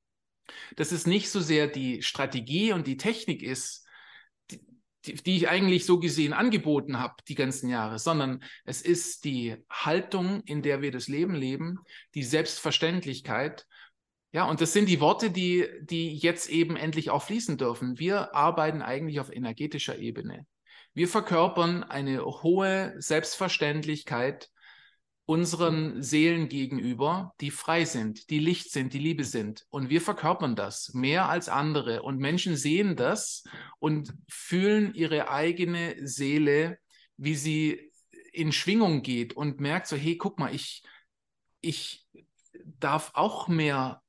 Dass 0.77 0.93
es 0.93 1.05
nicht 1.05 1.31
so 1.31 1.41
sehr 1.41 1.67
die 1.67 2.01
Strategie 2.01 2.73
und 2.73 2.87
die 2.87 2.97
Technik 2.97 3.43
ist, 3.43 3.88
die, 5.09 5.15
die 5.15 5.37
ich 5.37 5.49
eigentlich 5.49 5.87
so 5.87 5.99
gesehen 5.99 6.33
angeboten 6.33 6.99
habe 6.99 7.15
die 7.27 7.35
ganzen 7.35 7.69
Jahre, 7.69 7.99
sondern 7.99 8.43
es 8.65 8.83
ist 8.83 9.25
die 9.25 9.57
Haltung, 9.71 10.43
in 10.45 10.63
der 10.63 10.83
wir 10.83 10.93
das 10.93 11.09
Leben 11.09 11.35
leben, 11.35 11.79
die 12.15 12.23
Selbstverständlichkeit. 12.23 13.67
Ja, 14.33 14.45
und 14.45 14.61
das 14.61 14.73
sind 14.73 14.89
die 14.89 15.01
Worte, 15.01 15.31
die, 15.31 15.67
die 15.81 16.15
jetzt 16.17 16.51
eben 16.51 16.77
endlich 16.77 17.11
auch 17.11 17.23
fließen 17.23 17.57
dürfen. 17.57 17.99
Wir 17.99 18.35
arbeiten 18.35 18.83
eigentlich 18.83 19.21
auf 19.21 19.33
energetischer 19.33 19.99
Ebene. 19.99 20.47
Wir 20.95 21.09
verkörpern 21.09 21.85
eine 21.85 22.25
hohe 22.25 22.95
Selbstverständlichkeit, 22.99 24.51
unseren 25.29 26.03
Seelen 26.03 26.49
gegenüber, 26.49 27.35
die 27.43 27.51
frei 27.51 27.85
sind, 27.85 28.31
die 28.31 28.39
Licht 28.39 28.73
sind, 28.73 28.95
die 28.95 28.99
Liebe 28.99 29.25
sind. 29.25 29.67
Und 29.69 29.91
wir 29.91 30.01
verkörpern 30.01 30.57
das 30.57 30.95
mehr 30.95 31.29
als 31.29 31.51
andere. 31.51 32.01
Und 32.01 32.19
Menschen 32.19 32.57
sehen 32.57 32.97
das 32.97 33.45
und 33.79 34.15
fühlen 34.27 34.95
ihre 34.95 35.29
eigene 35.31 35.97
Seele, 36.01 36.79
wie 37.19 37.35
sie 37.35 37.93
in 38.33 38.53
Schwingung 38.53 39.03
geht 39.03 39.35
und 39.35 39.61
merkt 39.61 39.87
so, 39.87 39.97
hey, 39.97 40.17
guck 40.17 40.39
mal, 40.39 40.55
ich, 40.55 40.83
ich 41.61 42.07
darf 42.65 43.11
auch 43.13 43.49
mehr 43.49 44.01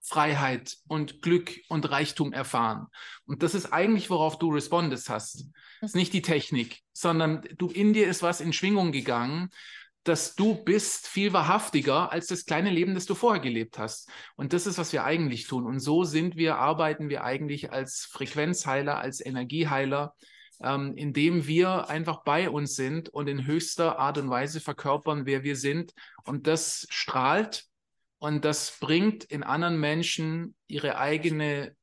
Freiheit 0.00 0.78
und 0.88 1.22
Glück 1.22 1.60
und 1.68 1.88
Reichtum 1.88 2.32
erfahren. 2.32 2.88
Und 3.24 3.44
das 3.44 3.54
ist 3.54 3.72
eigentlich, 3.72 4.10
worauf 4.10 4.36
du 4.40 4.50
respondest 4.50 5.08
hast. 5.10 5.46
Das 5.80 5.90
ist 5.90 5.96
nicht 5.96 6.12
die 6.12 6.22
Technik, 6.22 6.82
sondern 6.92 7.46
du 7.56 7.68
in 7.68 7.92
dir 7.92 8.08
ist 8.08 8.24
was 8.24 8.40
in 8.40 8.52
Schwingung 8.52 8.90
gegangen 8.90 9.50
dass 10.04 10.34
du 10.34 10.54
bist 10.54 11.08
viel 11.08 11.32
wahrhaftiger 11.32 12.12
als 12.12 12.26
das 12.26 12.44
kleine 12.44 12.70
Leben, 12.70 12.94
das 12.94 13.06
du 13.06 13.14
vorher 13.14 13.42
gelebt 13.42 13.78
hast. 13.78 14.08
Und 14.36 14.52
das 14.52 14.66
ist, 14.66 14.78
was 14.78 14.92
wir 14.92 15.04
eigentlich 15.04 15.46
tun. 15.46 15.66
Und 15.66 15.80
so 15.80 16.04
sind 16.04 16.36
wir, 16.36 16.56
arbeiten 16.56 17.08
wir 17.08 17.24
eigentlich 17.24 17.72
als 17.72 18.06
Frequenzheiler, 18.10 18.98
als 18.98 19.24
Energieheiler, 19.24 20.14
ähm, 20.62 20.92
indem 20.94 21.46
wir 21.46 21.88
einfach 21.88 22.22
bei 22.22 22.50
uns 22.50 22.76
sind 22.76 23.08
und 23.08 23.28
in 23.28 23.46
höchster 23.46 23.98
Art 23.98 24.18
und 24.18 24.28
Weise 24.28 24.60
verkörpern, 24.60 25.24
wer 25.24 25.42
wir 25.42 25.56
sind. 25.56 25.94
Und 26.24 26.46
das 26.46 26.86
strahlt 26.90 27.64
und 28.18 28.44
das 28.44 28.78
bringt 28.80 29.24
in 29.24 29.42
anderen 29.42 29.80
Menschen 29.80 30.54
ihre 30.66 30.98
eigene 30.98 31.74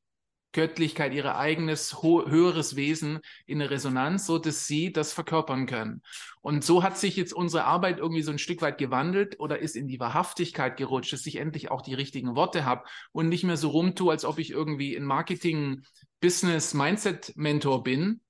Göttlichkeit, 0.54 1.14
ihr 1.14 1.36
eigenes 1.36 2.02
höheres 2.02 2.76
Wesen 2.76 3.20
in 3.46 3.62
eine 3.62 3.72
Resonanz, 3.72 4.26
so 4.26 4.38
dass 4.38 4.68
sie 4.68 4.92
das 4.92 5.14
verkörpern 5.14 5.66
können. 5.66 6.02
Und 6.42 6.64
so 6.64 6.84
hat 6.84 6.98
sich 6.98 7.16
jetzt 7.16 7.34
unsere 7.34 7.66
Arbeit 7.66 8.00
irgendwie 8.00 8.24
so 8.24 8.32
ein 8.32 8.40
Stück 8.40 8.62
weit 8.62 8.78
gewandelt 8.78 9.40
oder 9.40 9.60
ist 9.60 9.76
in 9.76 9.88
die 9.88 10.00
Wahrhaftigkeit 10.00 10.78
gerutscht, 10.78 11.14
dass 11.14 11.26
ich 11.26 11.38
endlich 11.38 11.72
auch 11.72 11.82
die 11.82 11.94
richtigen 11.94 12.36
Worte 12.36 12.66
habe 12.66 12.84
und 13.12 13.30
nicht 13.30 13.44
mehr 13.44 13.58
so 13.58 13.70
rumtue, 13.70 14.12
als 14.12 14.26
ob 14.26 14.40
ich 14.40 14.52
irgendwie 14.52 14.96
ein 14.96 15.06
Marketing, 15.06 15.84
Business, 16.20 16.74
Mindset 16.74 17.34
Mentor 17.36 17.84
bin, 17.84 18.22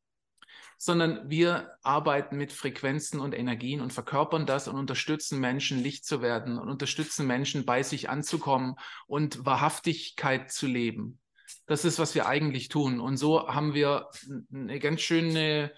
sondern 0.83 1.29
wir 1.29 1.77
arbeiten 1.83 2.37
mit 2.37 2.51
Frequenzen 2.51 3.19
und 3.19 3.37
Energien 3.37 3.81
und 3.81 3.93
verkörpern 3.93 4.47
das 4.47 4.67
und 4.67 4.77
unterstützen 4.77 5.39
Menschen, 5.39 5.77
Licht 5.77 6.05
zu 6.05 6.23
werden 6.23 6.57
und 6.57 6.69
unterstützen 6.69 7.27
Menschen, 7.27 7.65
bei 7.65 7.83
sich 7.83 8.09
anzukommen 8.09 8.73
und 9.05 9.45
Wahrhaftigkeit 9.45 10.51
zu 10.51 10.65
leben. 10.65 11.20
Das 11.65 11.85
ist, 11.85 11.99
was 11.99 12.15
wir 12.15 12.27
eigentlich 12.27 12.69
tun. 12.69 12.99
Und 12.99 13.17
so 13.17 13.47
haben 13.47 13.73
wir 13.73 14.07
eine 14.53 14.79
ganz 14.79 15.01
schöne 15.01 15.71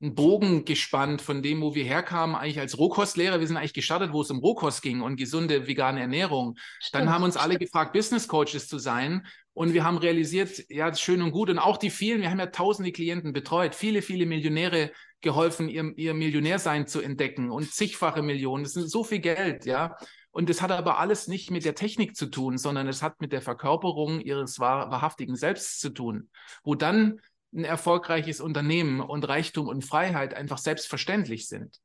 einen 0.00 0.14
Bogen 0.14 0.64
gespannt 0.64 1.22
von 1.22 1.42
dem, 1.42 1.62
wo 1.62 1.74
wir 1.74 1.84
herkamen, 1.84 2.36
eigentlich 2.36 2.60
als 2.60 2.78
Rohkostlehrer. 2.78 3.40
Wir 3.40 3.46
sind 3.46 3.56
eigentlich 3.56 3.72
gestartet, 3.72 4.12
wo 4.12 4.20
es 4.20 4.30
um 4.30 4.40
Rohkost 4.40 4.82
ging 4.82 5.00
und 5.00 5.16
gesunde 5.16 5.66
vegane 5.66 6.00
Ernährung. 6.00 6.56
Stimmt, 6.80 6.94
Dann 7.04 7.10
haben 7.10 7.24
uns 7.24 7.36
alle 7.36 7.56
gefragt, 7.56 7.94
Business 7.94 8.28
Coaches 8.28 8.68
zu 8.68 8.78
sein. 8.78 9.26
Und 9.54 9.72
wir 9.72 9.84
haben 9.84 9.96
realisiert, 9.96 10.64
ja, 10.68 10.94
schön 10.94 11.22
und 11.22 11.30
gut. 11.30 11.48
Und 11.48 11.58
auch 11.58 11.78
die 11.78 11.88
vielen, 11.88 12.20
wir 12.20 12.30
haben 12.30 12.38
ja 12.38 12.46
tausende 12.46 12.92
Klienten 12.92 13.32
betreut, 13.32 13.74
viele, 13.74 14.02
viele 14.02 14.26
Millionäre 14.26 14.92
geholfen, 15.22 15.70
ihr, 15.70 15.92
ihr 15.96 16.12
Millionärsein 16.12 16.86
zu 16.86 17.00
entdecken 17.00 17.50
und 17.50 17.72
zigfache 17.72 18.22
Millionen. 18.22 18.64
Das 18.64 18.76
ist 18.76 18.90
so 18.90 19.02
viel 19.02 19.20
Geld, 19.20 19.64
ja. 19.64 19.96
Und 20.36 20.50
das 20.50 20.60
hat 20.60 20.70
aber 20.70 20.98
alles 20.98 21.28
nicht 21.28 21.50
mit 21.50 21.64
der 21.64 21.74
Technik 21.74 22.14
zu 22.14 22.26
tun, 22.26 22.58
sondern 22.58 22.88
es 22.88 23.00
hat 23.00 23.22
mit 23.22 23.32
der 23.32 23.40
Verkörperung 23.40 24.20
ihres 24.20 24.60
wahr, 24.60 24.90
wahrhaftigen 24.90 25.34
Selbst 25.34 25.80
zu 25.80 25.88
tun, 25.88 26.28
wo 26.62 26.74
dann 26.74 27.22
ein 27.54 27.64
erfolgreiches 27.64 28.42
Unternehmen 28.42 29.00
und 29.00 29.26
Reichtum 29.26 29.66
und 29.66 29.82
Freiheit 29.82 30.34
einfach 30.34 30.58
selbstverständlich 30.58 31.48
sind. 31.48 31.80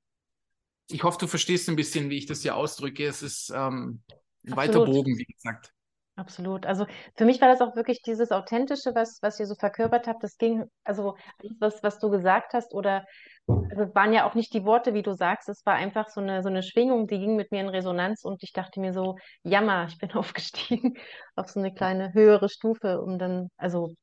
Ich 0.89 1.04
hoffe, 1.04 1.18
du 1.18 1.28
verstehst 1.28 1.70
ein 1.70 1.78
bisschen, 1.78 2.10
wie 2.10 2.18
ich 2.18 2.26
das 2.26 2.41
hier 2.41 2.58
ausdrücke. 2.58 3.06
Es 3.06 3.24
ist 3.24 3.54
ähm, 3.56 4.02
ein 4.45 4.58
weiter 4.58 4.84
Bogen, 4.84 5.18
wie 5.18 5.24
gesagt. 5.24 5.72
Absolut. 6.16 6.66
Also 6.66 6.86
für 7.16 7.26
mich 7.26 7.39
war 7.41 7.47
das 7.47 7.62
auch 7.62 7.76
wirklich 7.76 8.01
dieses 8.01 8.32
Authentische, 8.32 8.93
was, 8.93 9.20
was 9.22 9.39
ihr 9.39 9.47
so 9.47 9.55
verkörpert 9.55 10.07
habt. 10.07 10.24
Das 10.24 10.38
ging, 10.38 10.66
also 10.84 11.16
alles, 11.39 11.55
was, 11.59 11.84
was 11.84 11.99
du 11.99 12.09
gesagt 12.09 12.53
hast, 12.53 12.74
oder 12.74 13.05
also 13.47 13.95
waren 13.95 14.14
ja 14.14 14.30
auch 14.30 14.36
nicht 14.36 14.53
die 14.53 14.66
Worte, 14.66 14.93
wie 14.93 15.01
du 15.01 15.14
sagst, 15.14 15.49
es 15.49 15.66
war 15.66 15.76
einfach 15.76 16.09
so 16.09 16.22
eine, 16.22 16.43
so 16.43 16.49
eine 16.49 16.64
Schwingung, 16.64 17.07
die 17.07 17.18
ging 17.18 17.36
mit 17.36 17.51
mir 17.51 17.62
in 17.62 17.70
Resonanz 17.70 18.24
und 18.24 18.43
ich 18.43 18.53
dachte 18.53 18.80
mir 18.80 18.93
so, 18.93 19.18
jammer, 19.43 19.88
ich 19.88 19.97
bin 19.97 20.12
aufgestiegen 20.14 20.95
auf 21.36 21.49
so 21.49 21.59
eine 21.59 21.74
kleine 21.74 22.14
höhere 22.14 22.49
Stufe, 22.49 23.01
um 23.01 23.18
dann, 23.18 23.49
also, 23.57 23.95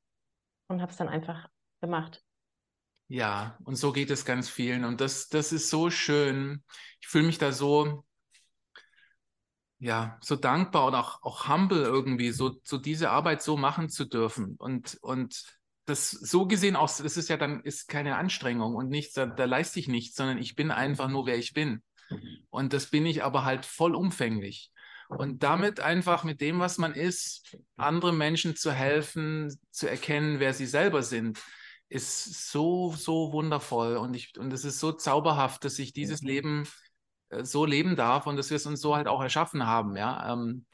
und 0.69 0.81
habe 0.81 0.91
es 0.91 0.99
dann 0.99 1.09
einfach 1.09 1.47
gemacht. 1.81 2.23
Ja, 3.09 3.59
und 3.65 3.77
so 3.77 3.93
geht 3.93 4.11
es 4.11 4.25
ganz 4.25 4.51
vielen. 4.51 4.85
Und 4.85 5.01
das, 5.01 5.29
das 5.29 5.53
ist 5.53 5.71
so 5.71 5.89
schön. 5.89 6.63
Ich 7.01 7.09
fühle 7.09 7.25
mich 7.25 7.39
da 7.39 7.53
so, 7.53 8.05
ja, 9.79 10.19
so 10.21 10.37
dankbar 10.37 10.87
und 10.87 10.95
auch, 10.95 11.23
auch 11.23 11.49
humble 11.49 11.83
irgendwie, 11.83 12.31
so, 12.31 12.59
so 12.65 12.79
diese 12.79 13.11
Arbeit 13.11 13.43
so 13.43 13.57
machen 13.57 13.89
zu 13.89 14.05
dürfen. 14.05 14.57
Und, 14.59 14.99
und 15.03 15.45
das 15.85 16.11
so 16.11 16.47
gesehen 16.47 16.77
auch, 16.77 16.89
das 16.89 17.17
ist 17.17 17.29
ja 17.29 17.37
dann, 17.37 17.63
ist 17.63 17.89
keine 17.89 18.17
Anstrengung 18.17 18.75
und 18.75 18.89
nichts, 18.89 19.15
da, 19.15 19.27
da 19.27 19.45
leiste 19.45 19.81
ich 19.81 19.89
nichts, 19.89 20.17
sondern 20.17 20.39
ich 20.39 20.57
bin 20.57 20.71
einfach 20.71 21.09
nur, 21.09 21.27
wer 21.27 21.39
ich 21.39 21.55
bin. 21.55 21.83
Und 22.51 22.73
das 22.73 22.87
bin 22.87 23.07
ich 23.07 23.23
aber 23.23 23.45
halt 23.45 23.67
vollumfänglich. 23.67 24.71
Und 25.09 25.43
damit 25.43 25.81
einfach 25.81 26.25
mit 26.25 26.41
dem, 26.41 26.59
was 26.59 26.77
man 26.77 26.93
ist, 26.93 27.57
anderen 27.77 28.19
Menschen 28.19 28.57
zu 28.57 28.73
helfen, 28.73 29.59
zu 29.71 29.89
erkennen, 29.89 30.39
wer 30.39 30.53
sie 30.53 30.67
selber 30.67 31.03
sind, 31.03 31.39
ist 31.89 32.51
so, 32.51 32.93
so 32.93 33.33
wundervoll. 33.33 33.97
Und 33.97 34.13
ich, 34.15 34.39
und 34.39 34.53
es 34.53 34.65
ist 34.65 34.81
so 34.81 34.93
zauberhaft, 34.93 35.65
dass 35.65 35.79
ich 35.79 35.95
dieses 35.95 36.21
Leben 36.21 36.65
äh, 36.65 36.67
so 37.43 37.65
leben 37.65 37.97
darf 37.97 38.27
und 38.27 38.37
dass 38.37 38.51
wir 38.51 38.57
es 38.57 38.67
uns 38.67 38.81
so 38.81 38.97
halt 38.97 39.09
auch 39.09 39.23
erschaffen 39.23 39.67
haben, 39.67 39.97
ja. 39.97 40.33
Ähm, 40.33 40.65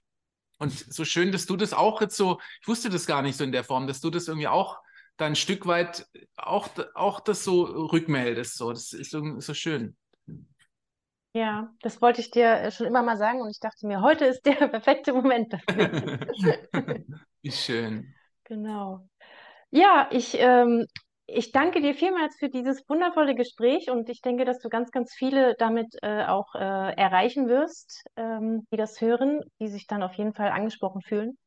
und 0.59 0.73
so 0.73 1.05
schön, 1.05 1.33
dass 1.33 1.47
du 1.47 1.57
das 1.57 1.73
auch 1.73 2.01
jetzt 2.01 2.17
so, 2.17 2.39
ich 2.63 2.69
wusste 2.69 2.89
das 2.89 3.07
gar 3.07 3.23
nicht 3.23 3.37
so 3.37 3.45
in 3.45 3.53
der 3.53 3.65
Form, 3.65 3.87
dass 3.87 4.01
du 4.01 4.11
das 4.11 4.29
irgendwie 4.29 4.49
auch 4.49 4.79
da 5.17 5.27
ein 5.27 5.37
Stück 5.37 5.67
weit 5.67 6.07
auch, 6.37 6.69
auch 6.95 7.21
das 7.21 7.45
so 7.45 7.63
rückmeldest. 7.63 8.57
So. 8.57 8.71
Das 8.71 8.93
ist 8.93 9.11
so, 9.11 9.41
so 9.41 9.55
schön. 9.55 9.97
Ja, 11.37 11.73
das 11.83 12.01
wollte 12.01 12.21
ich 12.21 12.31
dir 12.31 12.47
äh, 12.47 12.71
schon 12.71 12.87
immer 12.87 13.03
mal 13.03 13.17
sagen 13.17 13.41
und 13.41 13.51
ich 13.51 13.59
dachte 13.59 13.87
mir, 13.87 14.03
heute 14.03 14.25
ist 14.25 14.47
der 14.47 14.53
perfekte 14.69 15.13
Moment 15.13 15.53
dafür. 15.53 16.21
Wie 17.43 17.51
schön. 17.53 18.15
Genau. 18.45 19.09
Ja, 19.71 20.09
ich 20.13 20.37
ähm, 20.39 20.87
ich 21.27 21.53
danke 21.53 21.81
dir 21.81 21.95
vielmals 21.95 22.37
für 22.37 22.49
dieses 22.49 22.89
wundervolle 22.89 23.35
Gespräch 23.35 23.91
und 23.91 24.09
ich 24.09 24.20
denke, 24.20 24.45
dass 24.45 24.59
du 24.59 24.68
ganz, 24.68 24.91
ganz 24.91 25.14
viele 25.14 25.55
damit 25.59 25.95
äh, 26.03 26.25
auch 26.27 26.55
äh, 26.55 26.59
erreichen 26.59 27.49
wirst, 27.49 28.05
ähm, 28.16 28.66
die 28.70 28.77
das 28.77 29.01
hören, 29.01 29.41
die 29.61 29.68
sich 29.68 29.87
dann 29.87 30.03
auf 30.03 30.14
jeden 30.14 30.35
Fall 30.35 30.51
angesprochen 30.51 31.01
fühlen 31.01 31.39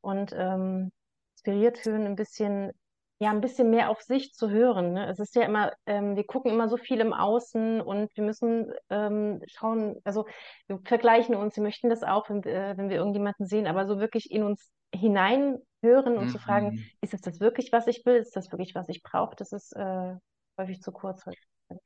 und 0.00 0.32
ähm, 0.36 0.92
inspiriert 1.34 1.78
fühlen, 1.78 2.06
ein 2.06 2.14
bisschen, 2.14 2.70
ja, 3.18 3.30
ein 3.30 3.40
bisschen 3.40 3.70
mehr 3.70 3.90
auf 3.90 4.00
sich 4.02 4.32
zu 4.32 4.48
hören. 4.50 4.92
Ne? 4.92 5.08
Es 5.08 5.18
ist 5.18 5.34
ja 5.34 5.42
immer, 5.42 5.72
ähm, 5.86 6.14
wir 6.14 6.24
gucken 6.24 6.52
immer 6.52 6.68
so 6.68 6.76
viel 6.76 7.00
im 7.00 7.12
Außen 7.12 7.80
und 7.80 8.16
wir 8.16 8.24
müssen 8.24 8.72
ähm, 8.90 9.42
schauen, 9.48 9.96
also 10.04 10.26
wir 10.68 10.78
vergleichen 10.84 11.34
uns, 11.34 11.56
wir 11.56 11.64
möchten 11.64 11.90
das 11.90 12.04
auch, 12.04 12.30
wenn, 12.30 12.44
äh, 12.44 12.74
wenn 12.76 12.90
wir 12.90 12.96
irgendjemanden 12.96 13.46
sehen, 13.46 13.66
aber 13.66 13.86
so 13.86 13.98
wirklich 13.98 14.30
in 14.30 14.44
uns 14.44 14.70
hinein 14.94 15.58
hören 15.82 16.16
und 16.16 16.26
mhm. 16.26 16.30
zu 16.30 16.38
fragen, 16.38 16.74
mhm. 16.74 16.84
ist 17.00 17.14
es 17.14 17.20
das 17.20 17.40
wirklich, 17.40 17.72
was 17.72 17.86
ich 17.86 18.04
will? 18.04 18.16
Ist 18.16 18.36
das 18.36 18.50
wirklich, 18.50 18.74
was 18.74 18.88
ich 18.88 19.02
brauche? 19.02 19.36
Das 19.36 19.52
ist 19.52 19.72
äh, 19.74 20.14
häufig 20.58 20.82
zu 20.82 20.92
kurz. 20.92 21.24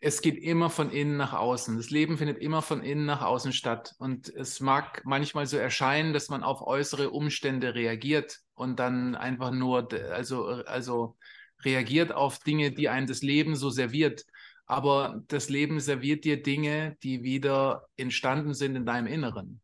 Es 0.01 0.21
geht 0.21 0.37
immer 0.37 0.69
von 0.69 0.91
innen 0.91 1.17
nach 1.17 1.33
außen. 1.33 1.77
Das 1.77 1.91
Leben 1.91 2.19
findet 2.19 2.39
immer 2.39 2.61
von 2.61 2.83
innen 2.83 3.07
nach 3.07 3.23
außen 3.23 3.53
statt. 3.53 3.95
Und 3.99 4.29
es 4.29 4.61
mag 4.61 5.03
manchmal 5.05 5.47
so 5.47 5.57
erscheinen, 5.57 6.13
dass 6.13 6.29
man 6.29 6.43
auf 6.43 6.61
äußere 6.63 7.11
Umstände 7.11 7.75
reagiert 7.75 8.41
und 8.55 8.79
dann 8.79 9.15
einfach 9.15 9.51
nur, 9.51 9.89
also, 10.11 10.45
also 10.45 11.17
reagiert 11.65 12.13
auf 12.13 12.39
Dinge, 12.41 12.73
die 12.73 12.89
einem 12.89 13.07
das 13.07 13.23
Leben 13.23 13.57
so 13.57 13.71
serviert. 13.71 14.27
Aber 14.67 15.23
das 15.29 15.49
Leben 15.49 15.81
serviert 15.81 16.25
dir 16.25 16.43
Dinge, 16.43 16.97
die 17.03 17.23
wieder 17.23 17.87
entstanden 17.97 18.55
sind 18.55 18.77
in 18.77 18.87
deinem 18.87 19.07
Inneren. 19.07 19.61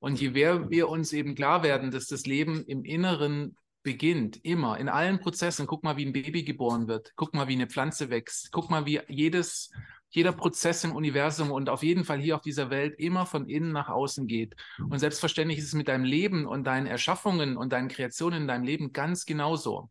Und 0.00 0.20
je 0.20 0.30
mehr 0.30 0.70
wir 0.70 0.88
uns 0.88 1.12
eben 1.12 1.34
klar 1.34 1.62
werden, 1.62 1.90
dass 1.90 2.06
das 2.06 2.26
Leben 2.26 2.64
im 2.64 2.84
Inneren 2.84 3.56
beginnt, 3.82 4.44
immer, 4.44 4.78
in 4.78 4.88
allen 4.88 5.20
Prozessen, 5.20 5.66
guck 5.66 5.84
mal, 5.84 5.96
wie 5.96 6.06
ein 6.06 6.12
Baby 6.12 6.42
geboren 6.42 6.88
wird, 6.88 7.12
guck 7.16 7.34
mal, 7.34 7.48
wie 7.48 7.54
eine 7.54 7.66
Pflanze 7.66 8.10
wächst, 8.10 8.50
guck 8.52 8.70
mal, 8.70 8.84
wie 8.86 9.00
jedes, 9.08 9.70
jeder 10.10 10.32
Prozess 10.32 10.84
im 10.84 10.94
Universum 10.94 11.50
und 11.50 11.68
auf 11.68 11.82
jeden 11.82 12.04
Fall 12.04 12.18
hier 12.18 12.36
auf 12.36 12.42
dieser 12.42 12.68
Welt 12.70 12.98
immer 12.98 13.26
von 13.26 13.48
innen 13.48 13.72
nach 13.72 13.88
außen 13.88 14.26
geht. 14.26 14.54
Und 14.78 14.98
selbstverständlich 14.98 15.58
ist 15.58 15.66
es 15.66 15.74
mit 15.74 15.88
deinem 15.88 16.04
Leben 16.04 16.46
und 16.46 16.64
deinen 16.64 16.86
Erschaffungen 16.86 17.56
und 17.56 17.72
deinen 17.72 17.88
Kreationen 17.88 18.42
in 18.42 18.48
deinem 18.48 18.64
Leben 18.64 18.92
ganz 18.92 19.24
genauso. 19.24 19.90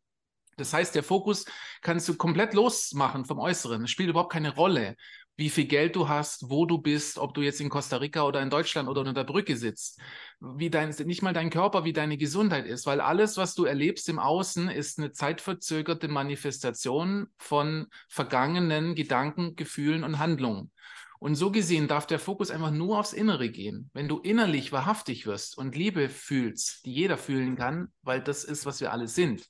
Das 0.60 0.74
heißt, 0.74 0.94
der 0.94 1.04
Fokus 1.04 1.46
kannst 1.82 2.08
du 2.10 2.16
komplett 2.16 2.54
losmachen 2.54 3.26
vom 3.26 3.40
Äußeren. 3.40 3.86
Es 3.86 3.92
spielt 3.92 4.10
überhaupt 4.10 4.34
keine 4.34 4.54
Rolle 4.54 4.98
wie 5.40 5.50
viel 5.50 5.66
Geld 5.66 5.96
du 5.96 6.10
hast, 6.10 6.50
wo 6.50 6.66
du 6.66 6.80
bist, 6.80 7.18
ob 7.18 7.34
du 7.34 7.42
jetzt 7.42 7.62
in 7.62 7.70
Costa 7.70 7.96
Rica 7.96 8.24
oder 8.24 8.42
in 8.42 8.50
Deutschland 8.50 8.90
oder 8.90 9.00
unter 9.00 9.14
der 9.14 9.24
Brücke 9.24 9.56
sitzt, 9.56 9.98
wie 10.42 10.70
dein, 10.70 10.90
nicht 11.06 11.22
mal 11.22 11.34
dein 11.34 11.50
Körper, 11.50 11.86
wie 11.86 11.94
deine 11.94 12.18
Gesundheit 12.18 12.66
ist, 12.66 12.86
weil 12.86 13.00
alles, 13.00 13.38
was 13.38 13.56
du 13.56 13.64
erlebst 13.64 14.10
im 14.10 14.20
Außen, 14.20 14.68
ist 14.68 15.00
eine 15.00 15.14
zeitverzögerte 15.14 16.10
Manifestation 16.10 17.28
von 17.38 17.88
vergangenen 18.10 18.96
Gedanken, 18.96 19.56
Gefühlen 19.56 20.04
und 20.04 20.20
Handlungen. 20.20 20.72
Und 21.20 21.36
so 21.36 21.52
gesehen 21.52 21.88
darf 21.88 22.06
der 22.06 22.20
Fokus 22.20 22.52
einfach 22.52 22.72
nur 22.72 23.00
aufs 23.00 23.14
Innere 23.14 23.50
gehen. 23.50 23.90
Wenn 23.94 24.10
du 24.10 24.20
innerlich 24.20 24.74
wahrhaftig 24.74 25.26
wirst 25.26 25.58
und 25.58 25.74
Liebe 25.74 26.10
fühlst, 26.10 26.86
die 26.86 26.94
jeder 26.94 27.18
fühlen 27.18 27.56
kann, 27.56 27.94
weil 28.02 28.22
das 28.22 28.44
ist, 28.44 28.66
was 28.66 28.82
wir 28.82 28.92
alle 28.92 29.08
sind, 29.08 29.48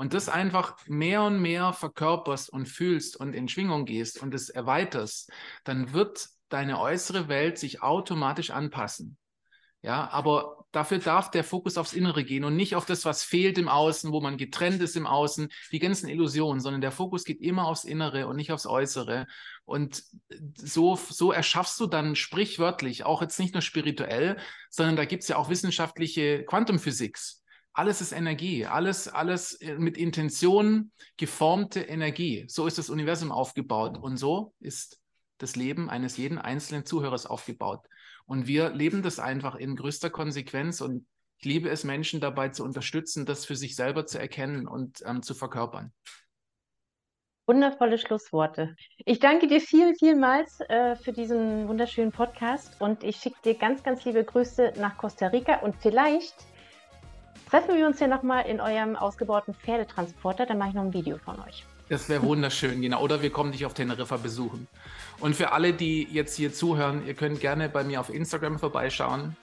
und 0.00 0.14
das 0.14 0.30
einfach 0.30 0.78
mehr 0.86 1.24
und 1.24 1.42
mehr 1.42 1.74
verkörperst 1.74 2.48
und 2.48 2.64
fühlst 2.64 3.16
und 3.16 3.34
in 3.34 3.48
Schwingung 3.48 3.84
gehst 3.84 4.22
und 4.22 4.32
es 4.32 4.48
erweiterst, 4.48 5.30
dann 5.64 5.92
wird 5.92 6.26
deine 6.48 6.80
äußere 6.80 7.28
Welt 7.28 7.58
sich 7.58 7.82
automatisch 7.82 8.48
anpassen. 8.48 9.18
Ja, 9.82 10.08
aber 10.08 10.64
dafür 10.72 11.00
darf 11.00 11.30
der 11.30 11.44
Fokus 11.44 11.76
aufs 11.76 11.92
Innere 11.92 12.24
gehen 12.24 12.44
und 12.44 12.56
nicht 12.56 12.76
auf 12.76 12.86
das, 12.86 13.04
was 13.04 13.22
fehlt 13.22 13.58
im 13.58 13.68
Außen, 13.68 14.10
wo 14.10 14.22
man 14.22 14.38
getrennt 14.38 14.80
ist 14.80 14.96
im 14.96 15.06
Außen, 15.06 15.50
die 15.70 15.78
ganzen 15.78 16.08
Illusionen, 16.08 16.60
sondern 16.60 16.80
der 16.80 16.92
Fokus 16.92 17.24
geht 17.24 17.42
immer 17.42 17.66
aufs 17.66 17.84
Innere 17.84 18.26
und 18.26 18.36
nicht 18.36 18.52
aufs 18.52 18.66
Äußere. 18.66 19.26
Und 19.66 20.02
so, 20.54 20.96
so 20.96 21.30
erschaffst 21.30 21.78
du 21.78 21.86
dann 21.86 22.16
sprichwörtlich, 22.16 23.04
auch 23.04 23.20
jetzt 23.20 23.38
nicht 23.38 23.52
nur 23.52 23.60
spirituell, 23.60 24.38
sondern 24.70 24.96
da 24.96 25.04
gibt 25.04 25.24
es 25.24 25.28
ja 25.28 25.36
auch 25.36 25.50
wissenschaftliche 25.50 26.42
Quantumphysik. 26.46 27.18
Alles 27.72 28.00
ist 28.00 28.12
Energie, 28.12 28.66
alles, 28.66 29.08
alles 29.08 29.54
äh, 29.60 29.76
mit 29.76 29.96
Intention 29.96 30.90
geformte 31.16 31.80
Energie. 31.80 32.44
So 32.48 32.66
ist 32.66 32.78
das 32.78 32.90
Universum 32.90 33.30
aufgebaut 33.30 33.98
und 33.98 34.16
so 34.16 34.54
ist 34.60 35.00
das 35.38 35.56
Leben 35.56 35.88
eines 35.88 36.16
jeden 36.16 36.38
einzelnen 36.38 36.84
Zuhörers 36.84 37.26
aufgebaut. 37.26 37.86
Und 38.26 38.46
wir 38.46 38.70
leben 38.70 39.02
das 39.02 39.18
einfach 39.18 39.54
in 39.54 39.76
größter 39.76 40.10
Konsequenz 40.10 40.80
und 40.80 41.06
ich 41.38 41.46
liebe 41.46 41.70
es, 41.70 41.84
Menschen 41.84 42.20
dabei 42.20 42.50
zu 42.50 42.64
unterstützen, 42.64 43.24
das 43.24 43.46
für 43.46 43.56
sich 43.56 43.74
selber 43.74 44.04
zu 44.04 44.18
erkennen 44.18 44.68
und 44.68 45.02
ähm, 45.06 45.22
zu 45.22 45.34
verkörpern. 45.34 45.92
Wundervolle 47.46 47.98
Schlussworte. 47.98 48.76
Ich 48.98 49.18
danke 49.18 49.48
dir 49.48 49.60
viel, 49.60 49.94
vielmals 49.96 50.60
äh, 50.68 50.94
für 50.96 51.12
diesen 51.12 51.66
wunderschönen 51.66 52.12
Podcast 52.12 52.80
und 52.80 53.02
ich 53.02 53.16
schicke 53.16 53.40
dir 53.42 53.54
ganz, 53.54 53.82
ganz 53.82 54.04
liebe 54.04 54.22
Grüße 54.22 54.74
nach 54.76 54.98
Costa 54.98 55.28
Rica 55.28 55.56
und 55.60 55.74
vielleicht 55.80 56.34
treffen 57.50 57.76
wir 57.76 57.86
uns 57.86 58.00
ja 58.00 58.06
nochmal 58.06 58.46
in 58.46 58.60
eurem 58.60 58.96
ausgebauten 58.96 59.54
Pferdetransporter. 59.54 60.46
Dann 60.46 60.58
mache 60.58 60.70
ich 60.70 60.74
noch 60.74 60.84
ein 60.84 60.94
Video 60.94 61.18
von 61.18 61.40
euch. 61.40 61.64
Das 61.88 62.08
wäre 62.08 62.22
wunderschön, 62.22 62.80
genau. 62.80 63.02
Oder 63.02 63.20
wir 63.20 63.30
kommen 63.30 63.50
dich 63.50 63.66
auf 63.66 63.74
Teneriffa 63.74 64.16
besuchen. 64.16 64.68
Und 65.18 65.34
für 65.34 65.52
alle, 65.52 65.72
die 65.72 66.04
jetzt 66.04 66.36
hier 66.36 66.52
zuhören, 66.52 67.04
ihr 67.06 67.14
könnt 67.14 67.40
gerne 67.40 67.68
bei 67.68 67.82
mir 67.82 68.00
auf 68.00 68.10
Instagram 68.10 68.60
vorbeischauen. 68.60 69.36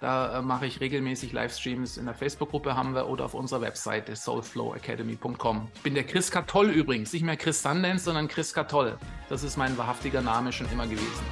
Da 0.00 0.38
äh, 0.38 0.42
mache 0.42 0.66
ich 0.66 0.80
regelmäßig 0.80 1.32
Livestreams. 1.32 1.96
In 1.96 2.04
der 2.04 2.14
Facebook-Gruppe 2.14 2.76
haben 2.76 2.94
wir 2.94 3.08
oder 3.08 3.24
auf 3.24 3.32
unserer 3.32 3.62
Webseite 3.62 4.14
soulflowacademy.com. 4.14 5.68
Ich 5.74 5.82
bin 5.82 5.94
der 5.94 6.04
Chris 6.04 6.30
Katoll 6.30 6.68
übrigens. 6.68 7.14
Nicht 7.14 7.24
mehr 7.24 7.38
Chris 7.38 7.62
Sundance, 7.62 8.04
sondern 8.04 8.28
Chris 8.28 8.52
Katoll. 8.52 8.98
Das 9.30 9.42
ist 9.42 9.56
mein 9.56 9.78
wahrhaftiger 9.78 10.20
Name 10.20 10.52
schon 10.52 10.70
immer 10.70 10.86
gewesen. 10.86 11.24